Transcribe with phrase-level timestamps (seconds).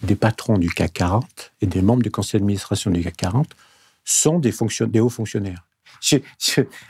[0.02, 3.48] des patrons du CAC 40 et des membres du conseil d'administration du CAC 40
[4.06, 4.54] sont des,
[4.88, 5.65] des hauts fonctionnaires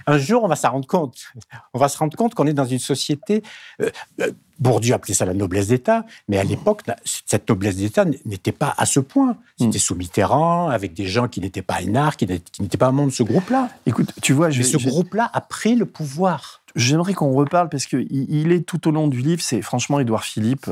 [0.07, 1.31] un jour, on va s'en rendre compte.
[1.73, 3.43] On va se rendre compte qu'on est dans une société.
[3.81, 3.89] Euh,
[4.21, 6.83] euh, Bourdieu appelait ça la noblesse d'État, mais à l'époque,
[7.25, 9.35] cette noblesse d'État n'était pas à ce point.
[9.57, 9.81] C'était hmm.
[9.81, 12.27] sous Mitterrand, avec des gens qui n'étaient pas énarques, qui
[12.59, 13.69] n'étaient pas membres de ce groupe-là.
[13.85, 16.61] Écoute, tu vois, mais ce groupe-là a pris le pouvoir.
[16.75, 19.41] J'aimerais qu'on reparle parce qu'il il est tout au long du livre.
[19.41, 20.69] C'est franchement Édouard Philippe.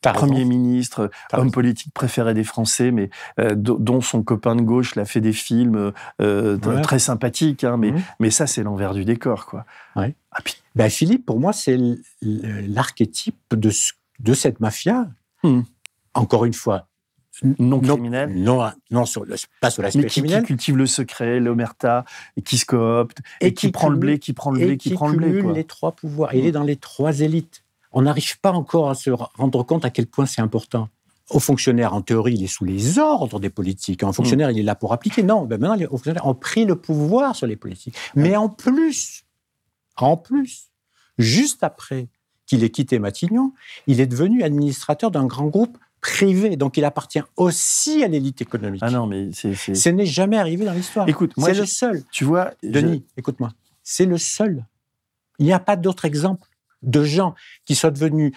[0.00, 3.10] Premier ministre, homme politique préféré des Français, mais
[3.40, 7.90] euh, dont son copain de gauche l'a fait des films euh, très sympathiques, hein, mais,
[7.90, 8.02] mmh.
[8.20, 9.46] mais ça, c'est l'envers du décor.
[9.46, 9.64] Quoi.
[9.96, 10.14] Ouais.
[10.32, 10.40] Ah,
[10.74, 11.78] ben, Philippe, pour moi, c'est
[12.22, 13.70] l'archétype de,
[14.20, 15.08] de cette mafia.
[15.42, 15.60] Mmh.
[16.14, 16.86] Encore une fois,
[17.42, 18.34] non criminel.
[18.34, 19.24] Non, non, sur
[19.60, 20.42] pas sur l'aspect criminel.
[20.42, 22.04] Qui cultive le secret, l'omerta,
[22.36, 25.08] et qui se coopte, et, qui, prend le blé, qui prend le blé, qui, prend
[25.08, 25.42] le blé.
[25.54, 26.34] les trois pouvoirs.
[26.34, 26.52] Il est mmh.
[26.52, 27.62] dans les trois élites
[27.92, 30.88] on n'arrive pas encore à se rendre compte à quel point c'est important.
[31.30, 34.02] Au fonctionnaire, en théorie, il est sous les ordres des politiques.
[34.02, 34.52] Un fonctionnaire, mm.
[34.52, 35.22] il est là pour appliquer.
[35.22, 37.96] Non, ben maintenant, les fonctionnaires ont pris le pouvoir sur les politiques.
[38.14, 39.24] Mais en plus,
[39.96, 40.70] en plus,
[41.18, 42.08] juste après
[42.46, 43.52] qu'il ait quitté Matignon,
[43.86, 48.82] il est devenu administrateur d'un grand groupe privé, donc il appartient aussi à l'élite économique.
[48.84, 51.08] Ah non, mais c'est, Ce n'est jamais arrivé dans l'histoire.
[51.08, 52.02] Écoute, c'est le seul.
[52.10, 53.50] Tu vois, Denis, écoute-moi,
[53.82, 54.64] c'est le seul.
[55.38, 56.47] Il n'y a pas d'autre exemple
[56.82, 57.34] de gens
[57.64, 58.32] qui sont devenus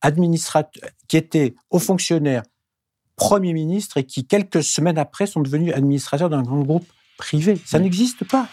[0.00, 2.42] administrateurs, qui étaient hauts fonctionnaires,
[3.16, 6.86] premiers ministres et qui, quelques semaines après, sont devenus administrateurs d'un grand groupe
[7.18, 7.56] privé.
[7.64, 8.48] Ça n'existe pas.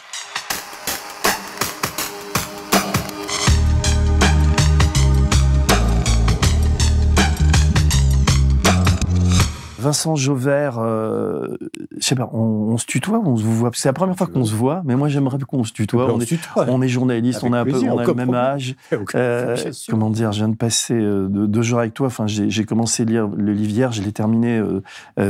[9.79, 11.57] Vincent Jauvert, euh,
[11.97, 13.71] je sais pas, on, se tutoie, on se voit?
[13.73, 16.13] C'est la première fois qu'on se voit, mais moi j'aimerais qu'on se tutoie.
[16.13, 18.75] On, est, on est journaliste, on a, un peu, on a le même âge.
[19.15, 19.55] Euh,
[19.89, 22.07] comment dire, je viens de passer euh, deux, jours avec toi.
[22.07, 24.61] Enfin, j'ai commencé à lire le livre hier, je l'ai terminé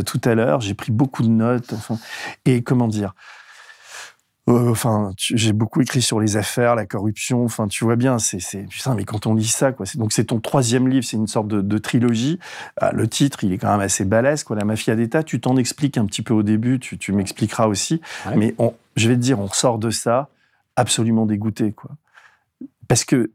[0.05, 0.61] tout à l'heure.
[0.61, 1.71] J'ai pris beaucoup de notes.
[1.73, 1.97] Enfin,
[2.45, 3.38] et comment dire, euh,
[4.47, 7.43] enfin, j'ai beaucoup écrit sur les affaires, la corruption.
[7.43, 9.85] Enfin, tu vois bien, c'est, putain, mais quand on lit ça, quoi.
[9.95, 12.39] Donc, c'est ton troisième livre, c'est une sorte de, trilogie.
[12.77, 14.55] Ah, le titre, il est quand même assez balèze, quoi.
[14.55, 15.23] La mafia d'État.
[15.23, 18.01] Tu t'en expliques un petit peu au début, tu, m'expliqueras aussi.
[18.35, 18.55] Mais
[18.95, 20.29] je vais te dire, on sort de ça
[20.75, 21.91] absolument dégoûté, quoi.
[22.87, 23.31] Parce que euh,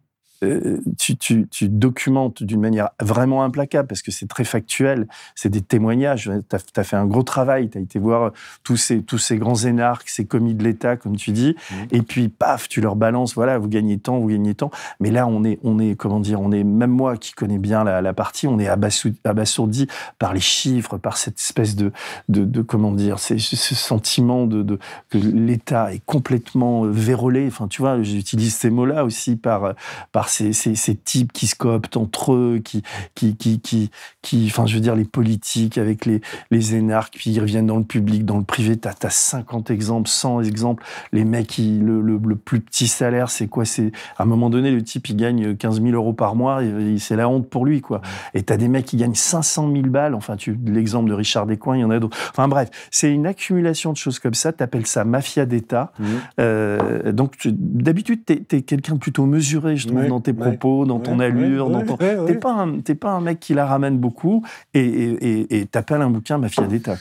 [0.98, 5.62] tu, tu, tu, documentes d'une manière vraiment implacable, parce que c'est très factuel, c'est des
[5.62, 6.30] témoignages.
[6.48, 9.56] Tu as, fait un gros travail, tu as été voir tous ces, tous ces grands
[9.56, 11.74] énarques, ces commis de l'État, comme tu dis, mmh.
[11.92, 14.70] et puis paf, tu leur balances, voilà, vous gagnez tant, vous gagnez tant.
[15.00, 17.84] Mais là, on est, on est comment dire, on est, même moi qui connais bien
[17.84, 19.86] la, la partie, on est abasourdi
[20.18, 21.92] par les chiffres, par cette espèce de,
[22.28, 24.78] de, de comment dire, ce sentiment de, de
[25.10, 27.46] que l'État est complètement vérolé.
[27.46, 29.74] Enfin, tu vois, j'utilise ces mots-là aussi par,
[30.12, 32.82] par ces, ces, types qui se cooptent entre eux, qui,
[33.14, 33.90] qui, qui, qui,
[34.22, 36.20] qui, enfin, je veux dire, les politiques avec les,
[36.50, 38.76] les énarques, puis ils reviennent dans le public, dans le privé.
[38.78, 40.84] Tu as, 50 exemples, 100 exemples.
[41.12, 43.64] Les mecs, qui, le, le, plus petit salaire, c'est quoi?
[43.64, 46.60] C'est À un moment donné, le type, il gagne 15 000 euros par mois,
[46.98, 48.00] c'est la honte pour lui, quoi.
[48.34, 50.14] Et tu as des mecs qui gagnent 500 000 balles.
[50.14, 52.16] Enfin, tu l'exemple de Richard Descoings, il y en a d'autres.
[52.30, 54.52] Enfin, bref, c'est une accumulation de choses comme ça.
[54.52, 55.92] Tu appelles ça mafia d'État.
[55.98, 56.04] Mmh.
[56.40, 61.18] Euh, donc, d'habitude, tu es, quelqu'un plutôt mesuré, je trouve, dans tes propos, dans ton
[61.18, 61.70] allure.
[61.70, 61.96] dans ton...
[61.96, 66.66] T'es pas, un, pas un mec qui la ramène beaucoup et t'appelles un bouquin Mafia
[66.66, 66.96] d'État.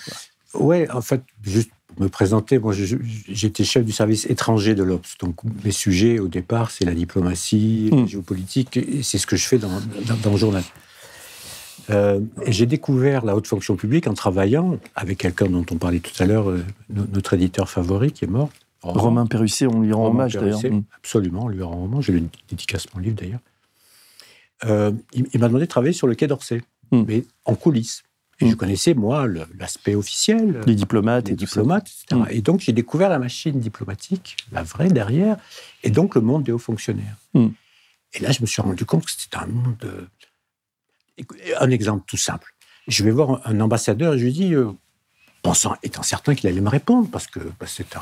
[0.54, 5.18] Ouais, en fait, juste pour me présenter, moi j'étais chef du service étranger de l'Obs.
[5.20, 8.08] Donc mes sujets au départ, c'est la diplomatie, la hmm.
[8.08, 9.70] géopolitique, et c'est ce que je fais dans,
[10.24, 10.64] dans, le journal.
[11.90, 16.00] Euh, et j'ai découvert la haute fonction publique en travaillant avec quelqu'un dont on parlait
[16.00, 18.50] tout à l'heure, euh, notre éditeur favori qui est mort,
[18.84, 20.60] Romain, Romain on lui rend hommage d'ailleurs.
[20.62, 20.84] Mm.
[20.98, 22.06] Absolument, on lui rend hommage.
[22.06, 23.40] J'ai le dédicace mon livre d'ailleurs.
[24.66, 27.04] Euh, il, m'a demandé de travailler sur le Quai d'Orsay, mm.
[27.08, 28.04] mais en coulisses.
[28.40, 28.58] Et je mm.
[28.58, 29.26] connaissais, moi,
[29.58, 30.62] l'aspect officiel.
[30.68, 31.30] Les diplomates.
[31.30, 32.22] Les diplomates, etc.
[32.32, 35.38] Et donc, j'ai découvert la machine diplomatique, la vraie derrière,
[35.84, 37.16] et donc le monde des hauts fonctionnaires.
[37.36, 39.76] Et là, je me suis rendu compte que c'était un monde.
[39.80, 40.08] De...
[41.60, 42.54] Un exemple tout simple.
[42.88, 44.72] Je vais voir un ambassadeur et je lui dis, euh,
[45.42, 48.02] pensant, étant certain qu'il allait me répondre, parce que bah, c'est un,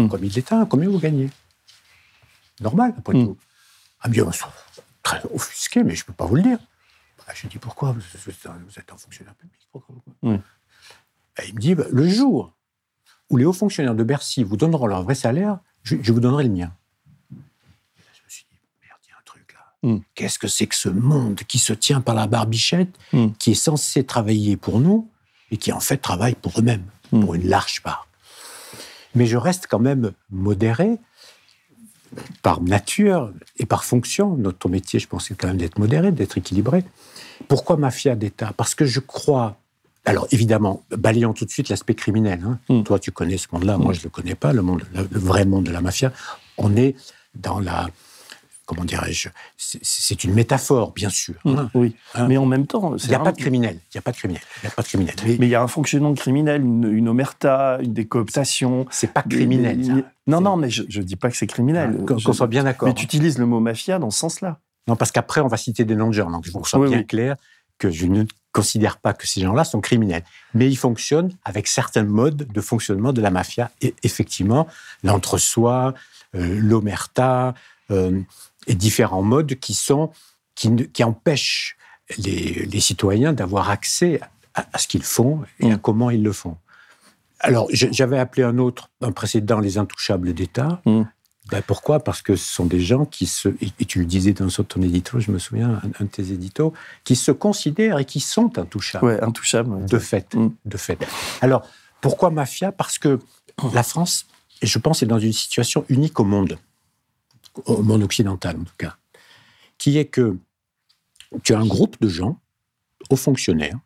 [0.00, 0.08] mmh.
[0.08, 1.30] commis de l'État, combien vous gagnez?
[2.60, 3.24] Normal, après mm.
[3.24, 3.38] tout.
[4.08, 4.30] Dit, oh,
[5.02, 6.58] très offusqué, mais je ne peux pas vous le dire.
[7.26, 11.84] Bah, je lui dis, pourquoi vous, êtes un fonctionnaire public pourquoi, il me dit, bah,
[11.90, 12.54] le jour
[13.28, 16.50] où les hauts fonctionnaires de Bercy vous donneront leur vrai salaire, je, vous donnerai le
[16.50, 16.72] mien.
[17.30, 19.88] je me suis dit, merde, il y a un truc là.
[19.88, 19.98] Mm.
[20.14, 23.32] Qu'est-ce que c'est que ce monde qui se tient par la barbichette, mm.
[23.38, 25.10] qui est censé travailler pour nous
[25.50, 28.05] et qui en fait travaille pour eux-mêmes, pour une large part
[29.16, 30.98] Mais je reste quand même modéré
[32.42, 36.38] par nature et par fonction, notre métier, je pense, c'est quand même d'être modéré, d'être
[36.38, 36.84] équilibré.
[37.48, 38.52] Pourquoi mafia d'État?
[38.56, 39.56] Parce que je crois.
[40.04, 42.40] Alors évidemment, balayons tout de suite l'aspect criminel.
[42.46, 42.58] Hein.
[42.68, 42.82] Hmm.
[42.84, 43.94] Toi, tu connais ce monde-là, moi, hmm.
[43.94, 46.12] je ne le connais pas, le, monde, le vrai monde de la mafia.
[46.58, 46.94] On est
[47.34, 47.88] dans la,
[48.66, 51.34] comment dirais-je, c'est une métaphore, bien sûr.
[51.44, 51.70] Mmh, hein.
[51.74, 52.26] oui, hein.
[52.28, 53.78] mais en même temps, il n'y a, pas de criminel.
[53.92, 54.42] Il n'y a pas de criminel.
[54.62, 55.14] Il a pas de criminel.
[55.24, 58.86] Mais il y a un fonctionnement criminel, une, omerta, une décooptation.
[58.90, 60.04] C'est pas criminel.
[60.26, 62.04] Non, non, mais je ne dis pas que c'est criminel.
[62.04, 62.88] Qu'on soit bien d'accord.
[62.88, 64.58] Mais tu utilises le mot mafia dans ce sens-là.
[64.88, 66.30] Non, parce qu'après, on va citer des noms de gens.
[66.30, 67.36] Donc, que soit bien clair
[67.78, 70.24] que je ne considère pas que ces gens-là sont criminels.
[70.54, 73.70] Mais ils fonctionnent avec certains modes de fonctionnement de la mafia.
[73.82, 74.66] Et effectivement,
[75.04, 75.92] l'entre-soi,
[76.34, 77.54] euh, l'omerta,
[77.90, 78.20] euh,
[78.66, 80.10] et différents modes qui, sont,
[80.54, 81.76] qui, qui empêchent
[82.18, 84.20] les, les citoyens d'avoir accès
[84.54, 85.80] à, ce qu'ils font et à mm.
[85.80, 86.56] comment ils le font.
[87.40, 90.80] Alors, j'avais appelé un autre, un précédent, les intouchables d'État.
[90.86, 91.02] Mm.
[91.50, 92.00] Ben pourquoi?
[92.00, 95.20] Parce que ce sont des gens qui se, et tu le disais dans ton édito,
[95.20, 96.72] je me souviens, un, de tes éditos,
[97.04, 99.04] qui se considèrent et qui sont intouchables.
[99.04, 99.86] Ouais, intouchables.
[99.86, 100.48] De fait, mm.
[100.64, 100.98] de fait.
[101.40, 101.62] Alors,
[102.00, 102.72] pourquoi mafia?
[102.72, 103.20] Parce que
[103.72, 104.26] la France,
[104.62, 106.58] et je pense, est dans une situation unique au monde
[107.64, 108.96] au monde occidental en tout cas,
[109.78, 110.36] qui est que
[111.42, 112.40] tu as un groupe de gens,
[113.10, 113.78] hauts fonctionnaires,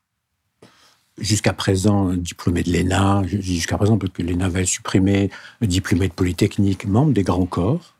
[1.18, 5.30] jusqu'à présent diplômés de l'ENA, jusqu'à présent parce que l'ENA va être supprimé,
[5.60, 7.94] diplômés de Polytechnique, membres des grands corps,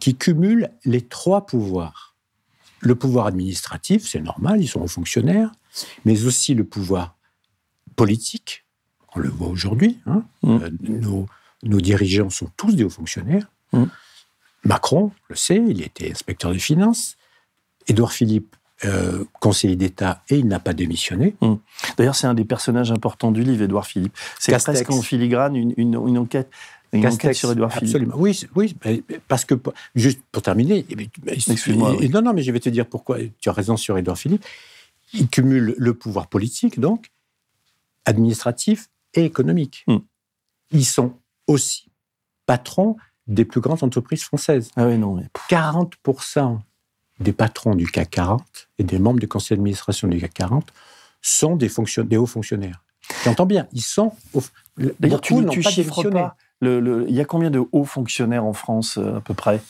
[0.00, 2.14] qui cumulent les trois pouvoirs.
[2.80, 5.50] Le pouvoir administratif, c'est normal, ils sont hauts fonctionnaires,
[6.04, 7.16] mais aussi le pouvoir
[7.96, 8.64] politique,
[9.14, 10.50] on le voit aujourd'hui, hein, mmh.
[10.50, 11.26] euh, nos,
[11.62, 13.84] nos, dirigeants sont tous des hauts fonctionnaires, mmh.
[14.66, 17.16] Macron le sait, il était inspecteur des finances.
[17.88, 21.34] Édouard Philippe, euh, conseiller d'État, et il n'a pas démissionné.
[21.40, 21.58] Hum.
[21.96, 24.16] D'ailleurs, c'est un des personnages importants du livre, Édouard Philippe.
[24.38, 26.50] C'est presque en filigrane une, enquête.
[26.92, 27.88] Une enquête sur Édouard Philippe.
[27.88, 28.14] Absolument.
[28.18, 28.76] Oui, oui,
[29.28, 29.54] parce que,
[29.94, 30.84] juste pour terminer,
[31.26, 31.96] Excuse-moi.
[32.10, 33.18] Non, non, mais je vais te dire pourquoi.
[33.40, 34.44] Tu as raison sur Édouard Philippe.
[35.14, 37.10] Il cumule le pouvoir politique, donc,
[38.04, 39.84] administratif et économique.
[39.86, 40.02] Hum.
[40.72, 41.14] Ils sont
[41.46, 41.86] aussi
[42.46, 44.70] patrons des plus grandes entreprises françaises.
[44.76, 45.20] Ah oui, non.
[45.50, 46.58] 40%
[47.20, 50.72] des patrons du CAC 40 et des membres du conseil d'administration du CAC 40
[51.22, 51.70] sont des,
[52.04, 52.82] des hauts fonctionnaires.
[53.24, 54.12] J'entends bien, ils sont.
[55.00, 56.36] D'ailleurs, tu, tu pas chiffres pas.
[56.62, 59.60] il y a combien de hauts fonctionnaires en France, euh, à peu près?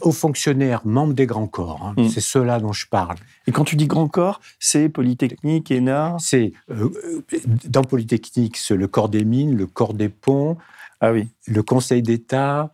[0.00, 1.94] Hauts fonctionnaires, membres des grands corps, hein.
[1.96, 2.08] hmm.
[2.08, 3.16] c'est ceux-là dont je parle.
[3.46, 6.88] Et quand tu dis grands corps, c'est Polytechnique, ENA C'est euh,
[7.34, 10.56] euh, dans Polytechnique, c'est le corps des mines, le corps des ponts,
[11.00, 11.28] ah oui.
[11.46, 12.70] Le Conseil d'État,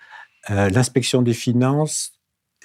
[0.51, 2.13] euh, l'inspection des finances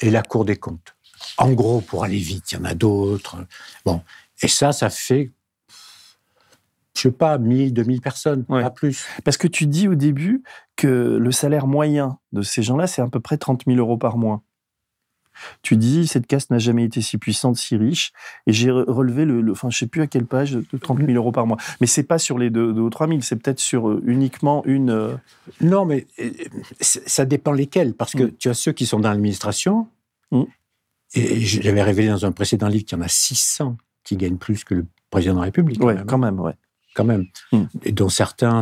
[0.02, 0.96] et la Cour des comptes.
[1.38, 3.38] En gros, pour aller vite, il y en a d'autres.
[3.86, 4.02] Bon,
[4.42, 5.32] et ça, ça fait,
[6.96, 9.06] je sais pas, 1000, 2000 personnes, pas plus.
[9.24, 10.44] Parce que tu dis au début
[10.76, 14.18] que le salaire moyen de ces gens-là, c'est à peu près 30 000 euros par
[14.18, 14.44] mois.
[15.62, 18.12] Tu dis, cette caste n'a jamais été si puissante, si riche,
[18.48, 21.32] et j'ai relevé le, enfin, je sais plus à quelle page, de 30 000 euros
[21.32, 21.58] par mois.
[21.82, 24.90] Mais c'est pas sur les 2 ou 3 000, c'est peut-être sur euh, uniquement une.
[24.90, 25.16] Euh,
[25.62, 26.32] non, mais euh,
[26.80, 28.32] ça dépend lesquels, parce que mm.
[28.38, 29.88] tu as ceux qui sont dans l'administration,
[30.32, 30.44] mm.
[31.16, 34.64] et j'avais révélé dans un précédent livre qu'il y en a 600 qui gagnent plus
[34.64, 35.84] que le président de la République.
[35.84, 36.54] Oui, quand même, ouais.
[36.96, 37.26] Quand même.
[37.52, 37.64] Mm.
[37.84, 38.62] Et dont certains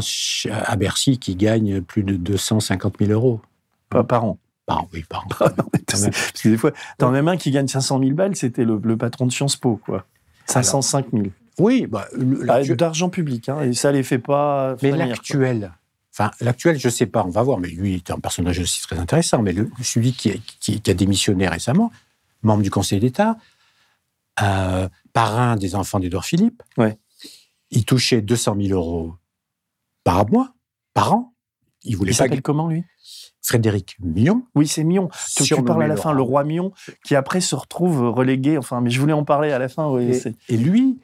[0.50, 3.42] à Bercy qui gagnent plus de 250 000 euros.
[3.90, 4.40] par an.
[4.66, 5.50] Par oui, par ah
[5.88, 6.10] Parce
[6.42, 9.26] que des fois, t'en as même un qui gagne 500 000 balles, c'était le, patron
[9.26, 10.06] de Sciences Po, quoi.
[10.46, 11.26] 505 000.
[11.60, 12.08] Oui, bah,
[12.50, 14.76] ah, d'argent public, hein, et ça les fait pas.
[14.82, 15.72] Mais l'actuel,
[16.12, 17.60] enfin l'actuel, je sais pas, on va voir.
[17.60, 19.42] Mais lui, est un personnage aussi très intéressant.
[19.42, 21.92] Mais le, celui qui, qui, a démissionné récemment,
[22.42, 23.38] membre du Conseil d'État,
[24.42, 26.98] euh, parrain des enfants d'Édouard Philippe, ouais.
[27.70, 29.14] il touchait 200 000 euros
[30.04, 30.54] par mois,
[30.94, 31.34] par an.
[31.84, 32.84] Il voulait il s'appelle comment lui?
[33.44, 34.44] Frédéric Mion.
[34.56, 35.10] Oui, c'est Mion.
[35.36, 36.72] Tu, parles à la fin, le roi Mion,
[37.06, 38.58] qui après se retrouve relégué.
[38.58, 39.94] Enfin, mais je voulais en parler à la fin.
[40.00, 41.00] et, lui,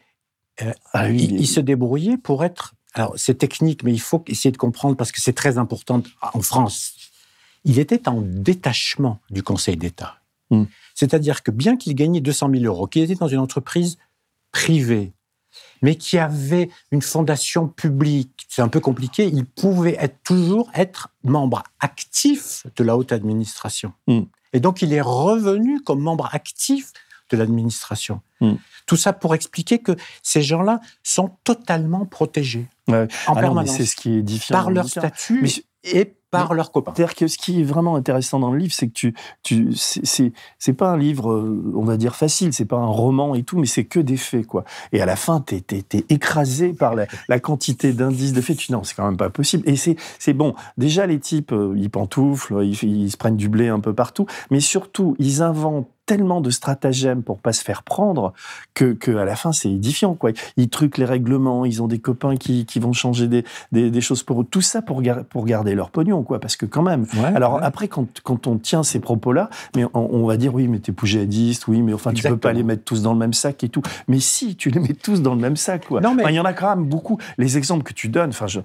[0.62, 2.76] euh, ah, il, se débrouillait pour être.
[2.94, 6.02] Alors, c'est technique, mais il faut essayer de comprendre parce que c'est très important
[6.34, 6.94] en France.
[7.66, 10.16] Il était en détachement du Conseil d'État.
[10.50, 10.64] Hmm.
[10.96, 13.98] C'est-à-dire que bien qu'il gagnait 200 000 euros, qu'il était dans une entreprise
[14.52, 15.14] privée,
[15.82, 21.10] mais qui avait une fondation publique, c'est un peu compliqué, il pouvait être, toujours être
[21.24, 23.94] membre actif de la haute administration.
[24.08, 24.24] Hmm.
[24.54, 26.92] Et donc il est revenu comme membre actif
[27.30, 28.22] de l'administration.
[28.42, 28.56] Hmm.
[28.86, 33.78] Tout ça pour expliquer que ces gens-là sont totalement protégés en ah permanence.
[33.78, 35.48] C'est ce qui est différent par leur statut
[35.84, 36.94] et par leurs copains.
[36.96, 40.74] C'est-à-dire que ce qui est vraiment intéressant dans le livre, c'est que tu, tu c'est
[40.74, 43.66] pas un livre, euh, on va dire facile, c'est pas un roman et tout, mais
[43.66, 44.64] c'est que des faits, quoi.
[44.92, 48.58] Et à la fin, t'es es, écrasé par la, quantité d'indices de faits.
[48.58, 49.68] Tu non, c'est quand même pas possible.
[49.68, 50.54] Et c'est bon.
[50.78, 54.26] Déjà, les types, euh, ils pantouflent, ils, ils se prennent du blé un peu partout,
[54.52, 58.34] mais surtout, ils inventent tellement de stratagèmes pour pas se faire prendre
[58.74, 60.32] que, que à la fin c'est édifiant quoi.
[60.58, 64.02] Ils truquent les règlements, ils ont des copains qui, qui vont changer des, des, des,
[64.02, 66.40] choses pour eux, tout ça pour, pour garder leur pognon quoi.
[66.40, 67.06] Parce que quand même.
[67.36, 70.80] Alors après quand, quand on tient ces propos là, mais on, va dire oui mais
[70.80, 73.64] t'es poujadiste, oui mais enfin tu peux pas les mettre tous dans le même sac
[73.64, 73.84] et tout.
[74.08, 76.02] Mais si tu les mets tous dans le même sac quoi.
[76.02, 77.20] Non mais il y en a quand même beaucoup.
[77.38, 78.62] Les exemples que tu donnes, enfin je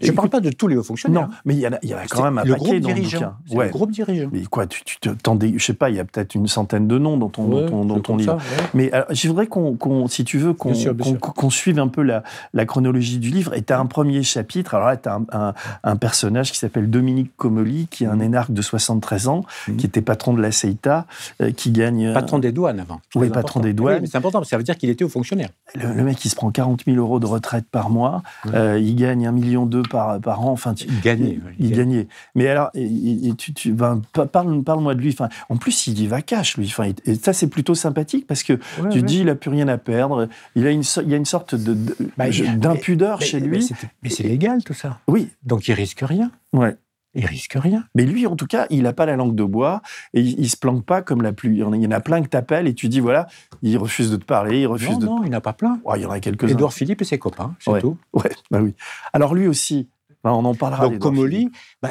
[0.00, 1.28] je ne parle pas de tous les hauts fonctionnaires.
[1.28, 3.34] Non, mais il y, a, y a quand même un le paquet dans dirigeant.
[3.50, 3.66] le Ouais.
[3.66, 4.28] Le groupe dirigeant.
[4.32, 7.16] Mais quoi, tu, tu je sais pas, il y a peut-être une centaine de noms
[7.16, 8.38] dans ton, dans ton, livre.
[8.74, 10.72] Mais je voudrais qu'on, si tu veux, qu'on,
[11.18, 12.22] qu'on, suive un peu la,
[12.52, 13.54] la, chronologie du livre.
[13.54, 14.74] Et tu as un premier chapitre.
[14.74, 18.22] Alors là, tu as un, un, personnage qui s'appelle Dominique Comoli, qui est un mm.
[18.22, 19.76] énarque de 73 ans, mm.
[19.76, 21.06] qui était patron de la CEITA,
[21.40, 22.12] euh, qui gagne.
[22.12, 23.00] Patron des douanes avant.
[23.14, 24.06] Oui, patron des douanes.
[24.06, 25.48] c'est important, ça veut dire qu'il était au fonctionnaire.
[25.74, 28.22] Le, mec, il se prend 40 000 euros de retraite par mois.
[28.52, 31.38] Euh, il gagne un million d'euros par, par an il gagnait.
[31.58, 32.08] Il, gagnait.
[32.34, 34.00] Mais alors, tu, tu ben,
[34.32, 35.10] parle, parle-moi de lui.
[35.10, 36.66] Enfin, en plus, il y va cash, lui.
[36.66, 38.58] Enfin, et ça, c'est plutôt sympathique parce que
[38.90, 40.28] tu dis, il a plus rien à perdre.
[40.54, 41.76] Il a une, il y a une sorte de,
[42.16, 42.26] bah,
[42.56, 43.68] d'impudeur chez lui.
[44.02, 44.98] Mais c'est légal, tout ça.
[45.08, 45.28] Oui.
[45.44, 46.30] Donc, il risque rien.
[46.52, 46.76] Ouais.
[47.16, 47.84] Il risque rien.
[47.94, 49.82] Mais lui, en tout cas, il n'a pas la langue de bois
[50.14, 51.56] et il, ne se planque pas comme la pluie.
[51.56, 53.26] Il y en a plein que t'appelles et tu dis voilà,
[53.62, 55.06] il refuse de te parler, il refuse non, de.
[55.06, 55.80] Non, il n'a pas plein.
[55.96, 56.52] il y en a quelques-uns.
[56.52, 57.96] Édouard Philippe et ses copains, c'est tout.
[58.12, 58.74] Ouais, bah oui.
[59.12, 59.88] Alors lui aussi,
[60.34, 60.88] on en parlera.
[60.88, 61.50] Donc Comoli,
[61.82, 61.90] bah,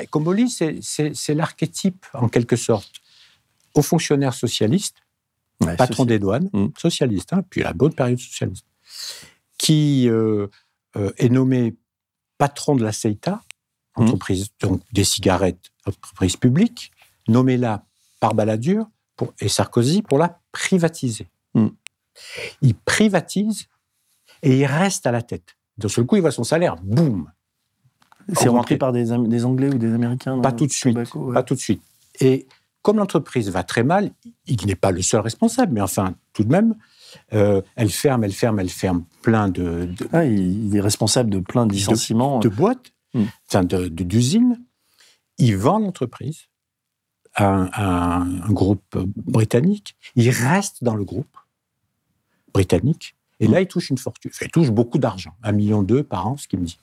[0.81, 3.01] c'est l'archétype, en quelque sorte,
[3.73, 4.97] au fonctionnaire socialiste,
[5.77, 6.67] patron des douanes, mmh.
[6.77, 8.65] socialiste, hein, puis la bonne période socialiste,
[9.57, 10.47] qui euh,
[10.97, 11.75] euh, est nommé
[12.37, 13.41] patron de la CETA.
[13.95, 16.91] Entreprise donc des cigarettes, entreprise publique,
[17.27, 17.83] nommé là
[18.19, 21.27] par Balladur pour, et Sarkozy pour la privatiser.
[21.53, 21.67] Mmh.
[22.61, 23.67] Il privatise
[24.43, 25.55] et il reste à la tête.
[25.77, 27.29] D'un seul coup, il voit son salaire, boum,
[28.33, 30.97] c'est rentré par des, Anglais ou des Américains Pas tout de suite.
[31.33, 31.81] Pas tout de suite.
[32.19, 32.47] Et
[32.81, 34.11] comme l'entreprise va très mal,
[34.47, 36.75] il n'est pas le seul responsable, mais enfin, tout de même,
[37.33, 39.89] euh, elle ferme, elle ferme, elle ferme plein de.
[40.13, 42.39] ah, il est responsable de plein de licenciements.
[42.39, 42.93] De, boîtes,
[43.47, 44.61] enfin d'usines.
[45.37, 46.47] il vend l'entreprise
[47.33, 49.95] à, un, groupe britannique.
[50.15, 51.37] Il reste dans le groupe
[52.53, 53.15] britannique.
[53.41, 54.31] Et là, il touche une fortune.
[54.41, 56.77] il touche beaucoup d'argent, un million d'euros par an, ce qu'il me dit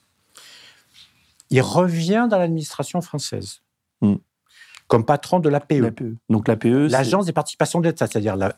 [1.52, 3.60] il revient dans l'administration française.
[4.00, 4.16] Hmm.
[4.88, 5.72] Comme patron de l'APE.
[5.72, 6.16] E.
[6.28, 8.54] Donc l'APE, l'agence des participations d'État, c'est-à-dire la,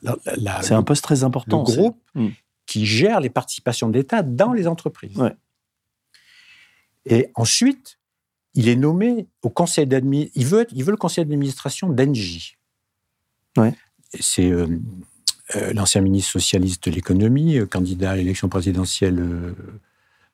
[0.62, 1.64] c'est un poste très important.
[1.66, 2.28] Le groupe hmm.
[2.66, 5.18] qui gère les participations d'État dans les entreprises.
[7.06, 7.98] Et ensuite,
[8.54, 10.40] il est nommé au conseil d'administration.
[10.40, 12.56] Il veut, il veut le conseil d'administration d'Engie.
[13.56, 13.74] Ouais.
[14.18, 14.66] C'est euh,
[15.56, 19.54] euh, l'ancien ministre socialiste de l'économie, euh, candidat à l'élection présidentielle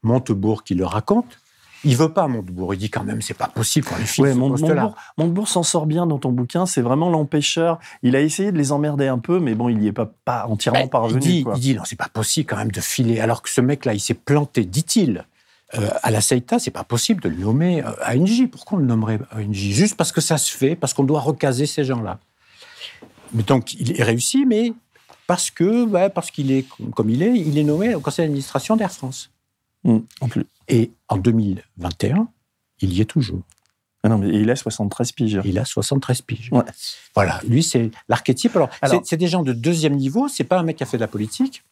[0.02, 1.38] Montebourg, qui le raconte.
[1.82, 2.74] Il veut pas Montebourg.
[2.74, 5.86] Il dit quand même, c'est pas possible qu'on les file ouais, Montebourg, Montebourg s'en sort
[5.86, 6.66] bien dans ton bouquin.
[6.66, 7.78] C'est vraiment l'empêcheur.
[8.02, 10.46] Il a essayé de les emmerder un peu, mais bon, il n'y est pas, pas
[10.46, 11.20] entièrement parvenu.
[11.20, 13.20] Il dit, il dit, non, c'est pas possible quand même de filer.
[13.20, 15.24] Alors que ce mec-là, il s'est planté, dit-il.
[15.74, 18.48] Euh, à la CETA, c'est pas possible de le nommer euh, ANJ.
[18.50, 21.66] Pourquoi on le nommerait ANJ Juste parce que ça se fait, parce qu'on doit recaser
[21.66, 22.18] ces gens-là.
[23.32, 24.72] Mais donc, il est réussi, mais
[25.28, 28.74] parce que, bah, parce qu'il est comme il est, il est nommé au conseil d'administration
[28.74, 29.30] d'Air France.
[29.84, 30.44] Mmh, en plus.
[30.66, 32.26] Et en 2021,
[32.80, 33.42] il y est toujours.
[34.02, 35.40] Ah non, mais il a 73 piges.
[35.44, 36.50] Il a 73 piges.
[37.14, 38.56] Voilà, lui, c'est l'archétype.
[38.56, 38.70] Alors,
[39.04, 41.08] c'est des gens de deuxième niveau, c'est pas un mec qui a fait de la
[41.08, 41.62] politique.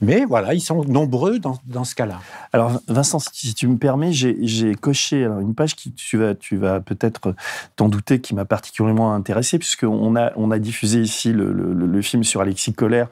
[0.00, 2.20] Mais voilà, ils sont nombreux dans, ce cas-là.
[2.52, 6.80] Alors, Vincent, si tu me permets, j'ai coché une page qui, tu vas, tu vas
[6.80, 7.34] peut-être
[7.76, 12.24] t'en douter, qui m'a particulièrement intéressé, puisqu'on a, on a diffusé ici le, le, film
[12.24, 13.08] sur Alexis Colère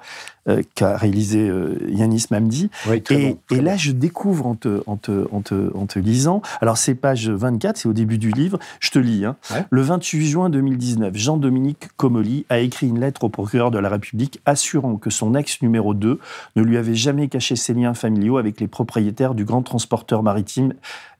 [0.48, 2.70] euh, qu'a réalisé euh, Yanis Mamdi.
[3.10, 6.78] et, et là, je découvre en te, en te, en te, en te lisant, alors
[6.78, 9.26] c'est page 24, c'est au début du livre, je te lis.
[9.26, 9.36] Hein.
[9.68, 14.40] Le 28 juin 2019, Jean-Dominique Comoli a écrit une lettre au procureur de la République
[14.46, 16.18] assurant que son ex numéro 2
[16.56, 20.74] ne lui avait jamais caché ses liens familiaux avec les propriétaires du grand transporteur maritime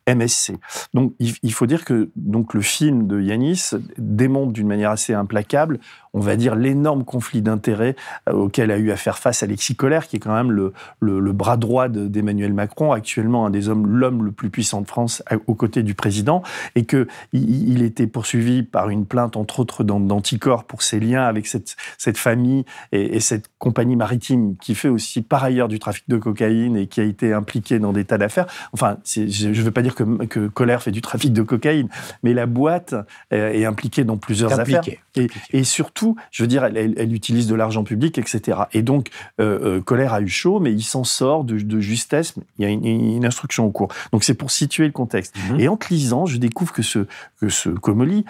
[0.09, 0.55] MSC.
[0.95, 5.81] Donc il, faut dire que donc le film de Yanis démontre d'une manière assez implacable
[6.15, 7.97] on va dire, l'énorme conflit d'intérêts
[8.29, 11.33] euh, auquel a eu à faire face Alexis Collère, qui est quand même le, le,
[11.33, 15.55] bras droit d'Emmanuel Macron, actuellement un des hommes, l'homme le plus puissant de France aux
[15.55, 16.43] côtés du président,
[16.75, 21.47] et que il, était poursuivi par une plainte, entre autres, d'anticorps pour ses liens avec
[21.47, 26.17] cette, cette famille et, cette compagnie maritime qui fait aussi par ailleurs du trafic de
[26.17, 28.47] cocaïne et qui a été impliquée dans des tas d'affaires.
[28.73, 31.88] Enfin, je ne veux pas dire que, que Colère fait du trafic de cocaïne,
[32.23, 32.95] mais la boîte
[33.33, 34.83] euh, est impliquée dans plusieurs affaires.
[35.17, 38.59] Et, et surtout, je veux dire, elle, utilise de l'argent public, etc.
[38.73, 39.09] Et donc,
[39.40, 42.35] euh, euh, Colère a eu chaud, mais il s'en sort de, justesse.
[42.59, 43.88] Il y a une, instruction au cours.
[44.12, 45.35] Donc, c'est pour situer le contexte.
[45.50, 45.61] Mhm.
[45.61, 47.07] Et en te lisant, je découvre que ce,
[47.40, 48.25] que ce Comoli,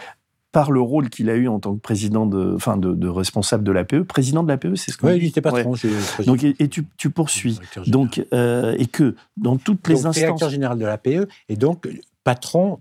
[0.52, 3.72] par le rôle qu'il a eu en tant que président de, enfin de, responsable de
[3.72, 5.74] l'APE, président de l'APE, c'est ce que oui, il était patron.
[6.26, 7.58] Donc et, tu, poursuis.
[7.86, 11.88] Donc euh, et que dans toutes les instances, directeur général de l'APE et donc
[12.24, 12.80] patron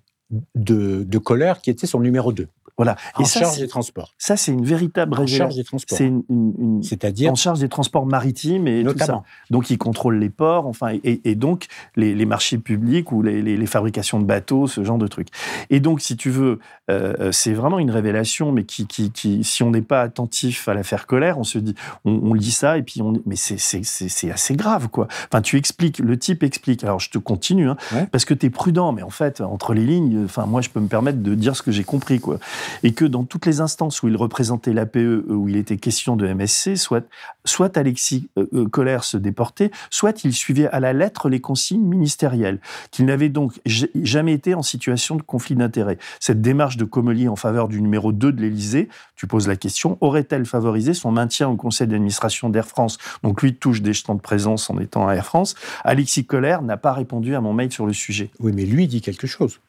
[0.56, 2.48] de, de Colère qui était son numéro 2.
[2.78, 2.96] Voilà.
[3.16, 4.14] En charge des transports.
[4.20, 5.98] Ça, c'est une véritable En charge des transports.
[5.98, 9.20] C'est une, C'est-à-dire en charge des transports maritimes et notamment.
[9.20, 9.24] tout ça.
[9.50, 11.66] Donc, il contrôle les ports, enfin, et, donc
[11.96, 15.30] les, marchés publics ou les, fabrications de bateaux, ce genre de trucs.
[15.72, 19.44] Et donc, si tu veux, euh, euh, c'est vraiment une révélation, mais qui, qui, qui
[19.44, 21.74] si on n'est pas attentif à l'affaire colère, on se dit,
[22.06, 25.08] on, lit ça et puis on, mais c'est assez grave, quoi.
[25.32, 26.84] Enfin, tu expliques, le type explique.
[26.84, 27.78] Alors, je te continue, hein,
[28.12, 30.80] parce que tu es prudent, mais en fait, entre les lignes, enfin, moi, je peux
[30.80, 32.38] me permettre de dire ce que j'ai compris, quoi
[32.84, 36.16] et que dans toutes les instances où il représentait l'APE, euh, où il était question
[36.16, 37.06] de MSC, soit,
[37.46, 41.84] soit Alexis euh, euh, Collère se déportait, soit il suivait à la lettre les consignes
[41.84, 42.60] ministérielles,
[42.92, 45.98] qu'il n'avait donc jamais été en situation de conflit d'intérêts.
[46.20, 49.98] Cette démarche de Comely en faveur du numéro 2 de l'Élysée, tu poses la question,
[50.02, 52.98] aurait-elle favorisé son maintien au conseil d'administration d'Air France?
[53.24, 55.56] Donc lui touche des jetons de présence en étant à Air France.
[55.84, 58.30] Alexis Collère n'a pas répondu à mon mail sur le sujet.
[58.40, 59.60] Oui, mais lui dit quelque chose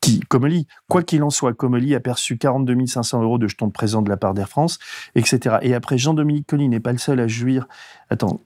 [0.00, 3.72] qui, Comely, quoi qu'il en soit, Comely a perçu 42 500 euros de jetons de
[3.72, 4.78] présent de la part d'Air France,
[5.14, 5.56] etc.
[5.62, 7.68] Et après, Jean-Dominique Colli n'est pas le seul à jouir.
[8.08, 8.40] Attends,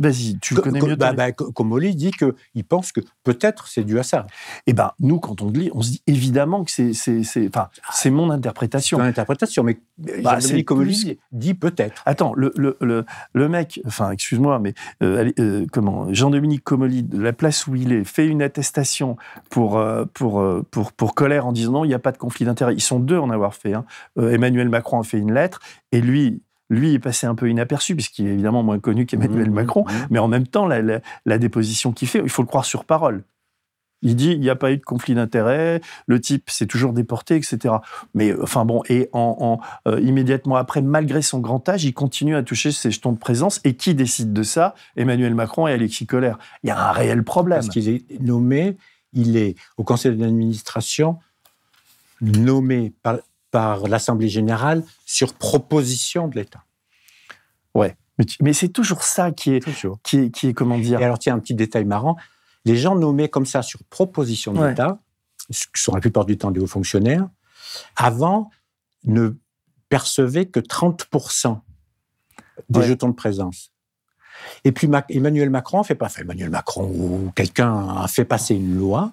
[0.00, 0.96] Vas-y, tu connais mieux.
[0.96, 4.26] Bah, bah, Comoli dit qu'il pense que peut-être c'est dû à ça.
[4.66, 7.68] Eh ben, nous, quand on le lit, on se dit évidemment que c'est, c'est, enfin,
[7.92, 8.98] c'est mon interprétation.
[8.98, 9.78] C'est mon interprétation, mais
[10.22, 12.02] bah, Comoli dit peut-être.
[12.06, 17.20] Attends, le, le, le, le, mec, enfin, excuse-moi, mais euh, euh, comment Jean-Dominique Comoli, de
[17.20, 19.16] la place où il est, fait une attestation
[19.50, 22.44] pour, euh, pour, pour, pour colère en disant non, il n'y a pas de conflit
[22.44, 22.74] d'intérêt.
[22.74, 23.74] Ils sont deux en avoir fait.
[23.74, 23.84] Hein.
[24.18, 25.60] Emmanuel Macron a fait une lettre
[25.92, 29.54] et lui, lui est passé un peu inaperçu, puisqu'il est évidemment moins connu qu'Emmanuel mmh,
[29.54, 30.06] Macron, mmh, mmh.
[30.10, 33.24] mais en même temps, la, déposition qu'il fait, il faut le croire sur parole.
[34.00, 37.34] Il dit il n'y a pas eu de conflit d'intérêt, le type s'est toujours déporté,
[37.34, 37.74] etc.
[38.14, 42.36] Mais euh, enfin bon, et en, euh, immédiatement après, malgré son grand âge, il continue
[42.36, 43.60] à toucher ses jetons de présence.
[43.64, 44.76] Et qui décide de ça?
[44.96, 46.38] Emmanuel Macron et Alexis Collère.
[46.62, 47.58] Il y a un réel problème.
[47.58, 48.76] Parce qu'il est nommé,
[49.14, 51.18] il est au conseil d'administration
[52.20, 53.18] nommé par,
[53.50, 56.64] par l'Assemblée générale sur proposition de l'État.
[57.74, 57.96] Ouais,
[58.40, 59.64] mais, c'est toujours ça qui est,
[60.02, 61.00] qui est, qui est, comment dire.
[61.00, 62.16] Et alors, tiens, un petit détail marrant
[62.68, 64.98] les gens nommés comme ça sur proposition de l'État,
[65.48, 67.26] qui sont la plupart du temps des hauts fonctionnaires,
[67.96, 68.50] avant
[69.04, 69.30] ne
[69.88, 71.60] percevaient que 30%
[72.68, 73.72] des jetons de présence.
[74.64, 78.76] Et puis Emmanuel Macron fait pas, enfin Emmanuel Macron ou quelqu'un a fait passer une
[78.76, 79.12] loi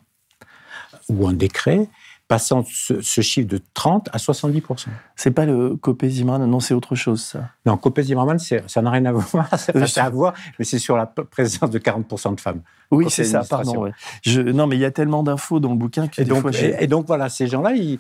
[1.07, 1.87] ou un décret
[2.27, 6.95] passant ce, chiffre de 30 à 70% C'est pas le Copé Zimmerman, non, c'est autre
[6.95, 7.49] chose, ça.
[7.65, 9.47] Non, Copé Zimmerman, ça n'a rien à voir,
[9.87, 12.61] ça à voir, mais c'est sur la présence de 40% de femmes.
[12.91, 13.91] Oui, c'est ça, pardon.
[14.23, 16.87] Je, non, mais il y a tellement d'infos dans le bouquin que et donc, et,
[16.87, 17.99] donc, voilà, ces gens-là, ils,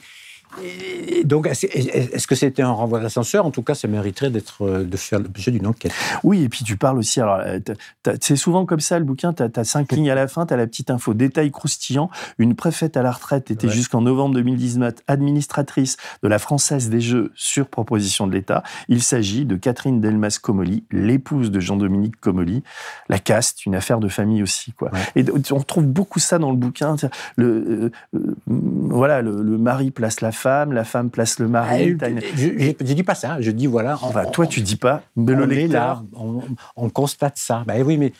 [1.25, 4.97] donc, est-ce que c'était un renvoi d'ascenseur En tout cas, ça mériterait d'être, euh, de
[4.97, 5.91] faire l'objet d'une enquête.
[6.23, 7.19] Oui, et puis tu parles aussi.
[7.19, 7.59] Alors, euh,
[8.21, 9.33] c'est souvent comme ça le bouquin.
[9.33, 11.13] Tu as, cinq lignes à la fin, tu as la petite info.
[11.13, 12.09] Détail croustillant.
[12.37, 17.31] Une préfète à la retraite était jusqu'en novembre 2019 administratrice de la Française des Jeux
[17.35, 18.63] sur proposition de l'État.
[18.87, 22.63] Il s'agit de Catherine Delmas Comoli, l'épouse de Jean-Dominique Comoli.
[23.09, 24.71] La caste, une affaire de famille aussi.
[24.73, 24.91] Quoi.
[25.15, 26.95] Et on trouve beaucoup ça dans le bouquin.
[27.35, 31.97] Le, euh, voilà, le, le mari place la femme, la femme place le mari.
[32.01, 33.97] Ah, je, ne dis pas ça, je dis voilà.
[34.01, 36.03] Enfin, toi, tu dis pas, mais le lecteur.
[36.75, 37.63] on, constate ça.
[37.65, 38.13] Ben oui, mais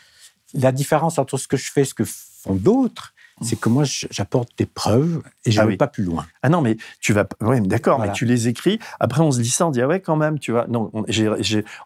[0.53, 3.83] la différence entre ce que je fais et ce que font d'autres, c'est que moi,
[3.85, 6.25] j'apporte des preuves et je ne ah vais pas plus loin.
[6.41, 7.27] Ah non, mais tu vas.
[7.41, 8.79] Oui, d'accord, mais tu les écris.
[8.99, 10.67] Après, on se dit ça, on dit ah ouais, quand même, tu vois.
[10.67, 10.91] Non,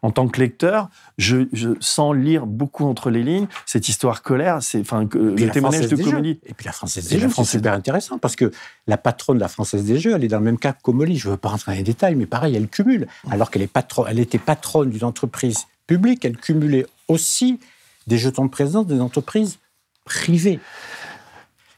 [0.02, 4.62] en tant que lecteur, je, je, sens lire beaucoup entre les lignes cette histoire colère,
[4.62, 6.40] c'est enfin le témoignage de Comoli.
[6.46, 8.52] Et puis la Française des Jeux, c'est super intéressant parce que
[8.88, 11.18] la patronne de la Française des Jeux, elle est dans le même cas que Comoli.
[11.18, 13.08] Je ne veux pas rentrer dans les détails, mais pareil, elle cumule.
[13.30, 17.60] Alors qu'elle patron, elle était patronne d'une entreprise publique, elle cumulait aussi
[18.08, 19.60] des jetons de présence des entreprises
[20.06, 20.60] privées.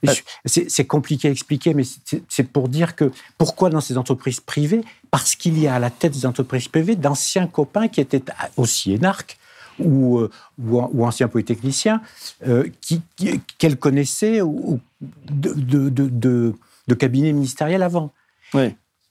[0.08, 0.14] Euh,
[0.46, 1.84] c'est compliqué à expliquer, mais
[2.28, 5.90] c'est pour dire que pourquoi dans ces entreprises privées Parce qu'il y a à la
[5.90, 8.24] tête des entreprises privées d'anciens copains qui étaient
[8.58, 9.38] aussi énarques
[9.80, 12.02] ou, euh, ou, anciens polytechniciens
[12.48, 12.68] euh,
[13.58, 16.10] qu'elle connaissait ou, de, de,
[16.88, 18.12] de, cabinet ministériel avant.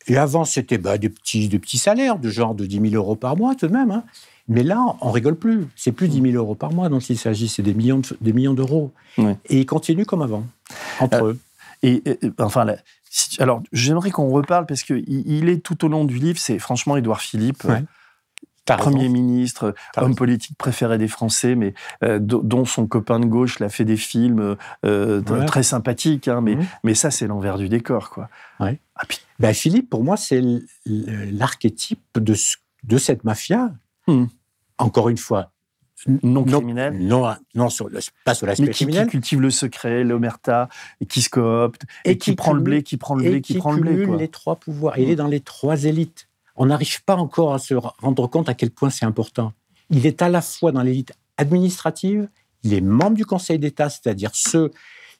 [0.07, 3.17] Et avant, c'était bah, des, petits, des petits salaires, de genre de 10 000 euros
[3.17, 3.91] par mois tout de même.
[3.91, 4.05] Hein.
[4.49, 5.69] Mais là, on rigole plus.
[5.77, 8.55] C'est plus 10 000 euros par mois dont il s'agit, c'est des millions, des millions
[8.55, 8.93] d'euros.
[9.19, 10.45] Et ils continuent comme avant,
[11.01, 11.39] entre euh, eux.
[11.83, 12.03] Et,
[12.39, 12.67] enfin,
[13.39, 16.39] alors j'aimerais qu'on reparle parce que il, est tout au long du livre.
[16.39, 17.65] C'est franchement Édouard Philippe.
[18.67, 23.69] Premier ministre, homme politique préféré des Français, mais euh, dont son copain de gauche l'a
[23.69, 26.67] fait des films euh, très sympathiques, hein, mais, mhm.
[26.85, 28.11] mais ça, c'est l'envers du décor.
[28.11, 28.29] Quoi.
[28.61, 28.73] Ah,
[29.39, 30.43] ben, Philippe, pour moi, c'est
[30.87, 32.35] l'archétype de,
[32.85, 33.73] de cette mafia.
[34.07, 34.27] Hmm.
[34.79, 35.51] Encore une fois,
[36.07, 36.99] non criminel.
[36.99, 37.89] Non, non, sur
[38.25, 39.07] pas sur l'aspect criminel.
[39.07, 40.69] Qui cultive le secret, l'omerta,
[41.01, 43.73] et qui se coopte, et, qui, prend le blé, qui prend le blé, qui, prend
[43.73, 44.07] le blé.
[44.19, 44.99] les trois pouvoirs.
[44.99, 45.17] Il est hmm.
[45.17, 46.29] dans les trois élites
[46.61, 49.55] on n'arrive pas encore à se rendre compte à quel point c'est important.
[49.89, 52.29] Il est à la fois dans l'élite administrative,
[52.63, 54.71] il est membre du Conseil d'État, c'est-à-dire ceux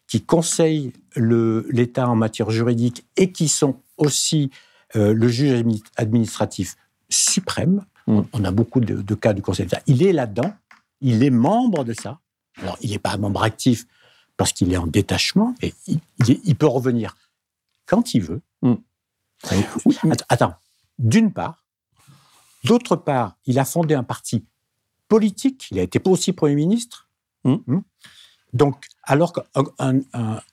[0.07, 4.51] qui conseillent l'État en matière juridique et qui sont aussi
[4.97, 5.65] euh, le juge
[5.97, 6.77] administratif
[7.09, 7.87] suprême.
[8.07, 8.21] Mm.
[8.35, 9.81] On a beaucoup de, cas du Conseil d'État.
[9.87, 10.53] Il est là-dedans,
[11.01, 12.21] il est membre de ça.
[12.61, 13.87] Alors, il n'est pas membre actif
[14.37, 17.17] parce qu'il est en détachement, et il, peut revenir
[17.87, 18.41] quand il veut.
[18.63, 18.75] Mm.
[20.29, 20.55] Attends,
[20.99, 21.65] d'une part.
[22.65, 24.45] D'autre part, il a fondé un parti
[25.09, 25.69] politique.
[25.71, 27.09] Il a été aussi Premier ministre.
[27.45, 27.79] Mmh.
[28.53, 30.01] Donc, alors qu'un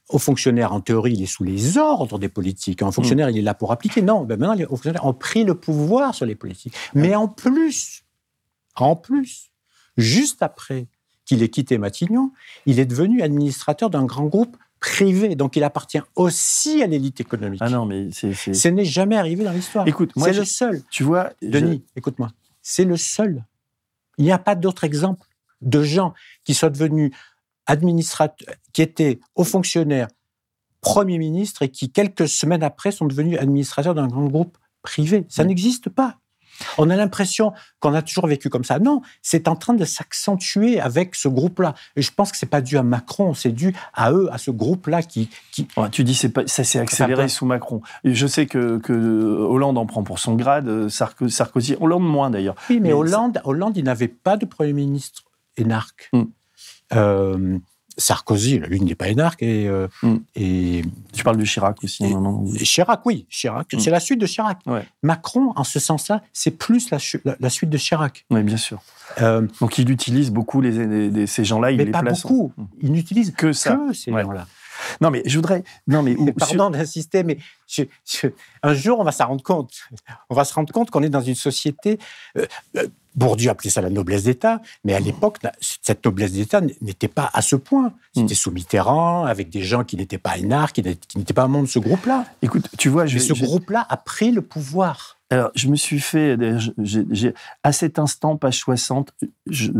[0.09, 2.81] haut fonctionnaire, en théorie, il est sous les ordres des politiques.
[2.81, 4.01] Un fonctionnaire, il est là pour appliquer.
[4.01, 6.75] Non, ben maintenant, les hauts fonctionnaires ont pris le pouvoir sur les politiques.
[6.93, 8.03] Mais en plus,
[8.75, 9.51] en plus,
[9.97, 10.87] juste après
[11.25, 12.31] qu'il ait quitté Matignon,
[12.65, 17.61] il est devenu administrateur d'un grand groupe privé, donc il appartient aussi à l'élite économique.
[17.63, 18.33] Ah non, mais c'est.
[18.33, 19.87] Ce n'est jamais arrivé dans l'histoire.
[19.87, 20.81] Écoute, c'est le seul.
[20.89, 22.29] Tu vois, Denis, écoute-moi,
[22.61, 23.43] c'est le seul.
[24.17, 25.27] Il n'y a pas d'autre exemple
[25.61, 27.11] de gens qui soient devenus
[27.65, 30.07] administrateurs, qui étaient hauts fonctionnaires,
[30.81, 35.25] premiers ministres et qui quelques semaines après sont devenus administrateurs d'un grand groupe privé.
[35.29, 36.19] Ça n'existe pas.
[36.77, 38.79] On a l'impression qu'on a toujours vécu comme ça.
[38.79, 41.73] Non, c'est en train de s'accentuer avec ce groupe-là.
[41.95, 44.51] Et je pense que c'est pas dû à Macron, c'est dû à eux, à ce
[44.51, 45.29] groupe-là qui,
[45.91, 47.81] tu dis c'est pas, ça s'est accéléré sous Macron.
[48.03, 52.55] je sais que, Hollande en prend pour son grade, Sarkozy, Hollande moins d'ailleurs.
[52.69, 55.23] Oui, mais, Hollande, Hollande, il n'avait pas de premier ministre
[55.57, 56.09] énarque.
[56.13, 56.23] Hmm.
[56.93, 57.57] Euh,
[57.97, 59.41] Sarkozy, lui, n'est pas énarque.
[59.43, 60.17] Et, euh, hmm.
[60.35, 60.81] et,
[61.13, 62.03] tu parles de Chirac aussi.
[62.03, 62.45] non, non.
[62.55, 63.25] Chirac, oui.
[63.29, 63.79] Chirac, hmm.
[63.79, 64.59] c'est la suite de Chirac.
[65.01, 66.97] Macron, en ce sens-là, c'est plus la,
[67.39, 68.25] la, suite de Chirac.
[68.29, 68.79] Oui, bien sûr.
[69.21, 72.51] Euh, Donc il utilise beaucoup les, ces gens-là, il mais les pas beaucoup.
[72.57, 72.65] Hmm.
[72.81, 73.79] Il n'utilise que, ça.
[73.93, 74.47] ces gens-là.
[75.01, 75.63] Non, mais je voudrais.
[75.87, 77.37] Non, mais, pardon d'insister, mais
[78.63, 79.73] un jour on va s'en rendre compte.
[80.29, 81.99] On va se rendre compte qu'on est dans une société.
[82.37, 82.45] Euh,
[83.17, 87.41] Bourdieu appelait ça la noblesse d'État, mais à l'époque, cette noblesse d'État n'était pas à
[87.41, 87.93] ce point.
[88.13, 88.37] C'était hmm.
[88.37, 91.79] sous Mitterrand, avec des gens qui n'étaient pas énarques, qui n'étaient pas membres de ce
[91.79, 92.25] groupe-là.
[92.43, 95.16] Écoute, tu vois, je, ce groupe-là a pris le pouvoir.
[95.29, 96.37] Alors, je me suis fait,
[97.63, 99.13] à cet instant, page 60,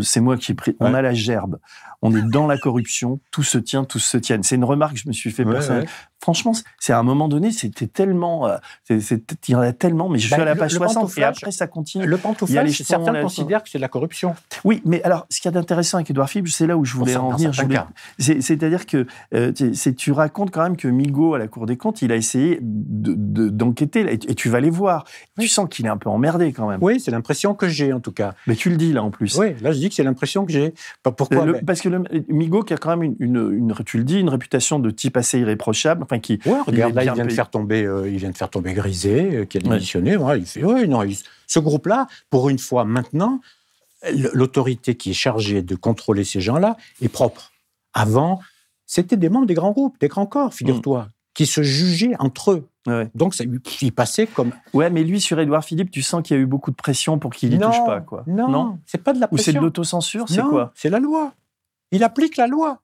[0.02, 1.60] c'est moi qui ai pris, on a la gerbe,
[2.02, 4.44] on est dans la corruption, tout se tient, tout se tienne.
[4.44, 5.90] C'est une remarque que je me suis fait personnellement.
[6.20, 8.58] Franchement, c'est à un moment donné, c'était tellement, euh,
[8.90, 11.52] il y en a tellement, mais je suis bah, à la page 60 et après
[11.52, 12.06] ça continue.
[12.06, 14.36] Le pantouflage, certains considèrent que c'est de la corruption.
[14.64, 17.16] Oui, mais alors, ce qui est intéressant avec Edouard Philippe, c'est là où je voulais
[17.16, 17.88] en venir.
[18.18, 19.54] C'est-à-dire que euh,
[19.96, 24.12] tu racontes quand même que Migaud, à la Cour des comptes, il a essayé d'enquêter,
[24.12, 25.06] et tu vas les voir.
[25.39, 26.80] Tu sens qu'il est un peu emmerdé quand même.
[26.82, 28.34] Oui, c'est l'impression que j'ai en tout cas.
[28.47, 29.38] Mais tu le dis là en plus.
[29.38, 30.73] Oui, là je dis que c'est l'impression que j'ai.
[31.04, 34.80] Pourquoi Parce que le, Migaud, qui a quand même une, tu le dis, une réputation
[34.80, 36.39] de type assez irréprochable, enfin qui.
[36.45, 39.36] Ouais, regarde, là, il vient, de faire tomber, euh, il vient de faire tomber Grisé,
[39.36, 40.17] euh, qui a démissionné.
[40.38, 41.04] il fait, oui, non,
[41.47, 43.39] ce groupe-là, pour une fois maintenant,
[44.34, 47.52] l'autorité qui est chargée de contrôler ces gens-là est propre.
[47.93, 48.41] Avant,
[48.86, 51.12] c'était des membres des grands groupes, des grands corps, figure-toi, mm.
[51.34, 52.67] qui se jugeaient entre eux.
[53.15, 53.43] Donc, ça,
[53.82, 54.52] il passait comme.
[54.73, 57.19] Ouais, mais lui, sur Édouard Philippe, tu sens qu'il y a eu beaucoup de pression
[57.19, 58.23] pour qu'il n'y touche pas, quoi.
[58.28, 59.41] Non, non c'est pas de la pression.
[59.41, 61.34] Ou c'est de l'autocensure, c'est quoi C'est la loi.
[61.91, 62.82] Il applique la loi.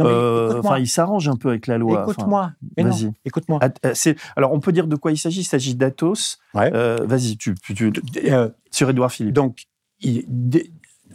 [0.00, 2.02] Euh, enfin, il s'arrange un peu avec la loi.
[2.02, 2.52] Écoute-moi.
[2.76, 3.12] Vas-y.
[3.24, 3.60] Écoute-moi.
[3.84, 5.40] Euh, alors, on peut dire de quoi il s'agit.
[5.40, 6.38] Il s'agit d'Atos.
[6.56, 7.54] Euh, vas-y, tu,
[8.70, 9.34] sur Édouard Philippe.
[9.34, 9.64] Donc,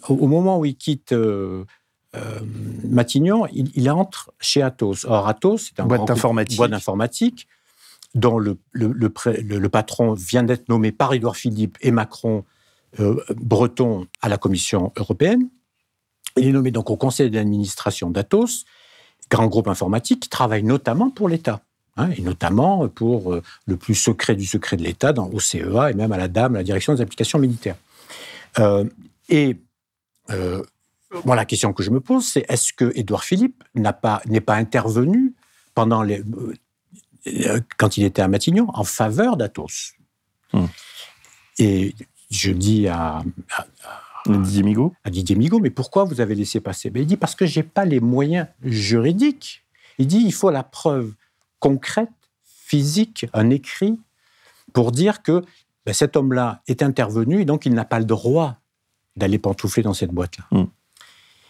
[0.07, 1.13] au moment où il quitte
[2.83, 5.05] Matignon, il, entre chez Atos.
[5.05, 6.57] Or, Atos, c'est un boîte d'informatique.
[6.57, 7.47] boîte d'informatique
[8.15, 12.43] dont le, patron vient d'être nommé par Édouard Philippe et Macron
[13.35, 15.47] breton à la Commission européenne.
[16.37, 18.65] Il est nommé donc au conseil d'administration d'Atos,
[19.29, 21.61] grands groupes informatiques qui travaillent notamment pour l'État.
[21.99, 25.91] Hein, et notamment pour euh, le plus secret du secret de l'État, dans au CEA
[25.91, 27.75] et même à la DAM, la direction des applications militaires.
[28.57, 28.85] Euh,
[29.27, 29.57] et
[30.29, 30.63] euh,
[31.25, 34.55] moi, la question que je me pose, c'est est-ce que Édouard Philippe n'est pas, pas
[34.55, 35.33] intervenu
[35.75, 36.23] pendant les,
[37.77, 39.93] quand il était à Matignon en faveur d'Athos
[40.53, 40.65] hmm.
[41.59, 41.93] Et
[42.31, 43.21] je dis à,
[44.25, 46.89] Didier Migaud À Didier Migaud, mais pourquoi vous avez laissé passer?
[46.89, 49.65] Ben, Il dit parce que j'ai pas les moyens juridiques.
[49.97, 51.13] Il dit il faut la preuve
[51.59, 52.09] concrète,
[52.43, 53.99] physique, un écrit,
[54.73, 55.43] pour dire que
[55.85, 58.57] ben, cet homme-là est intervenu et donc il n'a pas le droit
[59.15, 60.45] d'aller pantoufler dans cette boîte-là.
[60.51, 60.67] Hmm.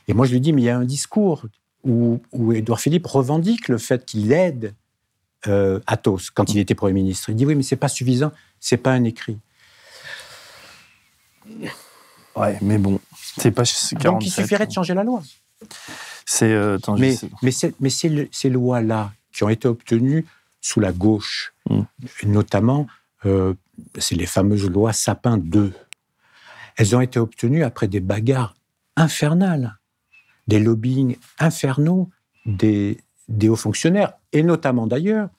[0.07, 1.45] Et moi, je lui dis, mais il y a un discours
[1.83, 4.73] où, où Édouard Philippe revendique le fait qu'il aide
[5.47, 7.29] euh, Athos quand il était Premier ministre.
[7.29, 9.37] Il dit, oui, mais c'est pas suffisant, c'est pas un écrit.
[12.35, 12.99] Ouais, mais bon,
[13.37, 13.63] c'est pas.
[14.03, 15.23] Donc il suffirait de changer la loi.
[16.25, 16.51] C'est.
[16.51, 20.25] Euh, mais, mais, mais ces lois-là, qui ont été obtenues
[20.61, 21.83] sous la gauche, hmm.
[22.25, 22.87] notamment,
[23.25, 23.53] euh,
[23.97, 25.73] c'est les fameuses lois Sapin 2.
[26.77, 28.55] Elles ont été obtenues après des bagarres
[28.95, 29.77] infernales,
[30.47, 32.09] des lobbying infernaux
[32.45, 35.29] des, des hauts fonctionnaires, et notamment d'ailleurs,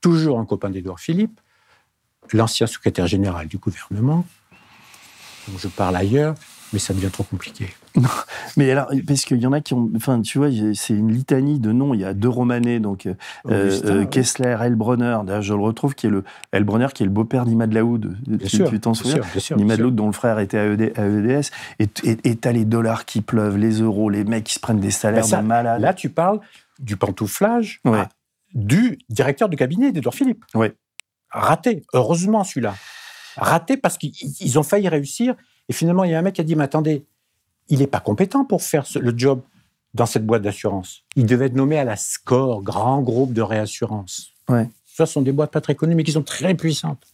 [0.00, 1.40] toujours un copain d'Édouard Philippe,
[2.32, 4.24] l'ancien secrétaire général du gouvernement,
[5.48, 6.34] dont je parle ailleurs,
[6.72, 7.68] mais ça devient trop compliqué.
[7.96, 8.08] Non,
[8.56, 9.88] mais alors, parce qu'il y en a qui ont.
[9.94, 11.94] Enfin, tu vois, c'est une litanie de noms.
[11.94, 13.14] Il y a deux Romanais, donc euh,
[13.46, 15.18] euh Kessler, Elbronner.
[15.24, 16.24] D'ailleurs, je le retrouve, qui est le.
[16.50, 18.16] Elbronner, qui est le beau-père d'Imad Laoud.
[18.48, 19.20] Tu t'en souviens
[19.56, 21.50] Imad Laoud, dont le frère était à, EDS.
[21.78, 25.28] Et t'as les dollars qui pleuvent, les euros, les mecs qui se prennent des salaires
[25.28, 25.80] de malades.
[25.80, 26.40] Là, tu parles
[26.80, 27.80] du pantouflage
[28.54, 30.44] du directeur du cabinet d'Edouard Philippe.
[30.54, 30.68] Oui.
[31.30, 31.82] Raté.
[31.92, 32.74] Heureusement, celui-là.
[33.36, 35.34] Raté parce qu'ils ont failli réussir
[35.68, 37.04] et finalement, il y a un mec qui a dit, mais attendez,
[37.68, 39.42] il n'est pas compétent pour faire le job
[39.94, 41.02] dans cette boîte d'assurance.
[41.16, 44.32] Il devait être nommé à la SCORE, grand groupe de réassurance.
[44.48, 44.68] Ouais.
[44.84, 47.06] Ce sont des boîtes pas très connues, mais qui sont très puissantes.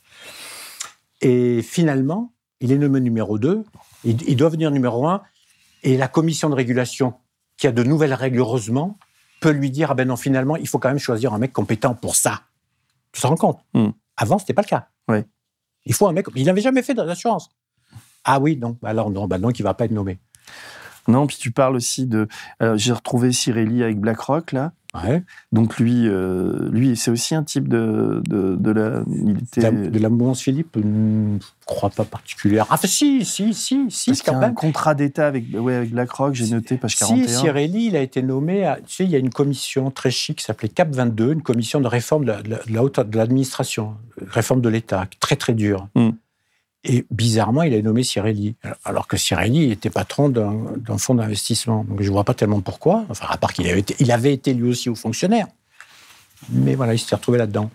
[1.20, 3.64] Et finalement, il est nommé numéro 2,
[4.04, 5.22] il, doit venir numéro 1,
[5.82, 7.14] et la commission de régulation,
[7.56, 8.98] qui a de nouvelles règles, heureusement,
[9.40, 11.94] peut lui dire, ah ben non, finalement, il faut quand même choisir un mec compétent
[11.94, 12.42] pour ça.
[13.12, 13.58] Tu te rends compte?
[13.74, 13.90] Hmm.
[14.16, 14.88] Avant, ce n'était pas le cas.
[15.86, 16.26] Il faut un mec...
[16.36, 17.48] Il n'avait jamais fait d'assurance.
[18.22, 20.20] Ah oui, non, alors non, bah donc il va pas être nommé.
[21.10, 22.28] Non, puis tu parles aussi de.
[22.76, 24.72] J'ai retrouvé Cirelli avec BlackRock, là.
[24.94, 25.22] Ouais.
[25.52, 29.02] Donc lui, euh, lui c'est aussi un type de, de, de la.
[29.04, 32.66] De la mouvance Philippe Je ne crois pas particulière.
[32.70, 34.10] Ah, si, si, si, si.
[34.10, 37.28] Parce qu'il y a un contrat d'État avec, ouais, avec BlackRock, j'ai noté, page 41.
[37.28, 38.64] Si, Cirelli, il a été nommé.
[38.64, 41.42] À, tu sais, il y a une commission très chic qui s'appelait CAP 22, une
[41.42, 43.94] commission de réforme de, la, de l'administration,
[44.28, 45.88] réforme de l'État, très, très dure.
[45.94, 46.10] Hmm.
[46.84, 51.84] Et bizarrement, il a nommé Cirelli, alors que Cirelli était patron d'un fonds d'investissement.
[51.84, 54.32] Donc je ne vois pas tellement pourquoi, enfin, à part qu'il avait, été, il avait
[54.32, 55.46] été lui aussi haut fonctionnaire.
[56.48, 57.70] Mais voilà, il s'est retrouvé là-dedans.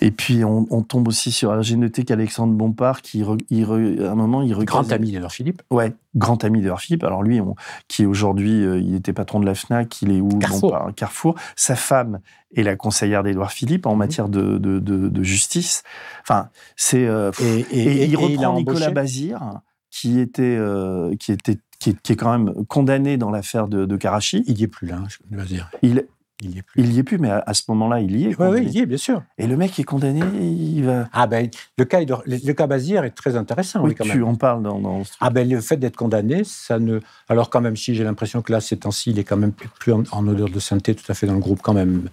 [0.00, 1.62] Et puis, on, tombe aussi sur.
[1.62, 5.62] J'ai noté qu'Alexandre Bompard, qui, il, à un moment, il Grand ami d'Edouard Philippe.
[5.70, 7.04] Ouais, grand ami d'Edouard Philippe.
[7.04, 7.40] Alors, lui,
[7.88, 10.28] qui aujourd'hui, euh, il était patron de la Fnac, il est où?
[10.38, 10.90] Carrefour.
[10.96, 11.34] Carrefour.
[11.56, 12.20] Sa femme
[12.54, 13.98] est la conseillère d'Edouard Philippe en mhm.
[13.98, 15.82] matière de, de, justice.
[16.22, 17.06] Enfin, c'est.
[17.06, 20.42] Euh, et, il reprend Nicolas Bazir, qui était.
[20.42, 24.44] Euh, qui était qui est, quand même condamné dans l'affaire de, de Karachi.
[24.46, 25.70] Il n'y est plus là, je veux dire.
[25.80, 26.04] Il,
[26.42, 26.82] il y est plus.
[26.82, 28.38] Il y est plus, mais à, ce moment-là, il y est.
[28.38, 29.22] Oui, oui, il y est, bien sûr.
[29.38, 31.08] Et le mec est condamné, il va.
[31.12, 31.48] Ah ben,
[31.78, 33.82] le cas, le cas Bazir est très intéressant.
[33.84, 34.78] Oui, tu en parles dans.
[34.78, 37.00] dans ah ben, le fait d'être condamné, ça ne.
[37.28, 39.92] Alors quand même, si j'ai l'impression que là, ces temps-ci, il est quand même plus
[39.92, 42.08] en, odeur de sainteté, tout à fait dans le groupe quand même.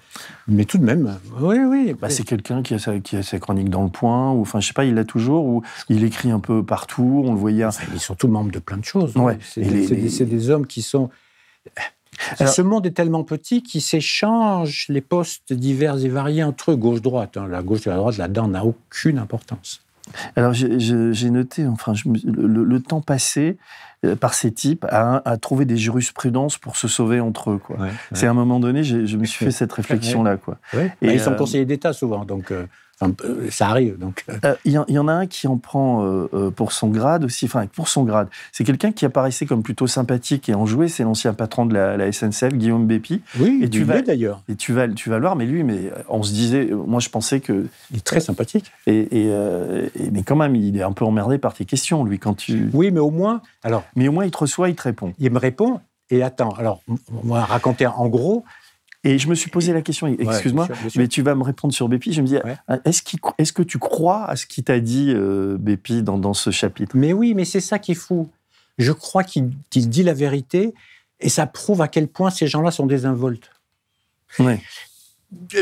[0.47, 1.95] Mais tout de même, oui, oui.
[1.99, 4.59] Bah, c'est quelqu'un qui a sa, qui a sa chronique dans le Point, ou enfin,
[4.59, 7.23] je sais pas, il l'a toujours, ou il écrit un peu partout.
[7.25, 7.65] On le voyait.
[7.89, 9.15] il est surtout membre de plein de choses.
[9.15, 9.37] Ouais.
[9.41, 11.09] C'est des, des hommes qui sont
[12.39, 17.37] ce monde est tellement petit qu'il s'échange les postes divers et variés entre eux, gauche-droite.
[17.37, 17.47] Hein.
[17.49, 19.81] La gauche et la droite, là-dedans, n'a aucune importance.
[20.35, 23.57] Alors j'ai noté, enfin, le, temps passé
[24.05, 27.61] euh, par ces types à, trouver des jurisprudences pour se sauver entre eux.
[28.13, 30.37] C'est à un moment donné, je me suis fait cette réflexion-là.
[30.73, 32.51] Et bah, ils sont euh, conseillers d'État souvent, donc.
[32.51, 32.65] Euh,
[33.03, 33.97] euh, ça arrive.
[33.97, 34.23] Donc.
[34.29, 34.37] Euh.
[34.43, 37.45] Euh, il y, en a un qui en prend pour son grade aussi.
[37.45, 38.27] Enfin, pour son grade.
[38.51, 40.87] C'est quelqu'un qui apparaissait comme plutôt sympathique et enjoué.
[40.87, 43.21] C'est l'ancien patron de la, SNCF, Guillaume Bépi.
[43.39, 44.43] Oui, et tu vas d'ailleurs.
[44.49, 45.35] Et tu vas, tu vas le voir.
[45.35, 48.71] Mais lui, mais on se disait, moi, je pensais que il est très sympathique.
[48.87, 49.31] Et,
[50.11, 52.69] mais quand même, il est un peu emmerdé par tes questions, lui, quand tu.
[52.73, 53.83] Oui, mais au moins, alors.
[53.95, 55.13] Mais au moins, il te reçoit, il te répond.
[55.19, 55.79] Il me répond.
[56.09, 58.45] Et attends, alors, on va raconter en gros.
[59.03, 62.13] Et je me suis posé la question, excuse-moi, mais tu vas me répondre sur Bépi.
[62.13, 62.35] Je me dis,
[62.85, 63.01] est-ce,
[63.37, 66.97] est que tu crois à ce qu'il t'a dit, euh, Bépi, dans, dans, ce chapitre?
[66.97, 68.29] Mais oui, mais c'est ça qui est fou.
[68.77, 70.73] Je crois qu'il, dit la vérité
[71.19, 73.49] et ça prouve à quel point ces gens-là sont désinvoltes.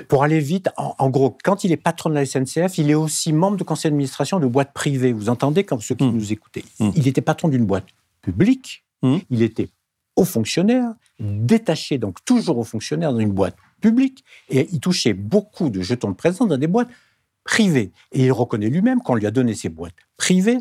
[0.08, 3.34] Pour aller vite, en, gros, quand il est patron de la SNCF, il est aussi
[3.34, 5.14] membre de conseil d'administration de boîtes privées.
[5.14, 6.16] Vous entendez, comme ceux qui hmm.
[6.16, 6.66] nous écoutaient.
[6.80, 6.92] Hmm.
[6.96, 7.88] Il était patron d'une boîte
[8.22, 9.18] publique, hmm.
[9.30, 9.70] il était
[10.16, 15.70] haut fonctionnaire, détaché, donc toujours haut fonctionnaire dans une boîte publique, et il touchait beaucoup
[15.70, 16.90] de jetons de présence dans des boîtes
[17.44, 17.92] privées.
[18.12, 20.60] Et il reconnaît lui-même qu'on lui a donné ces boîtes privées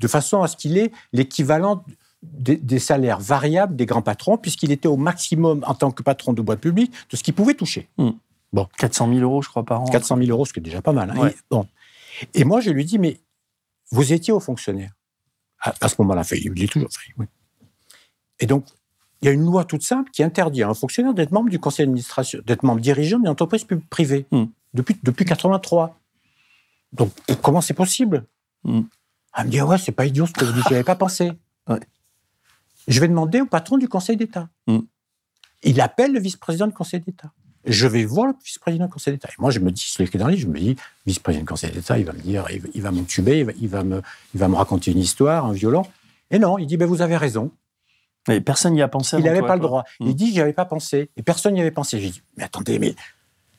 [0.00, 1.84] de façon à ce qu'il ait l'équivalent
[2.22, 6.42] des, salaires variables des grands patrons, puisqu'il était au maximum en tant que patron de
[6.42, 7.88] boîte publique de ce qu'il pouvait toucher.
[7.98, 8.10] Hmm.
[8.52, 8.68] Bon.
[8.78, 9.86] 400 000 euros, je crois, par an.
[9.86, 11.10] 400 000 euros, ce qui est déjà pas mal.
[11.10, 11.28] Hein.
[11.28, 11.66] Et, bon.
[12.34, 13.20] et moi, je lui dis, mais
[13.90, 14.92] vous étiez au fonctionnaire.
[15.60, 16.88] À, ce moment-là, il dit toujours.
[17.18, 17.26] oui.
[18.38, 18.66] Et donc,
[19.22, 21.58] il y a une loi toute simple qui interdit à un fonctionnaire d'être membre du
[21.58, 24.44] conseil d'administration, d'être membre dirigeant d'une entreprise privée hmm.
[24.74, 25.98] depuis, depuis 83.
[26.92, 27.10] Donc,
[27.42, 28.24] comment c'est possible?
[28.64, 28.82] Mmh.
[29.36, 30.96] Elle me dit, ah ouais, c'est pas idiot ce que vous dites, je avais pas
[30.96, 31.32] pensé.
[32.88, 34.48] Je vais demander au patron du Conseil d'État.
[34.68, 34.78] Hmm.
[35.64, 37.32] Il appelle le vice-président du Conseil d'État.
[37.64, 39.28] Je vais voir le vice-président du Conseil d'État.
[39.28, 41.72] Et moi, je me dis, c'est écrit dans le je me dis, vice-président du Conseil
[41.72, 44.02] d'État, il va me dire, il va m'entuber, il, il, va me,
[44.34, 45.84] il va me raconter une histoire, un violon.
[46.30, 47.50] Et non, il dit, ben, vous avez raison.
[48.28, 49.16] Et personne n'y a pensé.
[49.18, 49.84] Il n'avait pas le droit.
[50.00, 50.14] Il hmm.
[50.14, 51.10] dit, j'y avais pas pensé.
[51.16, 52.00] Et personne n'y avait pensé.
[52.00, 52.94] J'ai dit, mais attendez, mais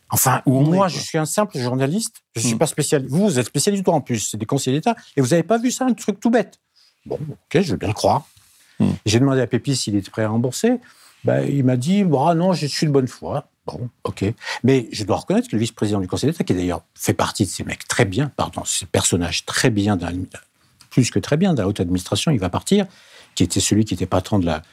[0.10, 2.60] Enfin, moi, je suis un simple journaliste, je ne suis hmm.
[2.60, 3.12] pas spécialiste.
[3.12, 5.70] Vous, vous êtes spécialiste en plus, c'est des conseillers d'État, et vous n'avez pas vu
[5.70, 6.60] ça, un truc tout bête.
[7.06, 8.26] Bon, ok, je veux bien le croire.
[8.80, 8.92] Hmm.
[9.06, 10.80] J'ai demandé à Pépi s'il était prêt à rembourser.
[11.24, 13.50] Ben, il m'a dit, bah, non, je suis de bonne foi.
[13.66, 14.24] Bon, ok.
[14.64, 17.50] Mais je dois reconnaître que le vice-président du Conseil d'État, qui d'ailleurs fait partie de
[17.50, 19.98] ces mecs très bien, pardon, ces personnages très bien,
[20.90, 22.86] plus que très bien dans la haute administration, il va partir,
[23.38, 24.64] qui était celui qui était patron de la, de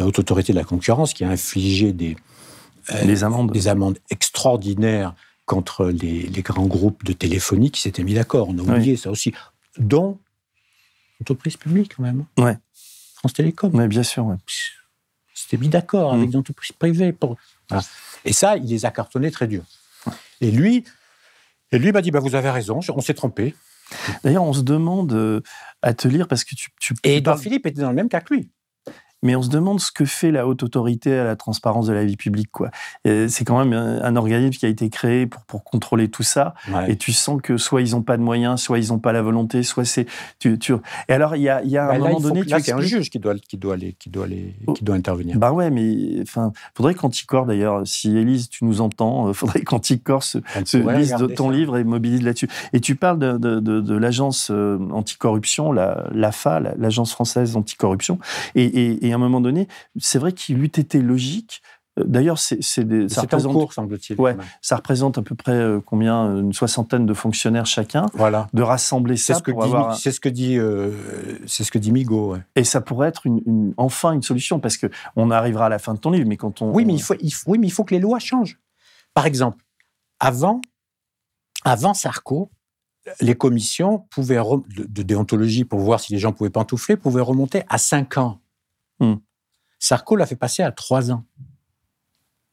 [0.00, 2.16] la haute autorité de la concurrence, qui a infligé des,
[2.90, 3.52] euh, amendes.
[3.52, 8.48] des amendes extraordinaires contre les, grands groupes de téléphonie qui s'étaient mis d'accord.
[8.48, 9.34] On a oublié ça aussi.
[9.76, 10.18] Dont
[11.20, 12.24] l'entreprise publique, quand même.
[12.38, 12.56] Ouais.
[13.16, 13.70] France Télécom.
[13.74, 14.24] Oui, bien sûr.
[14.24, 14.36] Ouais.
[15.34, 17.12] C'était mis d'accord avec des entreprises privées.
[17.12, 17.36] Pour...
[18.24, 19.64] Et ça, il les a cartonnés très dur.
[20.40, 20.84] Et lui,
[21.72, 23.54] et lui m'a dit bah, Vous avez raison, on s'est trompé.
[24.22, 25.42] D'ailleurs, on se demande euh,
[25.84, 26.70] à te lire parce que tu.
[26.80, 28.50] tu et Edouard Philippe était dans le même cas que lui
[29.24, 32.04] mais on se demande ce que fait la haute autorité à la transparence de la
[32.04, 32.50] vie publique.
[32.52, 32.70] Quoi.
[33.04, 36.54] C'est quand même un, organisme qui a été créé pour, pour contrôler tout ça,
[36.86, 39.22] et tu sens que soit ils n'ont pas de moyens, soit ils n'ont pas la
[39.22, 40.06] volonté, soit c'est...
[40.38, 40.74] Tu, tu...
[41.08, 42.42] Et alors, il y a, y a un bah, moment donné...
[42.44, 44.72] Là, c'est un juge qui doit, qui doit, aller, qui doit, aller, oh.
[44.74, 45.38] qui doit intervenir.
[45.38, 49.60] Bah ouais, mais enfin, faudrait qu'Anticor, d'ailleurs, si Élise, tu nous entends, il euh, faudrait
[49.64, 52.48] qu'Anticor se, se lise de ton livre et mobilise là-dessus.
[52.72, 58.18] Et tu parles de, de, de, l'agence euh, anticorruption, la, l'AFA, l'agence française anticorruption,
[58.54, 61.62] et, et, et à un moment donné, c'est vrai qu'il eût été logique
[61.98, 64.20] euh, D'ailleurs, c'est ça représente, semble-t-il.
[64.20, 68.06] Ouais, ça représente à peu près euh, combien Une soixantaine de fonctionnaires chacun.
[68.14, 68.48] Voilà.
[68.52, 69.52] De rassembler ça ce que
[69.96, 70.90] C'est ce que dit, euh,
[71.46, 72.36] c'est ce que dit Migo.
[72.56, 75.94] Et ça pourrait être une, enfin une solution parce que on arrivera à la fin
[75.94, 76.72] de ton livre, mais quand on.
[76.72, 78.58] Oui, mais il faut, il faut, oui, mais il faut que les lois changent.
[79.12, 79.64] Par exemple,
[80.18, 80.60] avant,
[81.64, 82.50] avant Sarko,
[83.20, 87.78] les commissions pouvaient de, déontologie pour voir si les gens pouvaient pantoufler pouvaient remonter à
[87.78, 88.40] 5 ans.
[89.00, 89.14] Hmm.
[89.78, 91.24] Sarko l'a fait passer à 3 ans.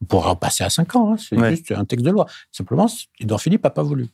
[0.02, 2.26] On pourrait passer à 5 ans, hein, c'est juste un texte de loi.
[2.50, 2.86] Simplement,
[3.20, 4.08] Edouard Philippe n'a pas voulu.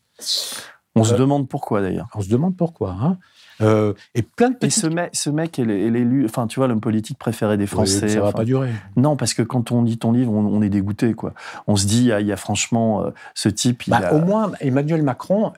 [0.94, 2.08] On se euh, demande pourquoi d'ailleurs.
[2.14, 2.96] On se demande pourquoi.
[3.00, 3.18] Hein.
[3.60, 6.80] Euh, et plein de Et ce mec, ce mec est l'élu, enfin tu vois, l'homme
[6.80, 8.08] politique préféré des Français.
[8.08, 8.72] ça va pas durer.
[8.96, 11.34] Non, parce que quand on lit ton livre, on, est dégoûté, quoi.
[11.66, 13.82] On se dit, il y a, franchement euh, ce type.
[13.88, 15.52] Bah, au moins, Emmanuel Macron,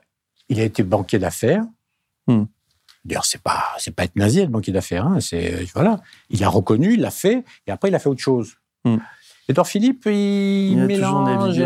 [0.49, 1.65] il a été banquier d'affaires.
[2.27, 2.45] Hmm.
[3.05, 5.07] D'ailleurs, c'est pas c'est pas être nazi, être banquier d'affaires.
[5.07, 8.21] Hein, c'est voilà, il a reconnu, il l'a fait, et après il a fait autre
[8.21, 8.57] chose.
[8.85, 8.99] Hmm.
[9.49, 11.61] Edouard Philippe, il, mélange,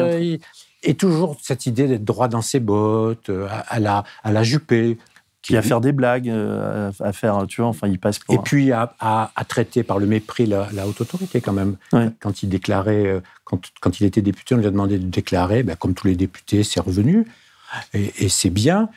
[0.84, 4.98] et toujours cette idée d'être droit dans ses bottes, euh, à, la à la Juppé.
[5.42, 8.34] Qui à faire des blagues, euh, à faire, tu vois, enfin, il passe pour.
[8.34, 11.76] Et puis à, à, traiter par le mépris la, haute autorité, quand même.
[12.18, 15.62] Quand il déclarait, euh, quand, quand, il était député, on lui a demandé de déclarer,
[15.62, 17.26] ben, comme tous les députés, c'est revenu.
[17.92, 18.88] Et, et c'est bien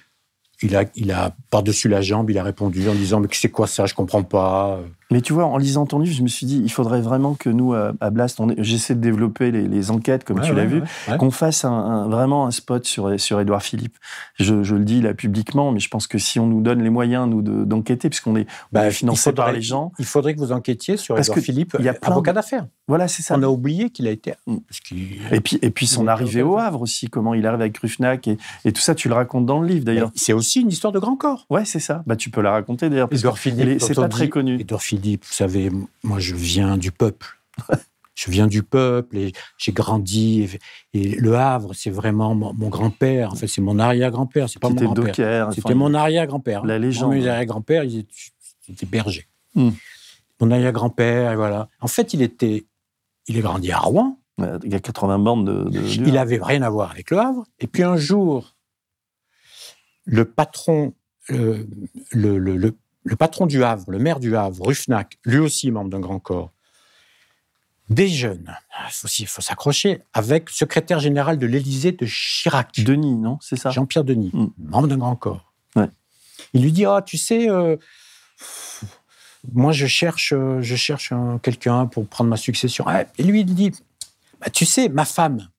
[0.61, 3.67] il a, il a par-dessus la jambe, il a répondu en disant Mais c'est quoi
[3.67, 3.85] ça?
[3.85, 4.79] Je comprends pas.
[5.11, 7.49] Mais tu vois, en lisant ton livre, je me suis dit Il faudrait vraiment que
[7.49, 10.81] nous, à Blast, j'essaie de développer les, enquêtes, comme tu l'as vu,
[11.17, 13.95] qu'on fasse un, vraiment un spot sur, sur Édouard Philippe.
[14.39, 17.27] Je, le dis là publiquement, mais je pense que si on nous donne les moyens,
[17.27, 19.91] nous, d'enquêter, puisqu'on est, bah, financé par les gens.
[19.99, 22.67] Il faudrait que vous enquêtiez sur Édouard Philippe, il y a avocat d'affaires.
[22.87, 23.35] Voilà, c'est ça.
[23.37, 24.33] On a oublié qu'il a été.
[24.45, 24.57] Mm.
[25.31, 28.37] et puis, et puis son arrivée au Havre aussi, comment il arrive avec Ruffnac et,
[28.65, 30.11] et tout ça, tu le racontes dans le livre d'ailleurs.
[30.15, 31.45] C'est aussi une histoire de grand corps.
[31.49, 32.03] Ouais, c'est ça.
[32.05, 33.09] Bah, tu peux la raconter d'ailleurs.
[33.11, 34.59] Edouard Philippe, c'est pas très connu.
[34.59, 35.71] Edouard Philippe, vous savez,
[36.03, 37.39] moi je viens du peuple.
[38.15, 40.49] je viens du peuple et j'ai grandi.
[40.93, 43.31] Et, Le Havre, c'est vraiment mon, grand-père.
[43.31, 44.49] En fait, c'est mon arrière-grand-père.
[44.49, 45.53] C'est pas mon grand-père.
[45.53, 46.65] C'était mon arrière-grand-père.
[46.65, 47.15] La légende.
[47.15, 48.05] Mon arrière-grand-père, il
[48.69, 49.27] était berger.
[49.55, 49.69] Hmm.
[50.39, 51.69] Mon arrière-grand-père, et voilà.
[51.79, 52.65] En fait, il était
[53.27, 54.19] il est grandi à Rouen.
[54.63, 55.79] Il y a 80 bandes de.
[55.81, 57.45] il n'avait rien à voir avec Le Havre.
[57.59, 58.55] Et puis un jour,
[60.05, 60.93] le patron,
[61.29, 61.65] le,
[62.11, 62.75] le,
[63.15, 66.51] patron du Havre, le maire du Havre, Ruffnac, lui aussi membre d'un grand corps,
[67.89, 68.53] des jeunes,
[69.17, 72.81] il faut, s'accrocher, avec secrétaire général de l'Élysée de Chirac.
[72.81, 73.69] Denis, non C'est ça?
[73.69, 74.47] Jean-Pierre Denis, mm.
[74.57, 75.43] membre d'un grand corps.
[76.53, 77.77] Il lui dit Ah, tu sais, euh,
[79.53, 82.85] moi je cherche, euh, je cherche quelqu'un pour prendre ma succession.
[83.17, 83.71] Et lui, il dit
[84.39, 85.49] bah, Tu sais, ma femme,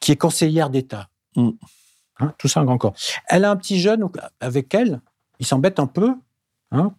[0.00, 1.50] qui est conseillère d'État, mm.
[2.20, 2.94] Hein, tout ça un grand corps.
[3.26, 5.00] Elle a un petit jeune avec elle,
[5.38, 6.14] il s'embête un peu,
[6.70, 6.94] hein,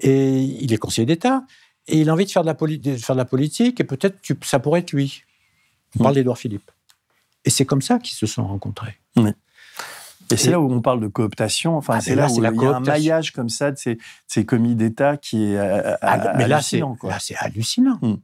[0.00, 1.44] et il est conseiller d'État,
[1.86, 4.58] et il a envie de faire de la, faire de la politique, et peut-être ça
[4.58, 5.22] pourrait être lui.
[5.96, 6.16] On parle mmh.
[6.16, 6.70] d'Édouard Philippe.
[7.44, 8.98] Et c'est comme ça qu'ils se sont rencontrés.
[10.30, 11.76] Et c'est là où on parle de cooptation.
[11.76, 14.44] Enfin, ah, c'est là, où il y a un maillage comme ça de ces, ces
[14.44, 16.96] commis d'État qui est euh, ah, mais hallucinant.
[17.02, 17.98] Là, c'est hallucinant.
[18.00, 18.14] Mmh.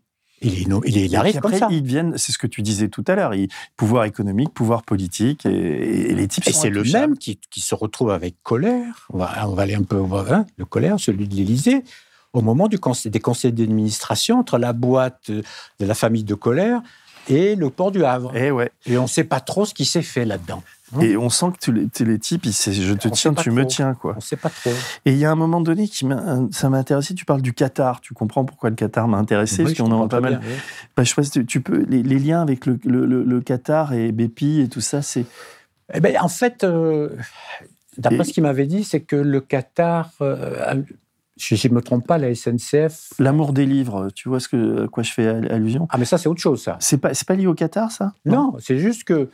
[0.43, 1.69] Il, est, il, est, il arrive comme ça.
[1.71, 3.33] Ils c'est ce que tu disais tout à l'heure,
[3.77, 8.11] pouvoir économique, pouvoir politique, et, les types Et c'est le même qui, qui, se retrouve
[8.11, 11.35] avec colère, on va, on va aller un peu voir, hein, le colère, celui de
[11.35, 11.85] l'Élysée,
[12.33, 15.43] au moment du conseil, des conseils d'administration entre la boîte de
[15.81, 16.81] la famille de colère
[17.31, 18.37] et le port du Havre.
[18.37, 18.71] Et, eh ouais.
[18.87, 20.63] et on ne sait pas trop ce qui s'est fait là-dedans.
[21.01, 24.15] Et on sent que tu les, les types, je te tiens, tu me tiens, quoi.
[24.17, 24.71] On sait pas trop.
[25.05, 26.05] Et il y a un moment donné qui
[26.51, 27.15] ça m'a intéressé.
[27.15, 28.01] Tu parles du Qatar.
[28.01, 30.41] Tu comprends pourquoi le Qatar m'a intéressé Parce qu'on en a pas mal.
[30.97, 34.81] Bah, je sais tu, peux les, liens avec le, le, Qatar et Bepi et tout
[34.81, 35.27] ça, c'est.
[35.95, 37.11] Eh ben, en fait, euh,
[37.97, 40.11] d'après ce qu'il m'avait dit, c'est que le Qatar.
[40.21, 40.83] Euh,
[41.41, 43.15] je ne me trompe pas, la SNCF.
[43.19, 45.87] L'amour des livres, tu vois ce que, à quoi je fais allusion?
[45.91, 46.77] Ah, mais ça, c'est autre chose, ça.
[46.81, 48.13] C'est pas, pas lié au Qatar, ça?
[48.25, 49.31] Non, c'est juste que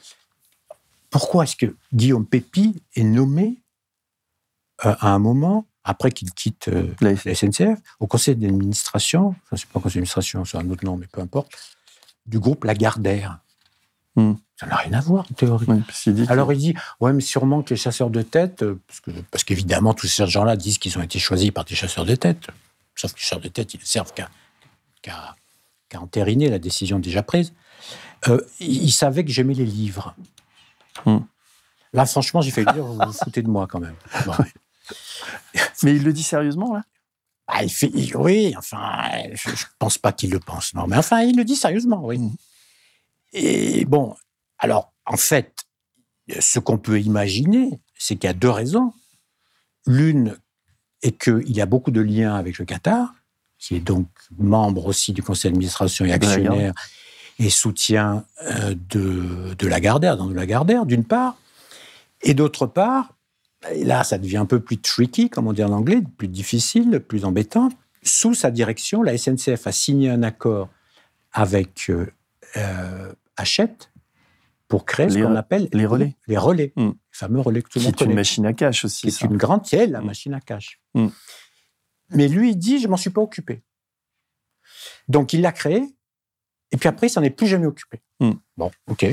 [1.11, 3.63] pourquoi est-ce que Guillaume Pépi est nommé
[4.85, 9.67] euh, à un moment, après qu'il quitte euh, la, SNCF, au conseil d'administration, enfin, c'est
[9.67, 11.53] pas un conseil d'administration, c'est un autre nom, mais peu importe,
[12.27, 13.39] du groupe Lagardère
[14.17, 14.35] hmm.
[14.59, 15.67] Ça n'a rien à voir, en théorie.
[16.29, 18.81] Alors il dit, ouais, mais sûrement que les chasseurs de tête, euh,
[19.31, 22.47] parce, qu'évidemment, tous ces gens-là disent qu'ils ont été choisis par des chasseurs de tête,
[22.95, 24.31] sauf que les chasseurs de tête, ils ne servent qu'à
[25.95, 27.53] entériner la décision déjà prise.
[28.29, 30.14] Euh, il savait que j'aimais les livres.
[31.05, 31.19] Hmm.
[31.93, 33.95] Là, franchement, j'ai fait dire, vous vous foutez de moi quand même.
[35.83, 36.83] Mais il le dit sérieusement, là?
[37.47, 40.87] Ah, il fait, Oui, enfin, je ne pense pas qu'il le pense, non.
[40.87, 42.19] Mais enfin, il le dit sérieusement, oui.
[42.19, 42.35] Hmm.
[43.39, 44.16] Et bon,
[44.59, 45.53] alors, en fait,
[46.41, 48.95] ce qu'on peut imaginer, c'est qu'il y a deux raisons.
[49.87, 50.39] L'une
[51.03, 53.14] est qu'il y a beaucoup de liens avec le Qatar,
[53.59, 54.09] qui est donc
[54.39, 56.72] membre aussi du conseil d'administration et actionnaire
[57.39, 61.37] et soutien euh, de, de Lagardère, dans de Lagardère, d'une part.
[62.22, 63.12] Et d'autre part,
[63.70, 67.01] et là, ça devient un peu plus tricky, comme on dit en anglais, plus difficile,
[67.07, 67.68] plus embêtant.
[68.03, 70.70] Sous sa direction, la SNCF a signé un accord
[71.32, 71.91] avec
[72.57, 73.93] euh, Hachette
[74.68, 76.16] pour créer ce qu'on appelle les relais.
[76.26, 76.89] Les relais, hmm.
[76.89, 78.09] les fameux relais que tout le monde connaît.
[78.09, 79.11] C'est une machine à cash aussi.
[79.11, 80.07] C'est une grande, c'est la hmm.
[80.07, 80.80] machine à cash.
[80.95, 81.09] Hmm.
[82.11, 83.62] Mais lui, il dit, je m'en suis pas occupé.
[85.09, 85.82] Donc il l'a créé,
[86.72, 88.03] et puis après, il s'en est plus jamais occupé.
[88.59, 89.07] Bon, ok.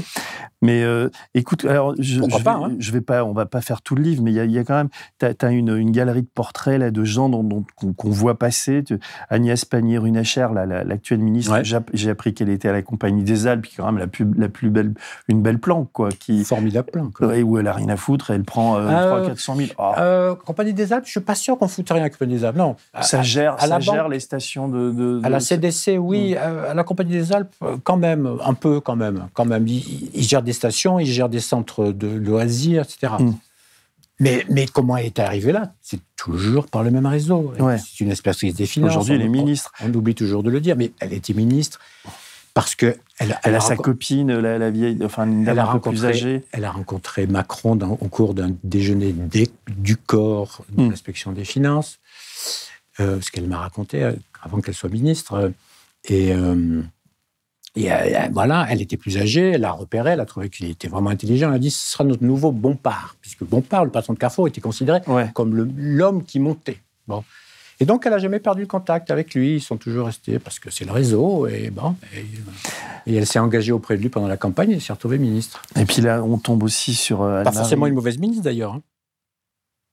[0.62, 2.72] Mais euh, écoute, alors je, je, vais, hein.
[2.80, 4.76] je vais pas, on va pas faire tout le livre, mais il y, a quand
[4.76, 4.89] même,
[5.20, 8.86] tu as, une, une, galerie de portraits là de gens dont, qu'on, voit passer.
[9.30, 10.47] Agnès Pannier-Runacher,
[10.86, 11.62] l'actuelle ministre,
[11.93, 14.26] j'ai appris qu'elle était à la Compagnie des Alpes, qui est quand même la plus,
[14.38, 14.93] la plus belle,
[15.28, 16.08] une belle planque quoi.
[16.08, 17.20] Qui, Formidable planque.
[17.20, 19.70] où elle a rien à foutre, elle prend euh, 400 000.
[19.97, 22.56] Euh, Compagnie des Alpes, je suis pas sûr qu'on foute rien à Compagnie des Alpes.
[22.56, 22.78] Non.
[23.01, 26.36] Ça gère, ça gère les stations de, de, À la CDC, oui.
[26.36, 26.70] Hmm.
[26.70, 29.68] À la Compagnie des Alpes, quand même, un peu quand même, quand même.
[29.68, 33.14] Ils, ils gèrent des stations, ils gèrent des centres de loisirs, etc.
[33.20, 33.34] Mm.
[34.20, 35.74] Mais, mais comment elle est arrivée là?
[35.82, 37.54] C'est toujours par le même réseau.
[37.58, 38.91] C'est une espèce des finances.
[38.91, 39.72] Aujourd'hui, elle est ministre.
[39.84, 41.80] On, oublie toujours de le dire, mais elle était ministre
[42.54, 46.06] parce que elle, elle, a, sa copine, la, vieille, enfin une dame un peu plus
[46.06, 46.44] âgée.
[46.52, 49.16] Elle a rencontré Macron au cours d'un déjeuner
[49.68, 50.89] du corps de mm.
[50.91, 52.00] l'inspection des finances,
[53.00, 54.14] euh, ce qu'elle m'a raconté euh,
[54.44, 55.52] avant qu'elle soit ministre.
[56.06, 56.82] Et euh,
[57.76, 60.88] et euh, voilà, elle était plus âgée, elle l'a repéré, elle a trouvé qu'il était
[60.88, 61.49] vraiment intelligent.
[61.49, 64.61] Elle a dit ce sera notre nouveau Bompard, puisque Bompard, le patron de Carrefour, était
[64.61, 64.99] considéré
[65.34, 66.78] comme l'homme qui montait.
[67.07, 67.24] Bon.
[67.80, 69.55] Et donc, elle n'a jamais perdu le contact avec lui.
[69.55, 71.47] Ils sont toujours restés parce que c'est le réseau.
[71.47, 71.95] Et bon,
[73.07, 75.63] et, elle s'est engagée auprès de lui pendant la campagne et s'est retrouvée ministre.
[75.76, 77.24] Et puis là, on tombe aussi sur.
[77.24, 78.74] Euh, Pas forcément une mauvaise ministre d'ailleurs.
[78.74, 78.82] Hein.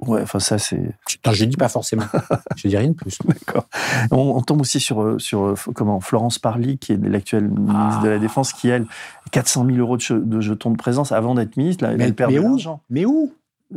[0.06, 0.80] Ouais, enfin ça c'est.
[1.26, 2.04] Non, je dis pas forcément.
[2.56, 3.18] je dis rien de plus.
[3.26, 3.66] D'accord.
[4.10, 8.08] On, tombe aussi sur euh, sur euh, comment Florence Parly, qui est l'actuelle ministre de
[8.08, 8.18] la ah.
[8.18, 8.86] Défense, qui elle
[9.32, 11.84] 400 000 euros de, jetons de présence avant d'être ministre.
[11.84, 12.80] Là, mais, elle perd mais de l'argent.
[12.88, 13.34] Mais où?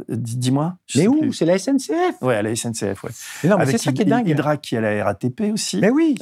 [0.08, 0.78] Dis-moi.
[0.96, 1.34] Mais où?
[1.34, 2.22] C'est la SNCF.
[2.22, 3.12] Ouais, à la SNCF, ouais.
[3.44, 4.28] non, mais c'est ça qui est dingue.
[4.28, 5.80] Hydrac qui est à la RATP aussi.
[5.80, 6.16] Mais oui.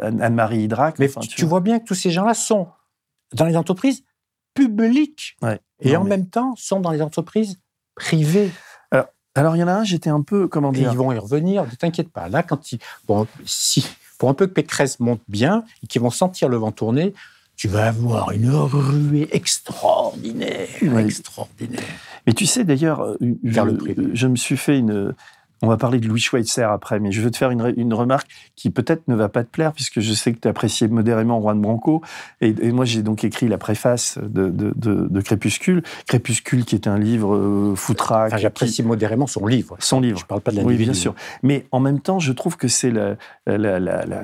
[0.00, 0.98] Anne-Marie Hydrac.
[0.98, 2.68] Mais tu, vois bien que tous ces gens-là sont
[3.34, 4.02] dans les entreprises
[4.54, 5.36] publiques.
[5.42, 5.60] Ouais.
[5.80, 7.60] Et en même temps, sont dans les entreprises
[7.94, 8.50] privées.
[9.34, 10.90] Alors, il y en a un, j'étais un peu, comment dire...
[10.92, 12.28] ils vont y revenir, ne t'inquiète pas.
[12.28, 12.78] Là, quand ils...
[13.06, 13.86] Bon, si,
[14.18, 17.14] pour un peu que Pécresse monte bien et qu'ils vont sentir le vent tourner,
[17.56, 20.68] tu vas avoir une ruée extraordinaire,
[20.98, 21.80] extraordinaire.
[22.26, 25.14] Mais tu sais, d'ailleurs, je, je, me suis fait une,
[25.62, 28.70] on va parler de Louis Schweitzer après, mais je veux te faire une, remarque qui
[28.70, 32.02] peut-être ne va pas te plaire, puisque je sais que tu appréciais modérément Juan Branco.
[32.40, 35.84] Et, moi, j'ai donc écrit la préface de, Crépuscule.
[36.08, 38.36] Crépuscule, qui est un livre euh, foutraque.
[38.38, 39.76] J'apprécie modérément son livre.
[39.78, 40.18] Son livre.
[40.18, 41.14] Je parle pas de la Oui, bien sûr.
[41.44, 43.16] Mais en même temps, je trouve que c'est la,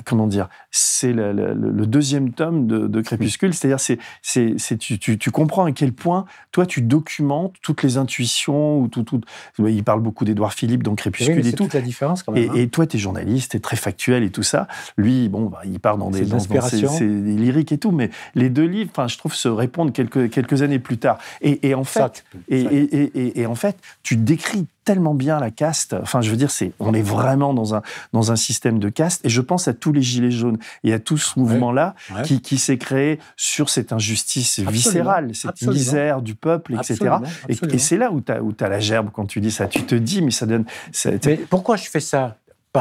[0.05, 3.55] comment dire, c'est le deuxième tome de, Crépuscule.
[3.55, 8.81] C'est-à-dire, c'est, c'est, tu, tu, comprends à quel point, toi, tu documentes toutes les intuitions
[8.81, 9.21] ou tout, tout.
[9.61, 12.45] Il parle beaucoup d'Édouard Philippe dans Crépuscule oui, toute la différence quand même.
[12.45, 12.55] Et, hein.
[12.55, 14.69] et toi, tu es journaliste, tu es très factuel et tout ça.
[14.97, 18.67] Lui, bon, bah, il part dans des, inspirations, c'est lyrique et tout, mais les deux
[18.67, 21.19] livres, je trouve, se répondent quelques, quelques années plus tard.
[21.41, 25.95] Et, en fait, et, et, en fait, tu décris tellement bien la caste.
[26.01, 27.83] Enfin, je veux dire, c'est, on est vraiment dans un,
[28.15, 29.23] dans un système de caste.
[29.23, 32.57] Et je pense à tous les gilets jaunes et à tout ce mouvement-là qui, qui
[32.57, 37.17] s'est créé sur cette injustice viscérale, cette misère du peuple, etc.
[37.51, 39.67] Et, c'est là où tu as, as la gerbe quand tu dis ça.
[39.67, 40.65] Tu te dis, mais ça donne.
[41.05, 42.39] Mais pourquoi je fais ça?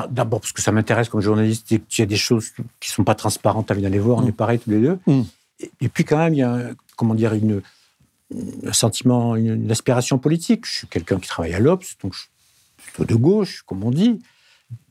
[0.10, 3.03] D'abord parce que ça m'intéresse comme journaliste et qu'il y a des choses qui sont
[3.03, 4.20] pas transparentes à bien aller voir.
[4.20, 4.30] On mm.
[4.30, 4.99] est pareil tous les deux.
[5.08, 5.22] Mm.
[5.82, 7.62] Et, puis quand même, il y a comment dire une
[8.34, 10.65] un sentiment, une, aspiration politique.
[10.65, 12.30] Je suis quelqu'un qui travaille à l'Obs, donc je suis
[12.93, 14.19] plutôt de gauche, comme on dit.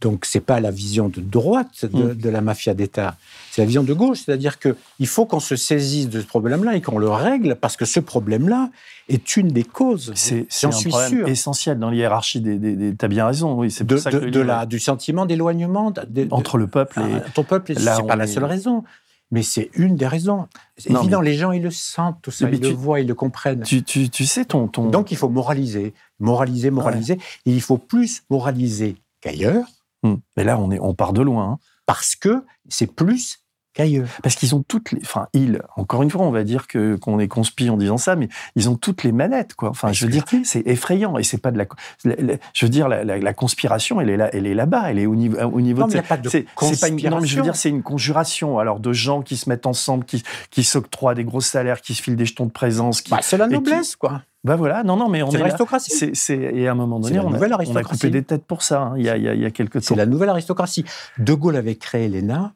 [0.01, 2.33] Donc c'est pas la vision de droite de, mm.
[2.33, 3.19] la mafia d'État,
[3.51, 6.77] c'est la vision de gauche, c'est-à-dire que il faut qu'on se saisisse de ce problème-là
[6.77, 8.71] et qu'on le règle parce que ce problème-là
[9.11, 10.13] est une des causes.
[10.15, 13.71] C'est un suis problème essentiel dans l'hiérarchie des, des, T'as bien raison, oui.
[13.71, 15.93] C'est de, de, de la, du sentiment d'éloignement
[16.31, 17.75] entre le peuple et ton peuple.
[17.77, 18.83] C'est pas la seule raison
[19.31, 20.47] mais c'est une des raisons.
[20.77, 23.63] C'est évident, les gens, ils le sentent, tout ça, ils le voient, ils le comprennent.
[23.63, 27.15] Tu, tu, tu sais, ton, ton, Donc, il faut moraliser, moraliser, moraliser.
[27.45, 29.67] Et il faut plus moraliser qu'ailleurs.
[30.03, 30.17] Hmm.
[30.37, 31.53] Mais là, on, est, on part de loin.
[31.53, 31.59] Hein.
[31.87, 33.46] Parce que c'est plus
[34.23, 37.19] parce qu'ils ont toutes les, enfin ils, encore une fois, on va dire que qu'on
[37.19, 39.71] est conspi en disant ça, mais ils ont toutes les manettes, quoi.
[39.71, 41.67] Enfin, je veux dire, c'est effrayant et c'est pas de la,
[42.53, 45.39] je veux dire, la, conspiration, elle est là, elle est là-bas, elle est au niveau,
[45.39, 45.83] au niveau.
[45.83, 47.11] Non, de, mais pas de conspiration.
[47.11, 50.05] non, mais je veux dire, c'est une conjuration, alors de gens qui se mettent ensemble,
[50.05, 53.03] qui, qui s'octroient des gros salaires, qui se filent des jetons de présence.
[53.05, 54.23] Bah, c'est la noblesse, quoi.
[54.45, 55.39] Ben voilà, non, non, mais on est.
[55.39, 56.13] l'aristocratie.
[56.15, 58.81] C'est, et à un moment donné, on a, on a, coupé des têtes pour ça,
[58.81, 59.87] hein, il, y a, il, y a, quelques temps.
[59.89, 60.85] C'est la nouvelle aristocratie.
[61.19, 62.53] De Gaulle avait créé l'ENA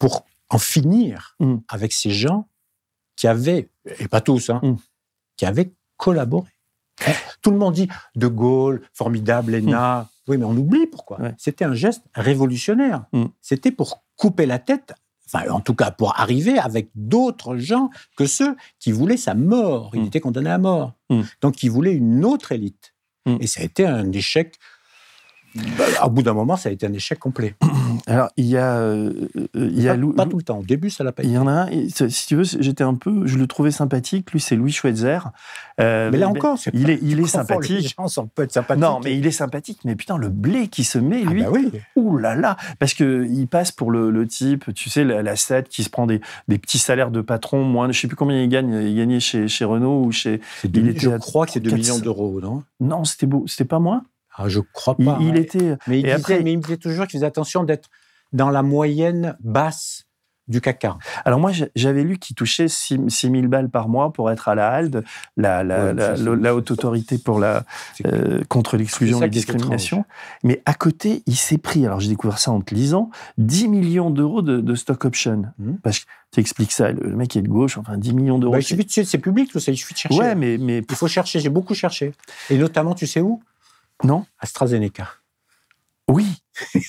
[0.00, 1.58] pour en finir mm.
[1.68, 2.48] avec ces gens
[3.14, 3.70] qui avaient,
[4.00, 4.76] et pas tous, hein, mm.
[5.36, 6.50] qui avaient collaboré.
[7.42, 10.02] Tout le monde dit De Gaulle, formidable, Léna.
[10.02, 10.06] Mm.
[10.28, 11.18] Oui, mais on oublie pourquoi.
[11.38, 13.04] C'était un geste révolutionnaire.
[13.40, 14.92] C'était pour couper la tête,
[15.26, 19.90] enfin, en tout cas, pour arriver avec d'autres gens que ceux qui voulaient sa mort.
[19.94, 20.92] Il était condamné à mort.
[21.40, 22.94] Donc, il voulait une autre élite.
[23.40, 24.56] Et ça a été un échec
[25.54, 27.54] bah, au bout d'un moment, ça a été un échec complet.
[28.06, 28.76] Alors, il y a.
[28.76, 30.58] Euh, il y a pas, tout le temps.
[30.58, 31.32] Au début, ça l'a pas été.
[31.32, 33.26] Il y en a un, si tu veux, j'étais un peu.
[33.26, 34.30] Je le trouvais sympathique.
[34.30, 35.18] Lui, c'est Louis Schweitzer.
[35.80, 37.82] Euh, mais là encore, il est, il est sympathique.
[37.82, 38.82] Les gens peut être sympathiques.
[38.82, 39.80] Non, mais il est sympathique.
[39.84, 41.42] Mais putain, le blé qui se met, lui.
[41.42, 41.72] Ah bah oui.
[41.96, 42.56] Ouh là là.
[42.78, 46.58] Parce qu'il passe pour le, type, tu sais, la, la qui se prend des, des,
[46.58, 47.90] petits salaires de patron, moins.
[47.90, 48.72] Je sais plus combien il gagne.
[48.72, 50.40] Il gagnait chez, chez Renault ou chez.
[50.64, 52.62] il était je crois que c'est 2 millions d'euros, non?
[52.78, 53.44] Non, c'était beau.
[53.46, 54.04] C'était pas moins
[54.42, 55.18] ah, je crois pas.
[55.20, 55.76] Il, était.
[55.86, 57.90] Mais il, disait, mais il disait toujours qu'il faisait attention d'être
[58.32, 60.06] dans la moyenne basse
[60.50, 60.84] du CAC
[61.24, 64.68] Alors moi, j'avais lu qu'il touchait 6 000 balles par mois pour être à la
[64.68, 65.04] HALD,
[65.36, 67.64] la, la, haute autorité pour la,
[68.04, 70.04] euh, contre l'exclusion et la discrimination.
[70.42, 74.10] Mais à côté, il s'est pris, alors j'ai découvert ça en te lisant, 10 millions
[74.10, 75.44] d'euros de, stock option.
[75.58, 75.74] Mmh.
[75.82, 78.54] Parce que tu expliques ça, le mec est de gauche, enfin 10 millions d'euros.
[78.54, 80.18] Bah, c'est public tout ça, il suffit de chercher.
[80.18, 80.78] Ouais, mais, mais...
[80.88, 82.12] Il faut chercher, j'ai beaucoup cherché.
[82.50, 83.40] Et notamment, tu sais où?
[84.04, 85.08] Non AstraZeneca.
[86.08, 86.26] Oui,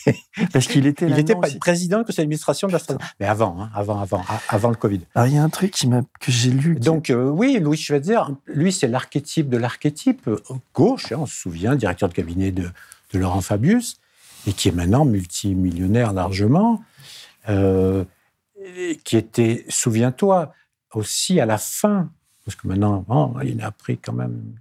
[0.53, 1.07] parce qu'il était.
[1.07, 3.05] Il était président du conseil d'administration d'AstraZeneca.
[3.19, 5.01] Mais avant, hein, avant, avant, avant le Covid.
[5.13, 6.75] Alors il y a un truc qui que j'ai lu.
[6.75, 10.37] Donc euh, oui, Louis Schweitzer, lui c'est l'archétype de l'archétype euh,
[10.73, 11.11] gauche.
[11.11, 12.69] Hein, on se souvient, directeur de cabinet de,
[13.13, 13.99] Laurent Fabius,
[14.47, 16.81] et qui est maintenant multimillionnaire largement,
[17.49, 18.05] euh,
[19.03, 20.53] qui était, souviens-toi,
[20.93, 22.09] aussi à la fin,
[22.45, 23.05] parce que maintenant,
[23.43, 24.55] il a pris quand même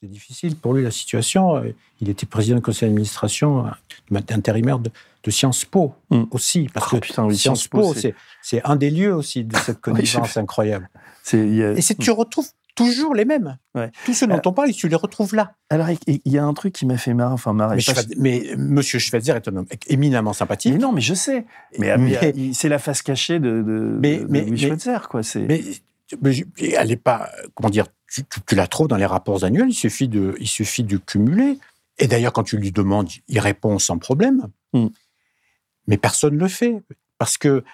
[0.00, 1.56] c'était difficile pour lui la situation.
[1.56, 4.90] Euh, il était président du conseil d'administration euh, intérimaire de,
[5.30, 6.24] Sciences Po hmm.
[6.30, 6.70] aussi.
[6.72, 7.94] Parce oh, que Sciences Po,
[8.40, 10.88] c'est un des lieux aussi de cette connivence incroyable.
[11.34, 13.58] Et tu retrouves toujours les mêmes.
[14.06, 15.52] Tous ceux dont on parle, tu les retrouves là.
[15.68, 17.78] Alors, il y a un truc qui m'a fait marrer, enfin marrer.
[18.16, 18.70] Mais, M.
[18.70, 20.72] Monsieur Schweitzer est un homme éminemment sympathique.
[20.72, 21.44] Mais non, mais je sais.
[21.78, 21.94] Mais,
[22.54, 25.20] c'est la face cachée de, de, mais, Louis Schweitzer, quoi.
[25.46, 25.62] Mais,
[26.58, 29.68] elle n'est pas, comment dire, tu, la trouves dans les rapports annuels.
[29.68, 31.58] Il suffit de, il suffit de cumuler.
[31.98, 34.48] Et d'ailleurs, quand tu lui demandes, il répond sans problème.
[34.72, 34.88] Hmm.
[35.86, 36.82] Mais personne ne le fait
[37.18, 37.64] parce que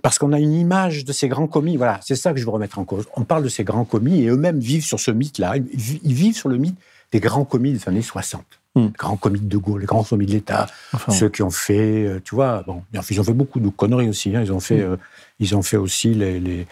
[0.00, 1.76] parce qu'on a une image de ces grands commis.
[1.76, 3.06] Voilà, c'est ça que je veux remettre en cause.
[3.16, 5.56] On parle de ces grands commis et eux-mêmes vivent sur ce mythe-là.
[5.56, 6.78] Ils vivent sur le mythe
[7.12, 8.44] des grands commis des années 60.
[8.74, 8.92] Les hmm.
[8.96, 10.66] grands commis de De Gaulle, les grands commis de l'État,
[11.08, 14.36] ceux qui ont fait, euh, tu vois, bon, ils ont fait beaucoup de conneries aussi.
[14.36, 14.42] Hein.
[14.42, 14.92] Ils ont fait, hmm.
[14.92, 14.96] euh,
[15.40, 16.66] ils ont fait aussi les, les,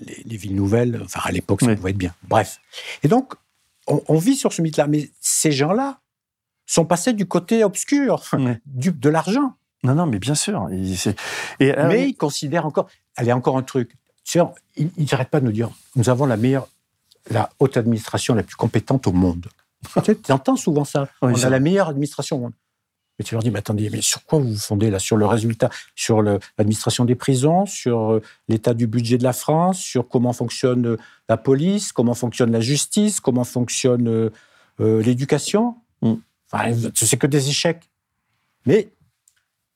[0.00, 1.00] les, villes nouvelles.
[1.04, 2.14] Enfin, à l'époque, ça pouvait être bien.
[2.28, 2.60] Bref.
[3.02, 3.34] Et donc,
[3.86, 4.86] on, vit sur ce mythe-là.
[4.86, 6.00] Mais ces gens-là
[6.66, 8.22] sont passés du côté obscur,
[8.66, 9.54] du, de l'argent.
[9.82, 10.68] Non, non, mais bien sûr.
[11.58, 12.88] Et, mais ils considèrent encore.
[13.18, 13.96] Est encore un truc.
[14.76, 16.68] Ils n'arrêtent pas de nous dire nous avons la meilleure,
[17.30, 19.46] la haute administration la plus compétente au monde.
[20.04, 21.08] tu entends souvent ça.
[21.20, 22.52] on a la meilleure administration au monde.
[23.20, 24.98] Mais tu leur dis, mais attendez, mais sur quoi vous vous fondez là?
[24.98, 29.78] Sur le résultat, sur l'administration des prisons, sur euh, l'état du budget de la France,
[29.78, 30.96] sur comment fonctionne euh,
[31.28, 35.76] la police, comment fonctionne la justice, comment fonctionne euh, l'éducation?
[36.00, 36.14] Mm.
[36.50, 37.90] Enfin, c'est que des échecs.
[38.64, 38.90] Mais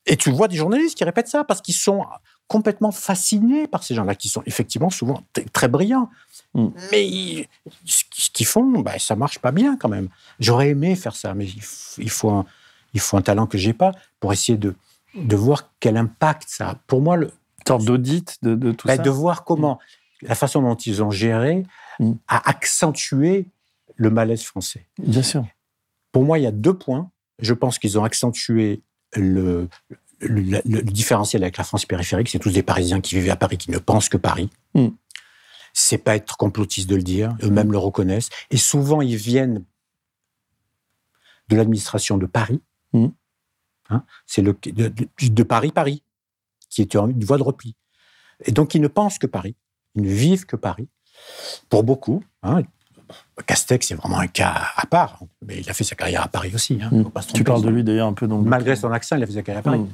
[0.06, 2.02] et tu vois des journalistes qui répètent ça parce qu'ils sont
[2.48, 5.22] complètement fascinés par ces gens-là, qui sont effectivement souvent
[5.52, 6.08] très brillants.
[6.54, 6.68] Mm.
[6.92, 7.46] Mais
[7.84, 10.08] ce qu'ils font, bah, ça marche pas bien quand même.
[10.40, 11.46] J'aurais aimé faire ça, mais
[11.98, 12.46] il faut un,
[12.94, 14.74] il faut un talent que j'ai pas pour essayer de,
[15.14, 16.74] de voir quel impact ça a.
[16.86, 17.30] Pour moi, le,
[17.66, 19.02] sorte d'audit de, tout bah, ça.
[19.02, 19.78] De voir comment
[20.22, 21.64] la façon dont ils ont géré
[21.98, 22.12] mm.
[22.28, 23.46] a accentué
[23.96, 24.86] le malaise français.
[24.98, 25.46] Bien sûr.
[26.12, 27.10] Pour moi, il y a deux points.
[27.40, 28.82] Je pense qu'ils ont accentué
[29.16, 29.68] le,
[30.20, 33.70] le, différentiel avec la France périphérique, c'est tous des Parisiens qui vivent à Paris, qui
[33.70, 34.50] ne pensent que Paris.
[34.74, 34.88] Mm.
[35.72, 38.28] C'est pas être complotiste de le dire, eux-mêmes le reconnaissent.
[38.50, 39.64] Et souvent, ils viennent
[41.48, 42.62] de l'administration de Paris.
[42.94, 43.08] Mm.
[43.90, 46.02] Hein, c'est le, de, Paris, Paris,
[46.70, 47.76] qui est une voie de repli.
[48.46, 49.56] Et donc, ils ne pensent que Paris,
[49.94, 50.88] ils ne vivent que Paris.
[51.68, 52.62] Pour beaucoup, hein,
[53.46, 56.52] Castex, c'est vraiment un cas à part, mais il a fait sa carrière à Paris
[56.54, 56.78] aussi.
[56.82, 57.10] Hein, mm.
[57.34, 59.42] tu parles de lui d'ailleurs un peu dans Malgré son accent, il a fait sa
[59.42, 59.80] carrière à Paris.
[59.80, 59.88] Mm.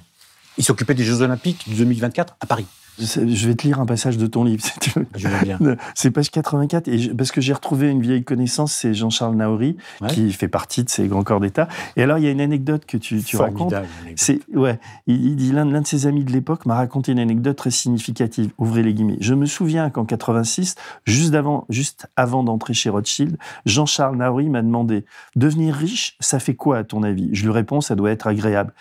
[0.59, 2.67] Il s'occupait des Jeux Olympiques de 2024 à Paris.
[3.01, 5.07] Je vais te lire un passage de ton livre, si tu veux.
[5.17, 5.59] Je veux bien.
[5.95, 9.77] C'est page 84, et parce que j'ai retrouvé une vieille connaissance, c'est Jean-Charles Naori,
[10.09, 11.69] qui fait partie de ces grands corps d'État.
[11.97, 13.75] Et alors, il y a une anecdote que tu, tu racontes.
[14.17, 17.71] C'est, ouais, il, dit l'un, de ses amis de l'époque m'a raconté une anecdote très
[17.71, 18.51] significative.
[18.59, 19.19] Ouvrez les guillemets.
[19.21, 20.75] Je me souviens qu'en 86,
[21.05, 23.37] juste avant, juste avant d'entrer chez Rothschild,
[23.67, 25.05] Jean-Charles Naori m'a demandé
[25.37, 27.31] devenir riche, ça fait quoi à ton avis?
[27.33, 28.73] Je lui réponds ça doit être agréable.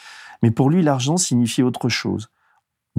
[0.42, 2.30] Mais pour lui, l'argent signifie autre chose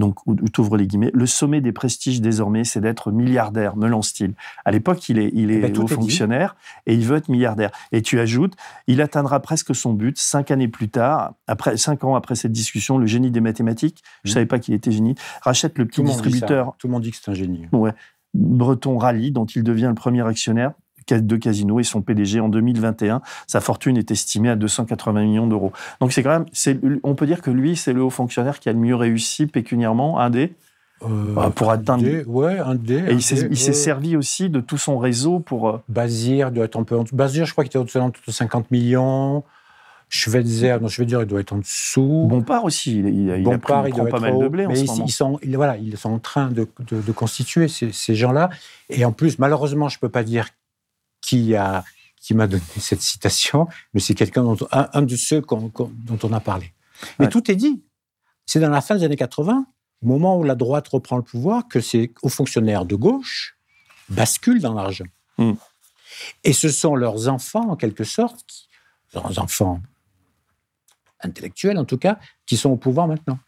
[0.01, 0.16] donc,
[0.53, 4.34] t'ouvres les guillemets, le sommet des prestiges désormais, c'est d'être milliardaire, me lance-t-il.
[4.64, 7.70] À l'époque, il est, il est eh ben, haut fonctionnaire et il veut être milliardaire.
[7.92, 8.55] Et tu ajoutes,
[8.88, 12.98] il atteindra presque son but cinq années plus tard, après cinq ans après cette discussion,
[12.98, 14.34] le génie des mathématiques, je mmh.
[14.34, 16.74] savais pas qu'il était génie, rachète le petit distributeur.
[16.78, 17.66] Tout le monde dit que c'est un génie.
[17.72, 17.92] Ouais.
[18.34, 20.72] Breton Rally, dont il devient le premier actionnaire
[21.09, 23.22] de Casino et son PDG en 2021.
[23.46, 25.72] Sa fortune est estimée à 280 millions d'euros.
[26.01, 28.72] Donc c'est quand même, on peut dire que lui, c'est le haut fonctionnaire qui a
[28.72, 30.55] le mieux réussi pécuniairement, un des?
[31.03, 32.05] Euh, bah, pour atteindre.
[32.26, 32.98] ouais, un des.
[32.98, 35.68] Et il s'est servi aussi de tout son réseau pour.
[35.68, 37.16] Euh, Bazir doit être un peu en dessous.
[37.16, 39.42] Bazir, je crois qu'il était au-dessus de 50 millions.
[40.12, 42.26] Schweitzer, non, je veux dire, il doit être en dessous.
[42.28, 45.38] Bompard aussi, il, il, il Bompard, il doit pas mal de blé mais ils, sont,
[45.55, 48.51] voilà, ils sont en train de, de, constituer ces, ces gens-là.
[48.88, 50.48] Et en plus, malheureusement, je ne peux pas dire
[51.31, 51.85] qui a
[52.20, 56.41] qui m'a donné cette citation, mais c'est quelqu'un dont un, de ceux dont on a
[56.41, 56.74] parlé.
[57.18, 57.83] Mais tout est dit.
[58.45, 59.64] C'est dans la fin des années 80,
[60.03, 63.57] au moment où la droite reprend le pouvoir, que ces hauts fonctionnaires de gauche
[64.11, 65.07] basculent dans l'argent.
[65.39, 65.55] Hmm.
[66.45, 68.68] Et ce sont leurs enfants, en quelque sorte,
[69.14, 69.81] leurs enfants
[71.22, 73.39] intellectuels en tout cas, qui sont au pouvoir maintenant.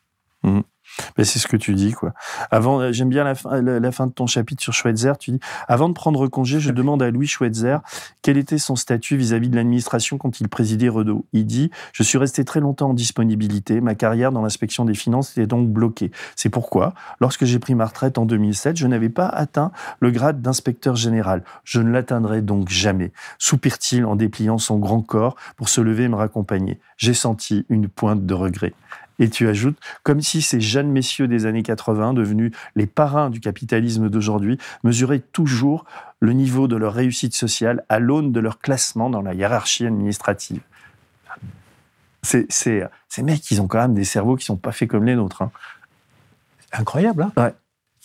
[0.98, 2.12] Hmm c'est ce que tu dis, quoi.
[2.50, 5.12] Avant, euh, j'aime bien la fin, la, fin, de ton chapitre sur Schweitzer.
[5.18, 7.78] Tu dis avant de prendre congé, je demande à Louis Schweitzer
[8.22, 11.24] quel était son statut vis-à-vis de l'administration quand il présidait Renault.
[11.32, 13.80] Il dit Je suis resté très longtemps en disponibilité.
[13.80, 16.10] Ma carrière dans l'inspection des finances était donc bloquée.
[16.36, 20.42] C'est pourquoi, lorsque j'ai pris ma retraite en 2007, je n'avais pas atteint le grade
[20.42, 21.44] d'inspecteur général.
[21.64, 23.12] Je ne l'atteindrai donc jamais.
[23.38, 26.80] Soupire-t-il en dépliant son grand corps pour se lever et me raccompagner.
[26.96, 28.74] J'ai senti une pointe de regret.
[29.18, 33.40] Et tu ajoutes, comme si ces jeunes messieurs des années 80, devenus les parrains du
[33.40, 35.84] capitalisme d'aujourd'hui, mesuraient toujours
[36.20, 40.60] le niveau de leur réussite sociale à l'aune de leur classement dans la hiérarchie administrative.
[42.22, 45.16] C'est, ces mecs, ils ont quand même des cerveaux qui sont pas faits comme les
[45.16, 45.42] nôtres.
[45.42, 45.50] Hein.
[46.72, 47.52] Incroyable, hein ouais.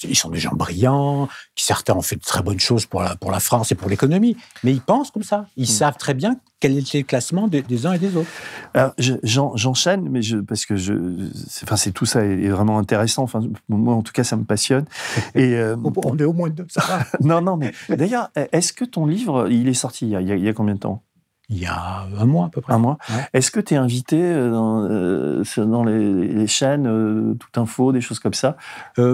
[0.03, 3.15] Ils sont des gens brillants, qui certains ont fait de très bonnes choses pour la,
[3.15, 5.47] pour la France et pour l'économie, mais ils pensent comme ça.
[5.55, 5.65] Ils hmm.
[5.65, 8.29] savent très bien quel est le classement des, uns et des autres.
[8.73, 10.93] Alors, j'enchaîne, mais je, parce que je,
[11.63, 13.23] enfin, c'est tout ça est, vraiment intéressant.
[13.23, 14.85] Enfin, moi, en tout cas, ça me passionne.
[15.35, 16.65] Et euh, on est au moins deux.
[16.69, 20.21] Ça non, non, mais d'ailleurs, est-ce que ton livre, il est sorti il y a,
[20.21, 21.03] il y a combien de temps?
[21.49, 22.73] Il y a un mois à peu près.
[22.73, 22.97] Un mois.
[23.33, 28.01] Est-ce que tu es invité euh, dans, euh, dans les, chaînes, euh, tout info, des
[28.01, 28.57] choses comme ça?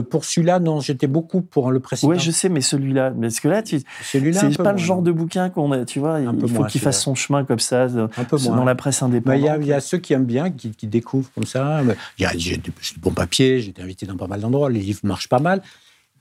[0.10, 2.12] Pour celui-là, non, j'étais beaucoup pour le précédent.
[2.12, 5.12] Oui, je sais, mais celui-là, parce que là, tu, celui-là, c'est pas le genre de
[5.12, 6.20] bouquin qu'on a, tu vois.
[6.22, 9.60] il faut qu'il fasse son chemin comme ça, un peu dans la presse indépendante.
[9.62, 11.82] Il y, a ceux qui aiment bien, qui, découvrent comme ça.
[12.18, 14.80] Il y a j'ai de bons papiers, j'ai été invité dans pas mal d'endroits, les
[14.80, 15.62] livres marchent pas mal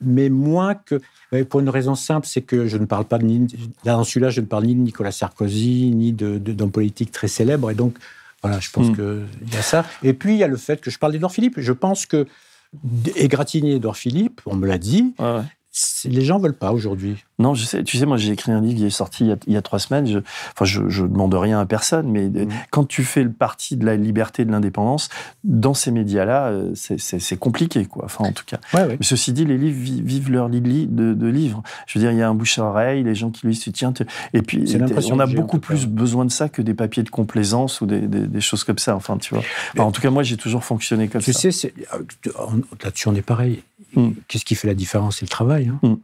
[0.05, 1.01] mais moins que.
[1.49, 3.47] Pour une raison simple, c'est que je ne parle pas ni.
[3.85, 7.71] Dans celui-là, je ne parle ni de Nicolas Sarkozy, ni d'un de, politique très célèbre.
[7.71, 7.97] Et donc,
[8.43, 8.95] voilà, je pense hmm.
[8.95, 9.87] qu'il y a ça.
[10.03, 11.59] Et puis, il y a le fait que je parle d'Edouard Philippe.
[11.59, 12.27] Je pense que.
[13.17, 15.15] Égratigner Edouard Philippe, on me l'a dit,
[16.05, 17.25] les gens veulent pas aujourd'hui.
[17.39, 17.83] Non, je sais.
[17.83, 20.07] Tu sais, moi, j'ai écrit un livre qui est sorti il y a, trois semaines.
[20.07, 22.49] Je, enfin, je, je demande rien à personne, mais mmh.
[22.71, 25.09] quand tu fais le parti de la liberté et de l'indépendance,
[25.45, 28.05] dans ces médias-là, euh, c'est compliqué, quoi.
[28.05, 28.59] Enfin, en tout cas.
[28.75, 31.63] Mais ceci dit, les livres vivent leur lit de, livres.
[31.87, 33.95] Je veux dire, il y a un bouche à oreille, les gens qui lui tiens,
[34.35, 34.65] et puis
[35.11, 38.65] on a beaucoup plus besoin de ça que des papiers de complaisance ou des, choses
[38.65, 38.95] comme ça.
[38.95, 39.45] Enfin, tu vois.
[39.79, 41.33] en tout cas, moi, j'ai toujours fonctionné comme ça.
[41.33, 41.99] Tu sais, euh,
[42.83, 43.63] là-dessus, on est pareil.
[43.95, 44.11] Mmh.
[44.29, 45.19] Qu'est-ce qui fait la différence?
[45.19, 45.69] C'est le travail.
[45.83, 45.99] Hein.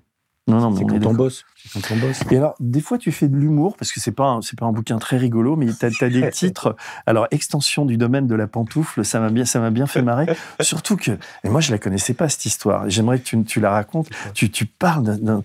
[0.48, 1.44] Non, non, mais c'est quand, on bosse.
[1.74, 2.20] quand on bosse.
[2.30, 4.72] Et alors, des fois, tu fais de l'humour, parce que c'est pas, c'est pas un
[4.72, 6.74] bouquin très rigolo, mais tu as, des titres.
[7.04, 10.26] Alors, extension du domaine de la pantoufle, ça m'a bien, ça m'a bien fait marrer.
[10.60, 11.12] Surtout que,
[11.44, 12.88] et moi, je la connaissais pas, cette histoire.
[12.88, 14.08] J'aimerais que tu, tu la racontes.
[14.32, 15.42] Tu, tu parles d'un,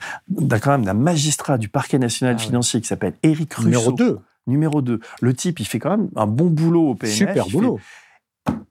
[0.60, 3.68] quand même d'un magistrat du parquet national ah financier qui s'appelle Éric Russo.
[3.68, 4.20] Numéro 2.
[4.48, 5.00] Numéro 2.
[5.22, 7.14] Le type, il fait quand même un bon boulot au PNF.
[7.14, 7.80] Super boulot.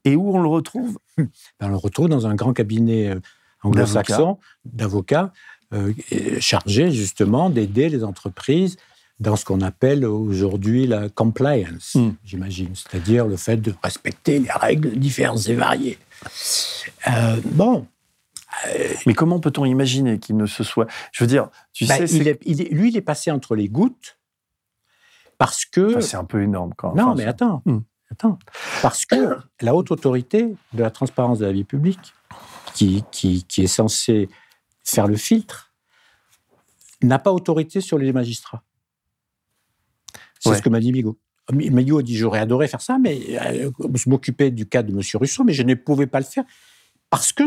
[0.05, 0.99] Et où on le retrouve?
[1.19, 1.29] Ben,
[1.61, 3.21] On le retrouve dans un grand cabinet euh,
[3.63, 5.33] anglo-saxon d'avocats
[5.73, 5.93] euh,
[6.39, 8.77] chargé justement d'aider les entreprises
[9.21, 12.11] dans ce qu'on appelle aujourd'hui la compliance, hmm.
[12.25, 15.99] j'imagine, c'est-à-dire le fait de respecter les règles diverses et variées.
[17.09, 17.87] Euh, bon.
[18.67, 20.87] Euh, Mais comment peut-on imaginer qu'il ne se soit.
[21.13, 22.39] Je veux dire, tu bah, sais.
[22.73, 24.19] lui, il est passé entre les gouttes
[25.39, 26.01] parce que.
[26.01, 27.05] c'est un peu énorme quand même.
[27.05, 27.63] Non, mais attends.
[27.65, 27.81] Hmm.
[28.11, 28.39] Attends.
[28.83, 32.13] Parce que la haute autorité de la transparence de la vie publique
[32.75, 34.29] qui, qui, est censé
[34.85, 35.73] faire le filtre,
[37.03, 38.63] n'a pas autorité sur les magistrats.
[40.41, 41.19] C'est ce que m'a dit Migo.
[41.53, 45.01] Migo a dit j'aurais adoré faire ça, mais euh, je m'occupais du cas de M.
[45.15, 46.45] Russo, mais je ne pouvais pas le faire
[47.11, 47.45] parce que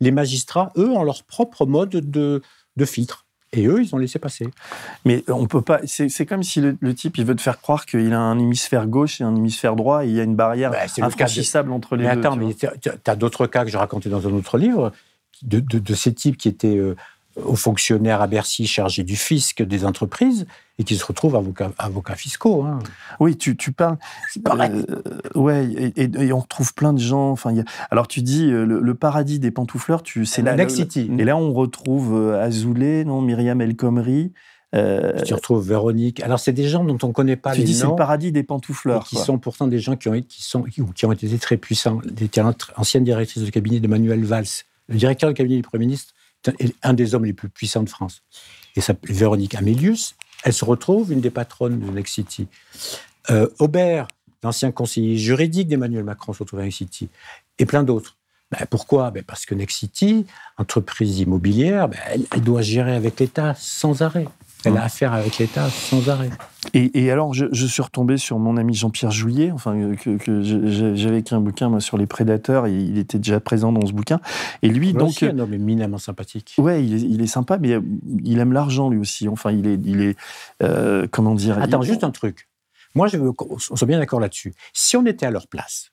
[0.00, 2.42] les magistrats, eux, ont leur propre mode de,
[2.76, 3.26] de filtre.
[3.54, 4.48] Et eux, ils ont laissé passer.
[5.04, 5.80] Mais on peut pas.
[5.86, 9.20] C'est comme si le, type, il veut te faire croire qu'il a un hémisphère gauche
[9.20, 12.14] et un hémisphère droit, et il y a une barrière bah, infranchissable entre les mais
[12.14, 12.20] deux.
[12.20, 14.92] Attends, mais tu as, d'autres cas que j'ai racontés dans un autre livre,
[15.42, 16.96] de, de, ces types qui étaient euh,
[17.36, 20.46] aux fonctionnaires à Bercy chargés du fisc des entreprises
[20.78, 22.62] et qui se retrouvent avocats, avocats fiscaux.
[22.62, 22.78] Hein.
[23.20, 23.98] Oui, tu, tu parles.
[24.36, 24.84] Euh,
[25.34, 27.30] ouais, et, on retrouve plein de gens.
[27.30, 27.54] Enfin,
[27.90, 30.68] alors tu dis euh, le, paradis des pantoufleurs, tu c'est là.
[30.68, 31.10] City.
[31.18, 34.32] Et là, on retrouve euh, Azoulay, non, Myriam El Khomri.
[34.72, 36.22] tu retrouves Véronique.
[36.22, 38.32] Alors, c'est des gens dont on ne connaît pas tu les dis c'est le paradis
[38.32, 39.04] des pantoufleurs.
[39.04, 42.00] Qui sont pourtant des gens qui ont, qui sont, qui ont été très puissants.
[42.04, 42.30] Des
[42.76, 44.46] anciennes directrices de cabinet de Manuel Valls,
[44.88, 46.14] le directeur du cabinet du Premier ministre,
[46.82, 48.22] un des hommes les plus puissants de France.
[48.76, 50.14] Et ça, Véronique Amélius,
[50.44, 52.48] elle se retrouve une des patronnes de Next City.
[53.30, 54.08] Euh, Aubert,
[54.42, 57.08] l'ancien conseiller juridique d'Emmanuel Macron, se retrouve à Next City.
[57.58, 58.16] Et plein d'autres.
[58.50, 59.10] Ben, pourquoi?
[59.10, 60.26] Ben Parce que Next City,
[60.58, 61.98] entreprise immobilière, ben,
[62.30, 64.26] elle, doit gérer avec l'État sans arrêt.
[64.64, 66.30] Elle a affaire avec l'État sans arrêt.
[66.74, 71.34] Et, alors, je, suis retombé sur mon ami Jean-Pierre Jouillet, enfin, euh, que, j'avais écrit
[71.34, 74.20] un bouquin sur les prédateurs, et il était déjà présent dans ce bouquin.
[74.62, 75.08] Et lui, donc.
[75.08, 76.54] Aussi un homme éminemment sympathique.
[76.58, 77.78] Ouais, il est, sympa, mais
[78.24, 79.28] il aime l'argent lui aussi.
[79.28, 79.78] Enfin, il est.
[79.84, 80.16] Il est
[80.62, 82.48] euh, comment dire Attends, juste un truc.
[82.94, 84.54] Moi, je veux qu'on soit bien d'accord là-dessus.
[84.72, 85.92] Si on était à leur place,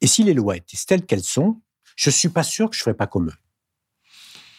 [0.00, 1.60] et si les lois étaient telles qu'elles sont,
[1.96, 3.34] je suis pas sûr que je ferais pas comme eux.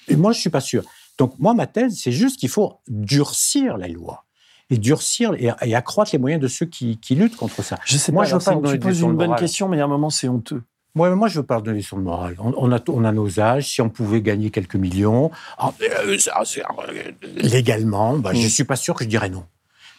[0.10, 0.84] Et moi, je suis pas sûr.
[1.20, 4.26] Donc, moi, ma thèse, c'est juste qu'il faut durcir la loi
[4.70, 7.78] et durcir et, accroître les moyens de ceux qui, luttent contre ça.
[7.86, 10.10] Je sais moi, je veux pas tu poses une bonne question, mais à un moment,
[10.10, 10.64] c'est honteux.
[10.96, 12.36] Moi, moi, je veux pas donner son morale.
[12.40, 13.68] On, a, on a nos âges.
[13.70, 18.50] Si on pouvait gagner quelques millions, ah, euh, euh, légalement, bah, je ne mm.
[18.50, 19.44] suis pas sûr que je dirais non.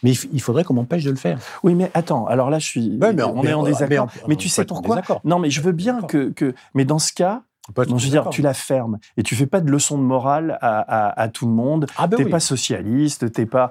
[0.03, 1.39] Mais il faudrait qu'on m'empêche de le faire.
[1.63, 2.89] Oui, mais attends, alors là, je suis.
[2.89, 4.09] mais on, est en désaccord.
[4.27, 5.01] Mais, tu sais pourquoi?
[5.23, 6.55] Non, mais je veux bien que, que.
[6.73, 7.43] Mais dans ce cas,
[7.75, 11.29] je veux dire, tu la fermes et tu fais pas de leçons de morale à,
[11.33, 11.85] tout le monde.
[11.87, 13.69] Tu ah ben t'es pas socialiste, t'es pas,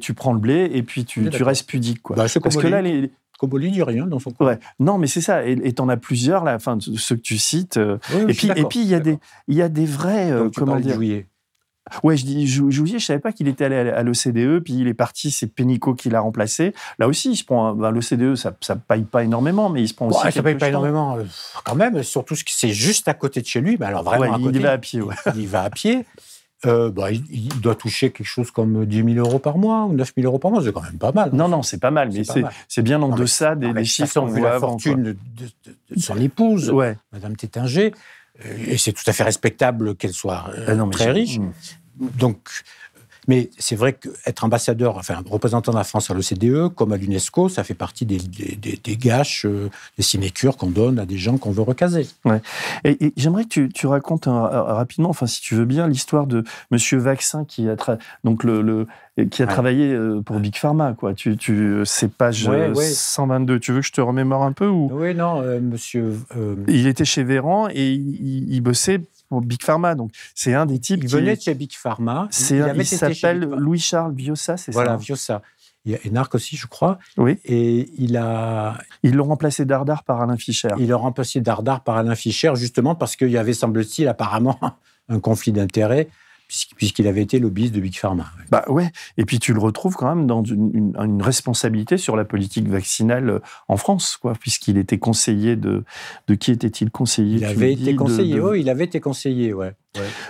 [0.00, 2.16] tu prends le blé et puis tu, restes pudique, quoi.
[2.16, 3.10] Bah, Parce que là, les,
[3.46, 4.48] dit rien dans son coin.
[4.48, 4.58] Ouais.
[4.78, 5.44] Non, mais c'est ça.
[5.46, 7.76] Et tu en as plusieurs, là, enfin, ceux que tu cites.
[7.76, 7.98] Euh,
[8.28, 9.18] et, puis, et puis, il y, a des,
[9.48, 10.30] il y a des vrais.
[10.30, 10.98] Euh, comment dire
[12.02, 14.94] Ouais, je dis Jouvier, je savais pas qu'il était allé à l'OCDE, puis il est
[14.94, 16.72] parti, c'est Pénicaud qui l'a remplacé.
[16.98, 17.74] Là aussi, il se prend.
[17.74, 20.24] Ben, L'OCDE, ça, ça paye pas énormément, mais il se prend aussi.
[20.24, 21.24] Ouais, ça paye pas énormément, euh,
[21.64, 22.02] quand même.
[22.02, 23.76] Surtout, c'est juste à côté de chez lui.
[23.78, 25.00] Mais alors vraiment, à côté, il va à pied.
[25.00, 25.14] Ouais.
[25.34, 26.06] Il va à pied.
[26.66, 30.12] Euh, bah, il, doit toucher quelque chose comme 10 000 euros par mois ou 9
[30.14, 30.62] 000 euros par mois.
[30.62, 31.30] C'est quand même pas mal.
[31.32, 32.22] Non, non, c'est pas mal, mais
[32.68, 36.98] c'est bien en deçà des, des chiffres qu'on voit la fortune de, son épouse, ouais.
[37.12, 37.92] Madame Tétinger,
[38.44, 41.38] et c'est tout à fait respectable qu'elle soit euh, ah très riche.
[41.38, 41.52] Hmm.
[41.98, 42.48] Donc,
[43.30, 47.48] mais c'est vrai qu'être ambassadeur, enfin représentant de la France à l'OCDE, comme à l'UNESCO,
[47.48, 51.52] ça fait partie des, des, gâches, euh, des sinécures qu'on donne à des gens qu'on
[51.52, 52.08] veut recaser.
[52.24, 52.42] Ouais.
[52.82, 57.44] Et, j'aimerais que tu, racontes rapidement, enfin si tu veux bien, l'histoire de Monsieur Vaccin
[57.44, 57.76] qui a,
[58.24, 58.88] donc le,
[59.30, 60.94] qui a travaillé euh, pour Big Pharma.
[60.94, 61.14] Quoi.
[61.14, 63.60] Tu, tu, c'est page 122.
[63.60, 64.90] Tu veux que je te remémore un peu ou...
[64.92, 66.16] Oui, non, euh, Monsieur.
[66.66, 69.94] Il était chez Véran et il bossait pour Big Pharma.
[69.94, 71.00] Donc, c'est un des types.
[71.02, 72.28] Il venait de chez Big Pharma.
[72.30, 75.40] C'est il, s'appelle Louis-Charles Viossa, c'est ça Voilà, Viossa.
[75.86, 76.98] Il y a Enarc aussi, je crois.
[77.16, 77.38] Oui.
[77.46, 78.76] Et il a.
[79.02, 80.68] Ils l'ont remplacé Dardar par Alain Fischer.
[80.78, 84.58] Ils l'ont remplacé Dardar par Alain Fischer, justement parce qu'il y avait, semble-t-il, apparemment,
[85.08, 86.08] un conflit d'intérêts
[86.76, 88.26] puisqu'il avait été lobbyiste de Big Pharma.
[88.50, 92.68] Bah ouais, et puis tu le retrouves quand même dans une, responsabilité sur la politique
[92.68, 93.38] vaccinale euh,
[93.68, 95.84] en France, quoi, puisqu'il était conseiller de
[96.26, 99.74] de qui était-il conseiller Il avait été conseiller, oui, il avait été conseiller, ouais.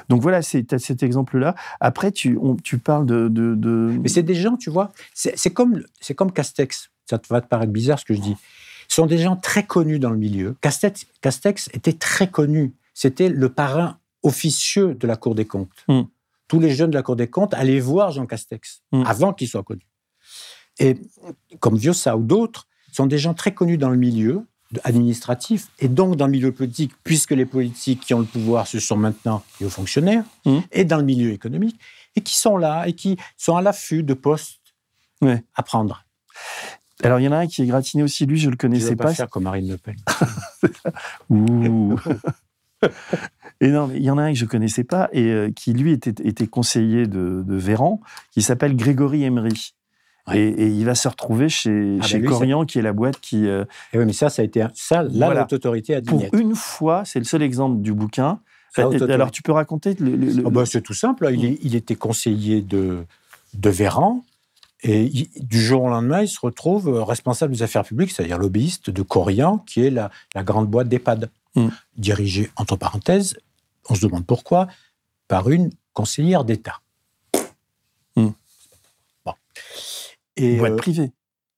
[0.08, 1.54] Donc voilà, c'est cet exemple-là.
[1.80, 6.14] Après, tu, tu parles de, de, Mais c'est des gens, tu vois, c'est comme c'est
[6.14, 6.90] comme Castex.
[7.08, 8.36] Ça va te paraître bizarre ce que je dis.
[8.88, 10.56] Ce sont des gens très connus dans le milieu.
[10.60, 12.74] Castex, Castex était très connu.
[12.94, 15.84] C'était le parrain officieux de la Cour des comptes.
[15.88, 16.02] Hmm.
[16.48, 19.04] Tous les jeunes de la Cour des comptes allaient voir Jean Castex hmm.
[19.06, 19.86] avant qu'il soit connu.
[20.78, 20.96] Et
[21.58, 24.46] comme Viossa ou d'autres, sont des gens très connus dans le milieu
[24.84, 28.78] administratif et donc dans le milieu politique, puisque les politiques qui ont le pouvoir, ce
[28.78, 30.60] sont maintenant les hauts fonctionnaires, hmm.
[30.72, 31.78] et dans le milieu économique,
[32.16, 34.60] et qui sont là et qui sont à l'affût de postes
[35.54, 36.04] à prendre.
[37.02, 39.04] Alors, il y en a un qui est gratiné aussi, lui, je le connaissais pas.
[39.04, 39.96] pas faire comme Marine Le Pen.
[41.30, 41.98] Ouh.
[43.60, 45.92] Et non, il y en a un que je connaissais pas et euh, qui lui
[45.92, 48.00] était, était conseiller de, de Véran,
[48.32, 49.74] qui s'appelle Grégory Emery.
[50.32, 53.46] Et, il va se retrouver chez, ah, chez Corian, qui est la boîte qui.
[53.46, 55.02] Euh, et oui, mais ça, ça a été ça.
[55.02, 56.08] Là, l'autorité autorité a dit.
[56.08, 58.38] Pour une fois, c'est le seul exemple du bouquin.
[58.76, 60.46] Alors, tu peux raconter le.
[60.46, 61.28] Ah, bah, c'est tout simple.
[61.32, 63.04] Il, il, était conseiller de,
[63.54, 64.24] de Véran.
[64.82, 69.02] Et du jour au lendemain, il se retrouve responsable des affaires publiques, c'est-à-dire lobbyiste de
[69.02, 71.68] Corian, qui est la, la grande boîte d'EHPAD, mm.
[71.98, 73.36] dirigée, entre parenthèses,
[73.88, 74.68] on se demande pourquoi,
[75.28, 76.80] par une conseillère d'État.
[78.16, 78.30] Hmm.
[79.24, 79.34] Bon.
[80.36, 81.12] Et, boîte euh, privée.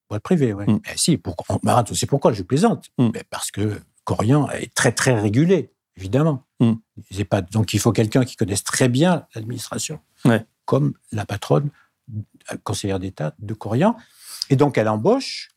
[0.09, 0.65] Boîte privée, oui.
[0.67, 0.79] Hmm.
[0.91, 1.59] Eh, si, pourquoi,
[1.95, 2.91] c'est pourquoi je plaisante.
[2.99, 3.11] Hmm.
[3.31, 6.45] parce que Corian est très, très régulé, évidemment.
[7.29, 10.01] Pas, donc il faut quelqu'un qui connaisse très bien l'administration,
[10.65, 11.71] comme la patronne
[12.63, 13.97] conseillère d'État de Corian.
[14.51, 15.51] Et donc elle embauche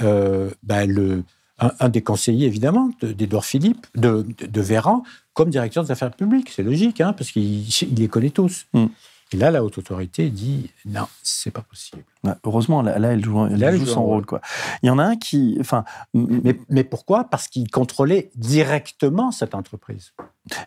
[0.00, 1.24] euh, ben, le,
[1.60, 4.24] un, des conseillers, évidemment, d'Edouard Philippe, de,
[4.60, 5.02] Véran,
[5.34, 6.50] comme directeur des affaires publiques.
[6.54, 7.64] C'est logique, hein, parce qu'il
[7.96, 8.66] les connaît tous.
[8.72, 8.86] Hmm.
[9.32, 12.02] Et là, la haute autorité dit non, c'est pas possible.
[12.44, 14.26] heureusement, là, elle joue, elle joue son rôle.
[14.26, 14.40] Quoi.
[14.82, 15.56] Il y en a un qui.
[15.60, 17.24] Enfin, mais, mais pourquoi?
[17.24, 20.12] Parce qu'il contrôlait directement cette entreprise.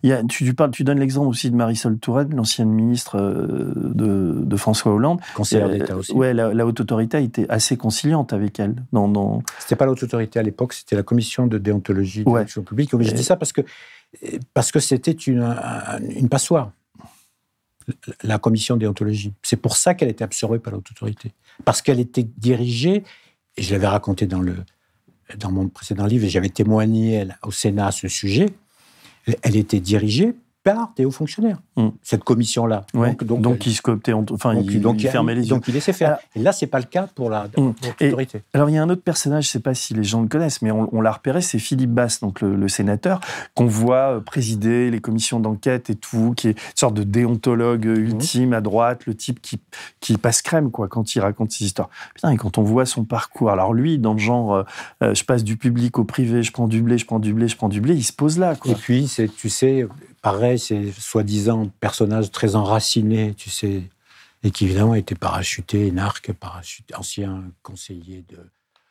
[0.02, 3.74] Il y a, tu, parles, tu donnes l'exemple aussi de Marisol Touraine, l'ancienne ministre euh,
[3.76, 5.20] de, de, François Hollande.
[5.36, 6.14] Conseillère euh, d'État aussi.
[6.14, 8.76] Ouais, la, haute autorité été assez conciliante avec elle.
[8.94, 9.42] Dans, dans...
[9.60, 12.92] C'était pas la haute autorité à l'époque, c'était la commission de déontologie de l'action publique.
[12.98, 13.62] Je dis ça parce que
[14.54, 15.56] parce que c'était une,
[16.16, 16.72] une passoire
[18.24, 19.34] la commission déontologie.
[19.42, 21.32] C'est pour ça qu'elle était absorbée par l'autorité.
[21.66, 23.04] Parce qu'elle était dirigée,
[23.58, 24.56] et je l'avais raconté dans, le,
[25.38, 28.48] dans mon précédent livre, et j'avais témoigné au Sénat à ce sujet,
[29.42, 31.90] elle était dirigée par des hauts fonctionnaires, hmm.
[32.02, 32.86] cette commission-là.
[32.94, 35.50] donc, donc, il se cooptait, enfin, il, donc, fermait les yeux.
[35.50, 36.18] Donc il laissait faire.
[36.36, 37.74] et là, c'est pas le cas pour la hmm.
[38.02, 38.44] autorité.
[38.54, 40.62] Alors il y a un autre personnage, je sais pas si les gens le connaissent,
[40.62, 43.20] mais on, l'a repéré, c'est Philippe Basse, donc le, sénateur,
[43.56, 47.86] qu'on voit euh, présider les commissions d'enquête et tout, qui est une sorte de déontologue
[47.86, 48.06] hmm.
[48.06, 49.60] ultime à droite, le type qui,
[50.00, 51.90] qui passe crème, quoi, quand il raconte ses histoires.
[52.16, 54.64] Putain, et quand on voit son parcours, alors lui, dans le genre, euh,
[55.02, 57.50] euh, je passe du public au privé, je prends du blé, je prends du blé,
[57.50, 58.72] je prends du blé, il se pose là, quoi.
[58.72, 59.86] Et puis, tu sais,
[60.24, 63.84] pareil, c'est soi-disant personnage très enraciné, tu sais,
[64.42, 68.38] et qui évidemment était parachuté, narque, parachuté, ancien conseiller de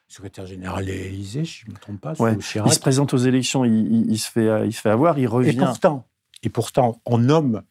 [0.07, 2.15] secrétaire général de l'Élysée, je ne me trompe pas.
[2.21, 5.51] il se présente aux élections, il, se fait, il se fait avoir, il revient.
[5.51, 6.07] Et pourtant,
[6.43, 7.63] et pourtant, on nomme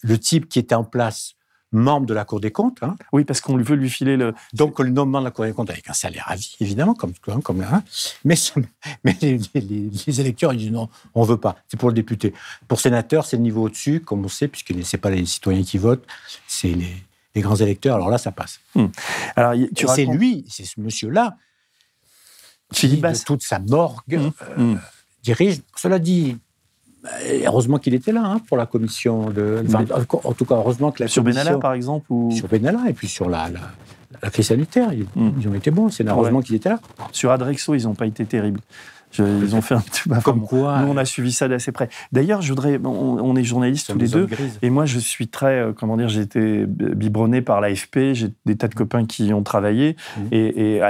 [0.00, 1.34] le type qui était en place
[1.72, 2.82] membre de la Cour des comptes.
[2.82, 2.96] Hein.
[3.12, 4.34] Oui, parce qu'on veut lui filer le.
[4.52, 7.12] Donc le nommement de la Cour des comptes avec un salaire à vie, évidemment, comme,
[7.42, 7.68] comme là.
[7.74, 7.82] Hein.
[8.24, 8.34] Mais,
[9.04, 11.56] mais les, électeurs, ils disent non, on veut pas.
[11.68, 12.34] C'est pour le député.
[12.68, 15.62] Pour sénateur, c'est le niveau au-dessus, comme on sait, puisque ce n'est pas les citoyens
[15.62, 16.04] qui votent,
[16.46, 17.96] c'est les, grands électeurs.
[17.96, 18.60] Alors là, ça passe.
[18.74, 18.86] Hmm.
[19.36, 19.54] Alors,
[19.94, 21.36] c'est lui, c'est ce monsieur-là,
[22.72, 24.30] qui, de toute sa morgue, hmm.
[24.42, 24.80] Euh, hmm.
[25.22, 25.60] dirige.
[25.76, 26.36] Cela dit,
[27.44, 29.64] heureusement qu'il était là hein, pour la commission de.
[30.24, 32.30] en tout cas, heureusement que la sur Benalla, par exemple ou...
[32.32, 33.48] Sur Benalla et puis sur la,
[34.22, 35.90] la, crise sanitaire, ils, ont été bons.
[35.90, 36.80] C'est heureusement qu'il était là.
[37.12, 38.60] Sur Adrexo, ils n'ont pas été terribles
[39.18, 41.88] ils ont fait un petit Comme quoi Nous, on a suivi ça d'assez près.
[42.12, 42.78] D'ailleurs, je voudrais.
[42.84, 44.28] On, est journalistes tous les deux.
[44.62, 45.60] Et moi, je suis très.
[45.60, 48.12] Euh, comment dire J'ai été biberonné par l'AFP.
[48.12, 49.96] J'ai des tas de copains qui y ont travaillé.
[50.16, 50.22] Mmh.
[50.32, 50.80] Et,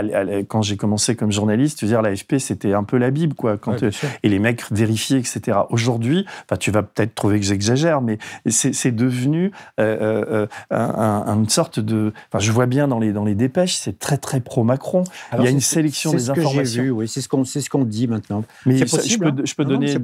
[0.49, 3.57] quand j'ai commencé comme journaliste, tu veux dire, l'AFP, c'était un peu la Bible, quoi.
[3.57, 3.91] Quand, euh,
[4.23, 5.59] et les mecs vérifiaient, etc.
[5.71, 6.27] Aujourd'hui,
[6.59, 12.12] tu vas peut-être trouver que j'exagère, mais c'est devenu euh, une sorte de.
[12.39, 15.05] je vois bien dans les, dans les dépêches, c'est très, très pro-Macron.
[15.39, 16.83] Il y a une sélection des informations.
[16.83, 18.44] Vu, oui, c'est ce qu'on ce qu'on dit maintenant.
[18.66, 19.96] Mais je peux, je peux donner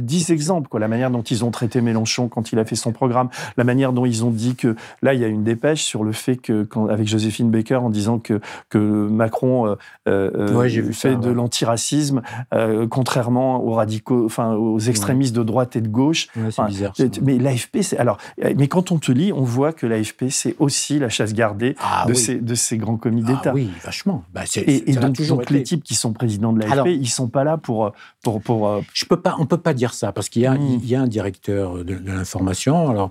[0.00, 0.68] dix exemples.
[0.68, 0.80] Quoi.
[0.80, 3.92] La manière dont ils ont traité Mélenchon quand il a fait son programme, la manière
[3.92, 6.64] dont ils ont dit que là, il y a une dépêche sur le fait que,
[6.64, 9.76] quand, avec Joséphine Baker, en disant que, que Macron euh,
[10.08, 12.22] euh fait de l'antiracisme,
[12.54, 16.28] euh, contrairement aux radicaux, enfin aux extrémistes de droite et de gauche.
[16.50, 16.94] c'est bizarre.
[17.22, 18.18] Mais l'AFP, c'est alors.
[18.56, 22.04] Mais quand on te lit, on voit que l'AFP, c'est aussi la chasse gardée ah
[22.06, 23.54] de, ces, de ces grands commis ah d'État.
[23.54, 24.24] oui, vachement.
[24.32, 27.86] Bah, et, donc, les types qui sont présidents de l'AFP, ils sont pas là pour.
[27.86, 27.90] Euh,
[28.22, 30.46] pour, pour euh, Je peux pas, on ne peut pas dire ça, parce qu'il y,
[30.46, 32.90] a, y a un directeur de, l'information.
[32.90, 33.10] Alors,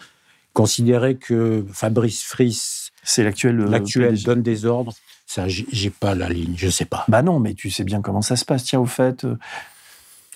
[0.54, 2.92] considérer que Fabrice Fris.
[3.04, 3.60] C'est l'actuel.
[3.60, 4.94] Euh, l'actuel donne des ordres.
[5.26, 7.04] Ça, j'ai pas la ligne, je sais pas.
[7.10, 8.64] Bah non, mais tu sais bien comment ça se passe.
[8.64, 9.26] Tiens, au fait.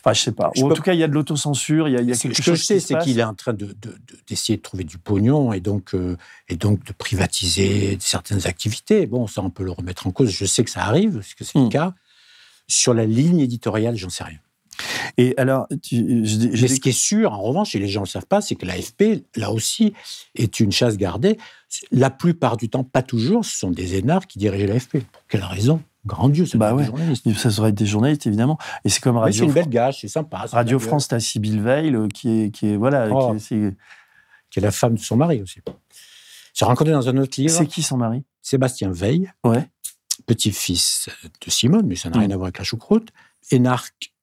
[0.03, 0.51] Enfin, je sais pas.
[0.57, 2.41] en tout cas, il y a de l'autocensure, il y a, y a quelque Ce
[2.41, 5.59] que je sais, c'est qu'il est en train d'essayer de, de, trouver du pognon et
[5.59, 5.95] donc,
[6.49, 9.05] et donc de privatiser certaines activités.
[9.05, 10.29] Bon, ça, on peut le remettre en cause.
[10.29, 11.69] Je sais que ça arrive, parce que c'est le hmm.
[11.69, 11.93] cas.
[12.71, 14.39] Sur la ligne éditoriale, j'en sais rien.
[15.17, 18.09] Et alors, tu, je, ce qui est sûr, en revanche, et les gens ne le
[18.09, 19.93] savent pas, c'est que l'AFP, là aussi,
[20.35, 21.37] est une chasse gardée.
[21.91, 24.99] La plupart du temps, pas toujours, ce sont des énards qui dirigent l'AFP.
[24.99, 25.81] Pour quelle raison?
[26.05, 26.83] Grand Dieu, c'est bah ouais.
[26.83, 27.33] des journalistes.
[27.33, 28.57] Ça serait des journalistes, évidemment.
[28.85, 29.37] Et c'est comme Radio.
[29.37, 30.45] c'est une belle gage, c'est sympa.
[30.49, 33.35] Radio France, t'as Sybille Veil, euh, qui est, qui est voilà, oh.
[33.35, 33.75] qui, est,
[34.49, 35.59] qui, est, la femme de son mari aussi.
[36.53, 37.53] J'ai rencontré dans un autre livre.
[37.53, 38.23] C'est qui son mari?
[38.41, 39.29] Sébastien Veil.
[39.43, 39.67] Ouais
[40.25, 41.09] petit-fils
[41.45, 42.31] de Simone, mais ça n'a rien mm.
[42.31, 43.09] à voir avec la choucroute.
[43.51, 44.13] Énarque,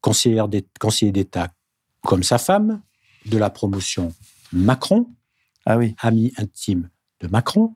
[0.00, 1.48] conseiller d'État
[2.02, 2.82] comme sa femme,
[3.26, 4.14] de la promotion
[4.52, 5.06] Macron,
[5.66, 5.94] ah oui.
[5.98, 6.88] ami intime
[7.20, 7.74] de Macron.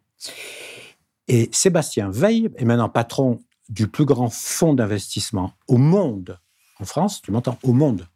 [1.29, 6.39] Et Sébastien Veil est maintenant patron du plus grand fonds d'investissement au monde,
[6.81, 8.09] en France, tu m'entends, au monde.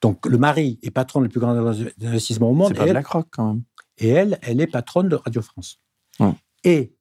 [0.00, 2.68] Donc le mari est patron du plus grand investissement au monde.
[2.68, 3.62] C'est pas de la croque quand même.
[3.98, 5.80] Et elle, elle est patronne de Radio France.
[6.64, 6.95] Et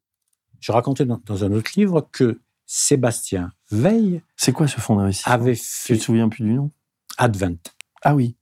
[0.65, 4.23] je racontais dans, un autre livre que Sébastien Veil.
[4.35, 6.71] C'est quoi ce fonds d'investissement avait fait, Tu te souviens plus du nom
[7.19, 7.59] Advent.
[8.01, 8.35] Ah oui.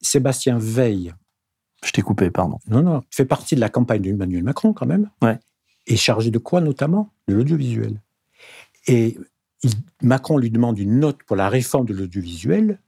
[0.00, 1.12] Sébastien Veil.
[1.84, 2.60] Je t'ai coupé, pardon.
[2.68, 3.02] Non, non.
[3.10, 5.10] Fait partie de la campagne d'Emmanuel Macron, quand même.
[5.22, 5.40] Ouais.
[5.88, 7.12] Et chargé de quoi, notamment?
[7.26, 8.00] De l'audiovisuel.
[8.86, 9.18] Et
[10.02, 12.78] Macron lui demande une note pour la réforme de l'audiovisuel.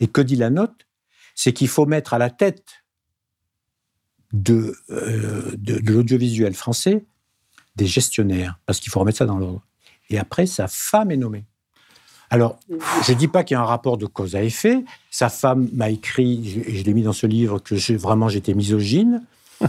[0.00, 0.86] Et que dit la note?
[1.34, 2.82] C'est qu'il faut mettre à la tête
[4.32, 7.04] de, euh, de l'audiovisuel français
[7.76, 9.62] des gestionnaires, parce qu'il faut remettre ça dans l'ordre.
[10.10, 11.44] Et après, sa femme est nommée.
[12.30, 12.58] Alors,
[13.04, 14.84] je ne dis pas qu'il y a un rapport de cause à effet.
[15.10, 19.22] Sa femme m'a écrit, et je l'ai mis dans ce livre, que vraiment j'étais misogyne.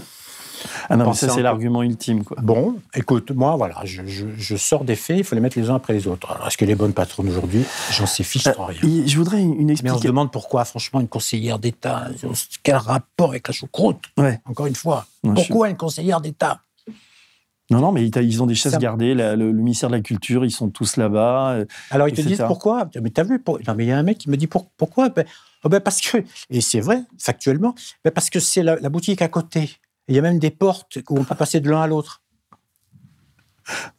[0.89, 2.23] Ah non, mais ça, c'est l'argument ultime.
[2.23, 2.37] Quoi.
[2.41, 5.93] Bon, écoute, moi, voilà, je, sors des faits, il faut les mettre les uns après
[5.93, 6.29] les autres.
[6.31, 7.63] Alors, est-ce qu'elle est bonne patronne aujourd'hui?
[7.91, 8.79] J'en sais fiche euh, rien.
[9.05, 9.83] Je voudrais une explication.
[9.83, 12.07] Mais on se demande pourquoi, franchement, une conseillère d'État,
[12.63, 14.03] quel rapport avec la choucroute?
[14.17, 14.39] Ouais.
[14.45, 16.61] Encore une fois, pourquoi une conseillère d'État?
[17.73, 19.13] Non, non, mais ils ont des chaises gardées.
[19.13, 21.53] le, ministère de la Culture, ils sont tous là-bas.
[21.53, 22.89] Euh, Alors ils te disent pourquoi?
[23.01, 25.09] Mais t'as vu Non, mais il y a un mec qui me dit pourquoi?
[25.09, 25.25] Ben,
[25.63, 29.27] oh, ben, parce que et c'est vrai factuellement, ben, parce que c'est la, boutique à
[29.27, 29.71] côté.
[30.07, 32.21] Il y a même des portes où on peut passer de l'un à l'autre.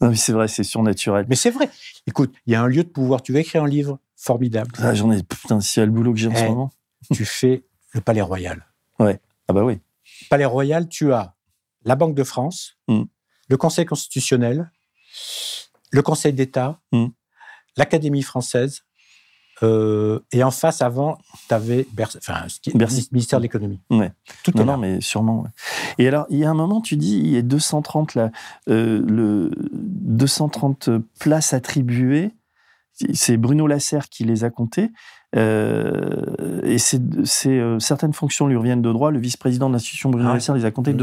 [0.01, 1.25] Non, mais c'est vrai, c'est surnaturel.
[1.29, 1.70] Mais c'est vrai.
[2.07, 3.22] Écoute, il y a un lieu de pouvoir.
[3.22, 4.70] Tu veux écrire un livre formidable.
[4.79, 6.70] Ah, J'en ai putain, si le boulot que j'ai en ce eh, moment.
[7.12, 8.66] tu fais le Palais Royal.
[8.99, 9.20] Ouais.
[9.49, 9.81] Ah bah oui.
[10.29, 11.35] Palais Royal, tu as
[11.85, 12.77] la Banque de France.
[12.89, 13.05] Mmh
[13.49, 14.70] le Conseil constitutionnel,
[15.90, 17.07] le Conseil d'État, hmm.
[17.76, 18.84] l'Académie française,
[19.62, 21.18] euh, et en face, avant,
[21.49, 23.80] tu avais enfin, le ministère de l'économie.
[23.90, 24.12] Ouais.
[24.42, 25.45] Tout non, non, mais sûrement.
[25.99, 28.30] Et alors, il y a un moment, tu dis, il y a 230, là,
[28.68, 32.32] euh, le 230 places attribuées.
[33.12, 34.90] C'est Bruno Lasserre qui les a comptées.
[35.35, 37.01] Et c'est,
[37.80, 39.11] certaines fonctions lui reviennent de droit.
[39.11, 40.95] Le vice-président de l'institution judiciaire, il a compté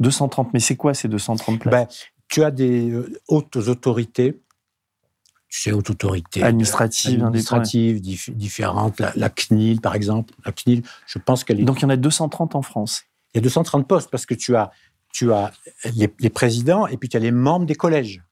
[0.00, 0.52] 230.
[0.52, 1.72] Mais c'est quoi ces 230 places?
[1.72, 1.86] Ben,
[2.28, 2.92] Tu as des
[3.28, 4.40] hautes autorités
[5.48, 9.00] tu sais, haute autorité administrative, administrative différentes.
[9.16, 10.34] La, CNIL, par exemple.
[10.44, 11.64] La CNIL, je pense qu'elle est.
[11.64, 13.04] Donc il y en a 230 en France.
[13.32, 14.70] Il y a 230 postes parce que tu as,
[15.12, 15.52] tu as
[15.94, 18.22] les, présidents et puis tu as les membres des collèges.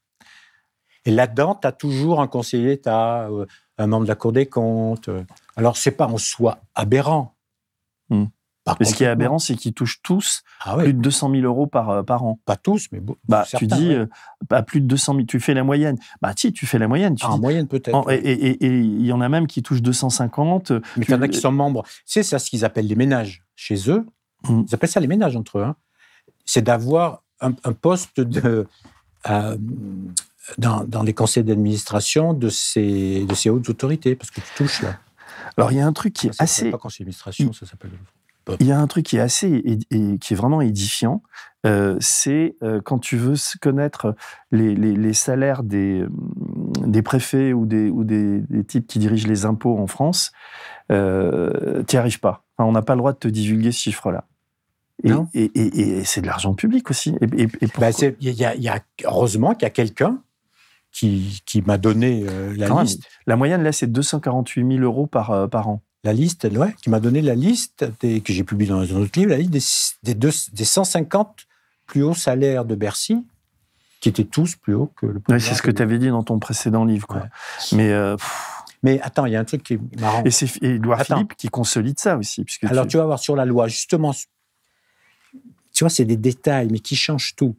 [1.05, 3.45] Et là-dedans, tu as toujours un conseiller, tu as euh,
[3.77, 5.09] un membre de la Cour des comptes.
[5.55, 7.35] Alors, c'est pas en soi aberrant.
[8.09, 8.25] Hmm.
[8.79, 11.67] Mais ce qui est aberrant, c'est qu'ils touchent tous ah plus de 200 000 euros
[11.67, 12.39] par, euh, par an.
[12.45, 15.63] Pas tous, mais bah, Tu dis, à euh, plus de 200 000, tu fais la
[15.63, 15.97] moyenne.
[16.21, 17.15] Bah, si, tu fais la moyenne.
[17.15, 18.11] Tu ah, en moyenne, peut-être.
[18.11, 20.71] Et il y en a même qui touchent 250.
[20.71, 21.83] Mais il y en a qui sont membres.
[22.05, 24.05] C'est ça ce qu'ils appellent les ménages chez eux.
[24.43, 24.63] Mmh.
[24.67, 25.63] Ils appellent ça les ménages entre eux.
[25.63, 25.75] Hein.
[26.45, 28.67] C'est d'avoir un, poste de,
[29.29, 29.57] euh,
[30.57, 34.81] dans, dans, les conseils d'administration de ces, de ces hautes autorités, parce que tu touches
[34.81, 34.97] là.
[35.57, 36.71] Alors, il y a un truc qui est assez.
[36.71, 37.91] pas conseil d'administration, ça s'appelle.
[38.59, 41.21] Il y a un truc qui est assez et, qui est vraiment édifiant,
[41.65, 44.15] euh, c'est euh, quand tu veux connaître
[44.51, 46.05] les, les, salaires des,
[46.85, 50.31] des préfets ou, des, ou des, types qui dirigent les impôts en France,
[50.91, 52.45] euh, tu n'y arrives pas.
[52.57, 54.25] on n'a pas le droit de te divulguer ce chiffre-là.
[55.03, 57.15] Et, et, c'est de l'argent public aussi.
[57.21, 57.47] Et,
[58.21, 60.21] y a, y a, heureusement qu'il y a quelqu'un
[60.97, 62.25] qui, qui m'a donné
[62.55, 63.03] la liste.
[63.25, 66.99] La moyenne, là, c'est 248 000 euros par, par an la liste, ouais, qui m'a
[66.99, 70.65] donné la liste que j'ai publiée dans un autre livre, la liste des, des, des,
[70.65, 71.47] 150
[71.85, 73.25] plus hauts salaires de Bercy,
[73.99, 75.39] qui étaient tous plus hauts que le.
[75.39, 77.27] c'est ce que tu avais dit dans ton précédent livre, quoi.
[77.73, 77.91] Mais.
[77.91, 78.15] Euh,
[78.83, 80.23] mais attends, il y a un truc qui est marrant.
[80.23, 82.43] Et c'est Édouard Philippe qui consolide ça aussi.
[82.43, 82.91] Puisque Alors, tu...
[82.91, 84.13] tu vas voir sur la loi, justement,
[85.73, 87.55] tu vois, c'est des détails, mais qui changent tout.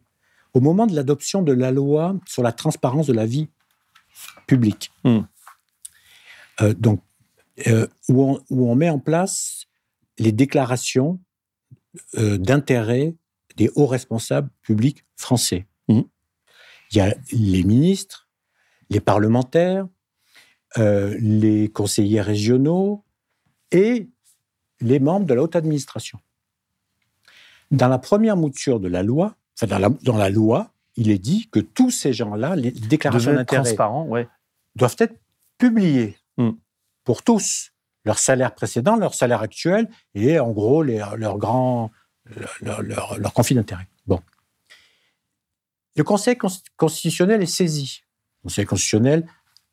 [0.53, 3.49] Au moment de l'adoption de la loi sur la transparence de la vie
[4.47, 5.19] publique, hmm.
[6.61, 7.01] euh, donc
[7.67, 9.65] euh, où, on, met en place
[10.17, 11.19] les déclarations
[12.17, 13.15] euh, d'intérêt
[13.57, 15.67] des hauts responsables publics français.
[15.87, 16.01] Mmh.
[16.91, 18.27] Il y a les ministres,
[18.89, 19.87] les parlementaires,
[20.77, 23.03] les conseillers régionaux
[23.71, 24.09] et
[24.81, 26.19] les membres de la haute administration.
[27.71, 29.35] Dans la première mouture de la loi,
[29.67, 33.75] dans la, loi, il est dit que tous ces gens-là, les déclarations d'intérêt
[34.07, 34.27] ouais.
[34.75, 35.15] doivent être
[35.57, 36.17] publiées.
[36.37, 36.51] Mmh
[37.09, 37.71] pour tous,
[38.05, 41.89] leur salaire précédent, leur salaire actuel et en gros leur grand
[42.61, 43.87] leur, leur, conflit d'intérêt.
[44.05, 44.19] Bon.
[45.95, 46.37] Le Conseil
[46.77, 48.03] constitutionnel est saisi.
[48.37, 49.25] Le Conseil constitutionnel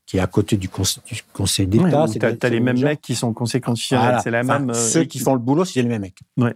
[0.06, 2.06] qui est à côté du, Conseil d'État.
[2.08, 4.18] tu as, les mêmes mecs qui sont Conseil constitutionnel.
[4.22, 4.70] C'est la même.
[4.70, 6.20] Euh, ceux qui font le boulot, c'est les mêmes mecs.
[6.38, 6.54] Ouais.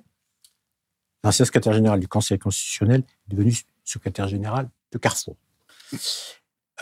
[1.22, 3.54] L'ancien secrétaire général du Conseil constitutionnel est devenu
[3.84, 5.36] secrétaire général de Carrefour.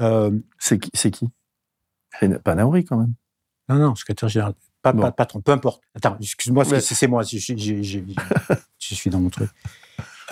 [0.00, 1.28] Euh, c'est qui C'est qui?
[2.44, 3.14] Pas Naouri, quand même.
[3.68, 4.54] Non, non, secrétaire général.
[4.82, 5.82] Pas, patron, peu importe.
[5.94, 7.36] Attends, excuse-moi, c'est moi, je,
[8.78, 9.50] suis dans mon truc.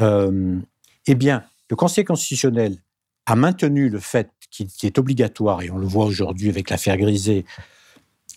[0.00, 0.59] Euh,
[1.07, 2.78] eh bien, le Conseil constitutionnel
[3.26, 7.44] a maintenu le fait qui, est obligatoire, et on le voit aujourd'hui avec l'affaire Grisée,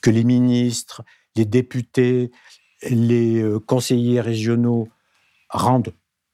[0.02, 1.04] que les ministres,
[1.36, 2.32] les députés,
[2.90, 4.90] les euh, conseillers régionaux
[5.50, 5.94] rendent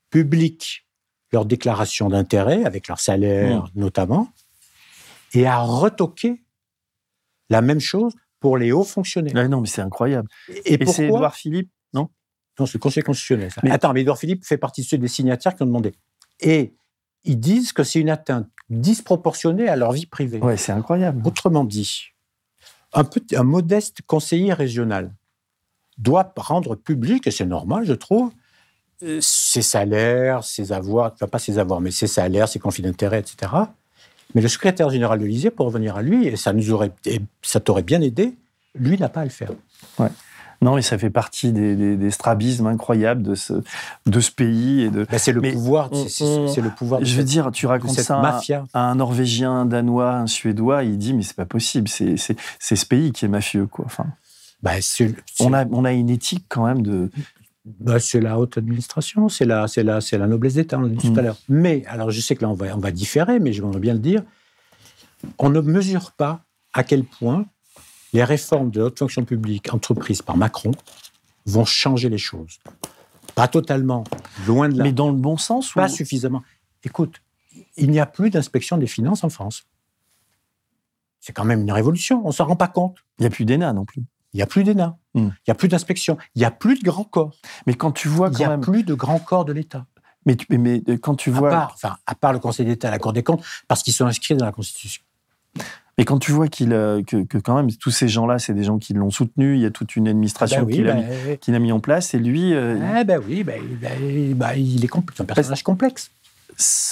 [0.10, 0.88] public
[1.32, 3.70] leurs déclarations d'intérêt, avec leur salaire mmh.
[3.76, 4.30] notamment,
[5.34, 6.44] et a retoqué
[7.50, 9.50] la même chose pour les hauts fonctionnaires.
[9.50, 10.30] non, mais c'est incroyable.
[10.66, 12.10] Et, c'est Édouard Philippe, non?
[12.60, 13.52] Non, c'est le Conseil constitutionnel.
[13.64, 13.72] Mais...
[13.72, 15.94] Attends, mais Édouard Philippe fait partie de ceux des signataires qui ont demandé.
[16.40, 16.76] Et
[17.24, 20.40] ils disent que c'est une atteinte disproportionnée à leur vie privée.
[20.40, 21.22] Ouais, c'est incroyable.
[21.26, 22.12] Autrement dit,
[22.94, 25.14] un, petit, un modeste conseiller régional
[25.98, 28.32] doit rendre public, et c'est normal, je trouve,
[29.20, 33.52] ses salaires, ses avoirs, enfin pas ses avoirs, mais ses salaires, ses conflits d'intérêts, etc.
[34.34, 36.92] Mais le secrétaire général de l'Élysée, pour revenir à lui, et ça nous aurait,
[37.42, 38.36] ça t'aurait bien aidé,
[38.74, 39.52] lui n'a pas à le faire.
[40.00, 40.10] Ouais.
[40.62, 43.54] Non, et ça fait partie des, strabismes incroyables de ce,
[44.06, 44.84] de ce pays.
[44.84, 45.06] Et de...
[45.06, 45.90] Ben, c'est le, pouvoir.
[45.94, 47.04] C'est le pouvoir.
[47.04, 48.66] je veux dire, tu racontes ça mafia.
[48.74, 51.88] À, un Norvégien, un Danois, un Suédois, il dit mais c'est pas possible.
[51.88, 53.86] C'est ce pays qui est mafieux, quoi.
[53.86, 54.06] Enfin.
[54.64, 54.80] Ben,
[55.42, 57.12] on, a, on a une éthique quand même de,
[57.66, 60.90] bah, c'est la haute administration, c'est la, c'est la, c'est la noblesse d'État, on l'a
[60.90, 61.26] dit tout à mm.
[61.26, 61.38] l'heure.
[61.50, 63.94] Mais, alors je sais que là on va, on va différer, mais je voudrais bien
[63.94, 64.24] le dire,
[65.40, 66.44] on ne mesure pas
[66.74, 67.46] à quel point
[68.14, 70.72] les réformes de la haute fonction publique entreprises par Macron
[71.46, 72.60] vont changer les choses.
[73.34, 74.04] Pas totalement,
[74.48, 74.84] loin de là.
[74.84, 76.44] Mais dans le bon sens Pas suffisamment.
[76.84, 77.22] Écoute,
[77.78, 79.66] il n'y a plus d'inspection des finances en France.
[81.20, 82.98] C'est quand même une révolution, on ne s'en rend pas compte.
[83.18, 84.04] Il n'y a plus d'ENA non plus.
[84.36, 85.30] Il n'y a plus d'ENA, hmm.
[85.30, 87.32] il n'y a plus d'inspection, il n'y a plus de grands corps.
[87.68, 89.86] Mais quand tu vois Il n'y a plus de grands corps de l'État.
[90.26, 91.48] Mais, mais, quand tu vois...
[91.48, 94.06] À part, enfin, à part le Conseil d'État la Cour des comptes, parce qu'ils sont
[94.06, 95.02] inscrits dans la Constitution.
[95.98, 98.78] Et quand tu vois qu'il que, que, quand même tous ces gens-là, c'est des gens
[98.78, 101.60] qui l'ont soutenu, il y a toute une administration ah ben qu'il a, ben, a,
[101.60, 102.54] mis en place, et lui.
[102.54, 106.12] Ah ben oui, ben, ben il est un personnage complexe.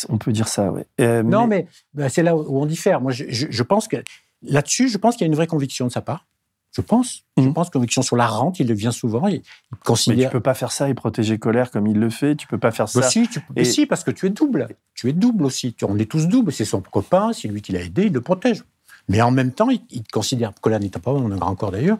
[0.07, 0.83] On peut dire ça, oui.
[1.25, 1.67] non, mais,
[2.07, 3.01] c'est là où on diffère.
[3.01, 3.97] Moi, je, je pense que
[4.43, 6.25] là-dessus, je pense qu'il y a une vraie conviction de sa part.
[6.73, 7.23] Je pense.
[7.37, 7.53] Je mhm.
[7.53, 9.27] pense conviction sur la rente, il le vient souvent.
[9.27, 9.43] Il,
[9.83, 10.17] considère...
[10.17, 12.35] Mais tu peux pas faire ça et protéger colère comme il le fait.
[12.35, 13.09] Tu peux pas faire bah ça.
[13.09, 13.39] si, tu...
[13.55, 13.63] et...
[13.63, 14.67] si, parce que tu es double.
[14.95, 15.75] Tu es double aussi.
[15.83, 16.51] On est tous doubles.
[16.51, 18.63] C'est son copain, c'est lui qui l'a aidé, il le protège.
[19.07, 21.97] Mais en même temps, il, considère, colère n'étant pas mon grand corps d'ailleurs,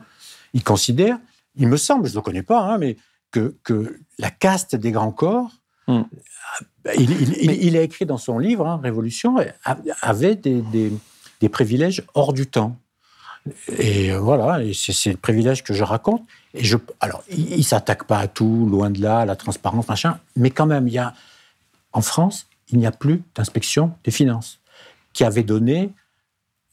[0.53, 1.19] il considère,
[1.55, 2.97] il me semble, je ne le connais pas, hein, mais
[3.31, 5.51] que, que, la caste des grands corps,
[5.87, 6.03] hmm.
[6.97, 9.35] il, a écrit dans son livre, hein, Révolution,
[10.01, 10.93] avait des, des,
[11.41, 12.77] des privilèges hors du temps.
[13.77, 16.23] Et euh, voilà, c'est le privilège que je raconte.
[16.53, 19.87] Et je, alors, il, ne s'attaque pas à tout, loin de là, à la transparence,
[19.87, 21.13] machin, mais quand même, il y a,
[21.91, 24.59] en France, il n'y a plus d'inspection des finances,
[25.11, 25.91] qui avait donné.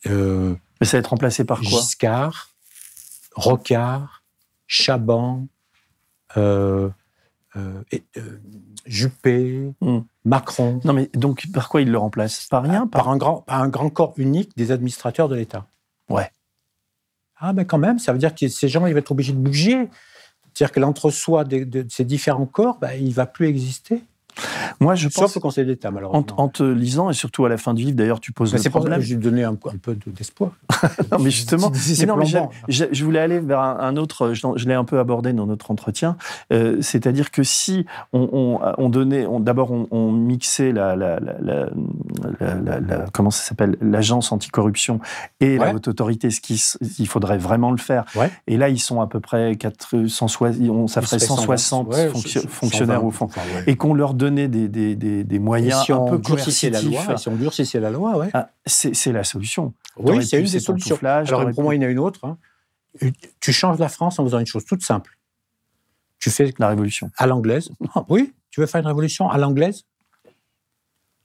[0.07, 1.69] Euh, mais ça va être remplacé par quoi?
[1.69, 2.51] Giscard,
[3.35, 4.23] Rocard,
[4.67, 5.47] Chaban,
[6.37, 6.89] euh,
[8.87, 10.01] Juppé, hmm.
[10.25, 10.81] Macron.
[10.85, 12.47] Non, mais donc par quoi il le remplace?
[12.47, 12.87] Par rien?
[12.87, 13.09] Par...
[13.09, 15.67] un grand, par un grand corps unique des administrateurs de l'État.
[16.09, 16.31] Ouais.
[17.41, 19.39] Ah, ben quand même, ça veut dire que ces gens, ils vont être obligés de
[19.39, 19.89] bouger.
[20.53, 24.03] C'est-à-dire que l'entre-soi de, ces différents corps, ben, il ne va plus exister.
[24.81, 25.15] Moi, je pense.
[25.15, 26.25] Sauf au Conseil d'État, malheureusement.
[26.37, 28.71] En, te lisant, et surtout à la fin du livre, d'ailleurs, tu poses le C'est
[28.71, 30.53] pour donné un, peu d'espoir.
[31.13, 31.71] non, mais justement,
[32.69, 36.17] je, voulais aller vers un, autre, je, l'ai un peu abordé dans notre entretien,
[36.53, 41.19] euh, c'est-à-dire que si on, on, donnait, d'abord on, mixait la, la,
[43.13, 45.01] comment ça s'appelle, l'agence anticorruption
[45.41, 48.05] et la haute autorité, ce qu'il faudrait vraiment le faire.
[48.47, 51.95] Et là, ils sont à peu près 460, ça ferait 160
[52.49, 53.29] fonctionnaires au fond,
[53.67, 56.71] et qu'on leur donner des, des, des, moyens si un peu coercitifs.
[56.71, 58.31] La loi, si on durcissait la loi, ouais.
[58.35, 59.73] Ah, c'est la solution.
[59.97, 60.99] Oui, c'est une des solutions.
[61.03, 62.21] Alors, pour moi, il y en a une autre.
[62.25, 62.37] Hein.
[63.41, 65.17] Tu changes la France en faisant une chose toute simple.
[66.19, 67.71] Tu fais la révolution à l'anglaise.
[68.09, 69.85] Oui, tu veux faire une révolution à l'anglaise?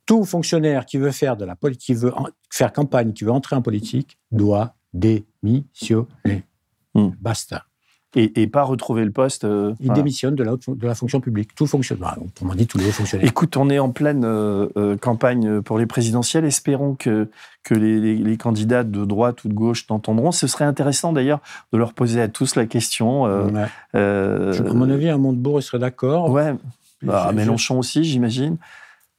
[0.06, 2.14] Tout fonctionnaire qui veut faire de la politique, qui veut
[2.50, 6.46] faire campagne, qui veut entrer en politique, doit démissionner.
[6.94, 7.10] Hmm.
[7.20, 7.66] Basta
[8.16, 9.44] et, pas retrouver le poste.
[9.44, 11.54] Euh, il démissionne de la, de la, fonction publique.
[11.56, 12.00] Tout fonctionne.
[12.00, 13.28] Bah, on m'a dit tous les hauts fonctionnaires.
[13.28, 16.46] Écoute, on est en pleine euh, euh, campagne pour les présidentielles.
[16.46, 17.30] Espérons que,
[17.64, 20.32] que les, les, candidats de droite ou de gauche t'entendront.
[20.32, 21.42] Ce serait intéressant d'ailleurs
[21.74, 23.26] de leur poser à tous la question.
[23.26, 23.58] à
[23.94, 26.30] mon avis, un Montebourg serait d'accord.
[26.30, 26.56] Ouais.
[27.02, 28.58] Bah, Mélenchon aussi, j'imagine.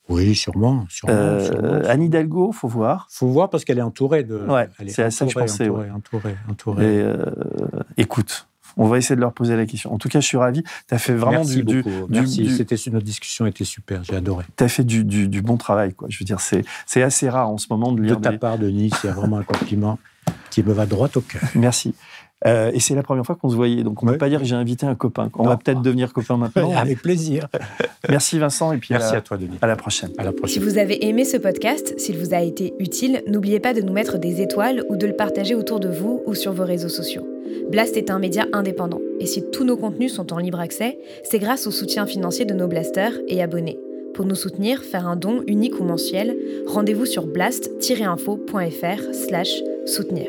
[0.09, 0.87] Oui, sûrement.
[0.89, 1.39] sûrement,
[1.87, 3.09] Anne Hidalgo, faut voir.
[3.11, 4.37] Faut voir parce qu'elle est entourée de.
[4.37, 5.69] Ouais, c'est à ça que je pensais.
[5.69, 7.05] Entourée, entourée, entourée.
[7.97, 8.47] écoute,
[8.77, 9.93] on va essayer de leur poser la question.
[9.93, 10.63] En tout cas, je suis ravi.
[10.63, 12.07] Tu as fait vraiment Merci du, beaucoup.
[12.09, 12.55] Merci.
[12.55, 14.05] C'était notre discussion était super.
[14.05, 14.45] J'ai adoré.
[14.57, 16.09] Tu as fait du, bon travail, quoi.
[16.11, 18.19] Je veux dire, c'est assez rare en ce moment de lire.
[18.19, 19.99] De ta part, Denis, il y a vraiment un compliment
[20.51, 21.43] qui me va droit au cœur.
[21.55, 21.95] Merci.
[22.45, 24.41] Euh, et c'est la première fois qu'on se voyait, donc on ne peut pas dire
[24.41, 25.31] que j'ai invité un copain.
[25.39, 26.71] On va peut-être devenir copain maintenant.
[26.77, 27.49] Avec plaisir.
[28.11, 29.57] Merci Vincent, et puis Merci à, toi Denis.
[29.63, 30.11] À la prochaine.
[30.19, 30.63] À la prochaine.
[30.63, 33.93] Si vous avez aimé ce podcast, s'il vous a été utile, n'oubliez pas de nous
[33.93, 37.27] mettre des étoiles ou de le partager autour de vous ou sur vos réseaux sociaux.
[37.71, 41.39] Blast est un média indépendant, et si tous nos contenus sont en libre accès, c'est
[41.39, 43.79] grâce au soutien financier de nos blasters et abonnés.
[44.15, 46.37] Pour nous soutenir, faire un don unique ou mensuel,
[46.67, 50.29] rendez-vous sur blast-info.fr slash soutenir.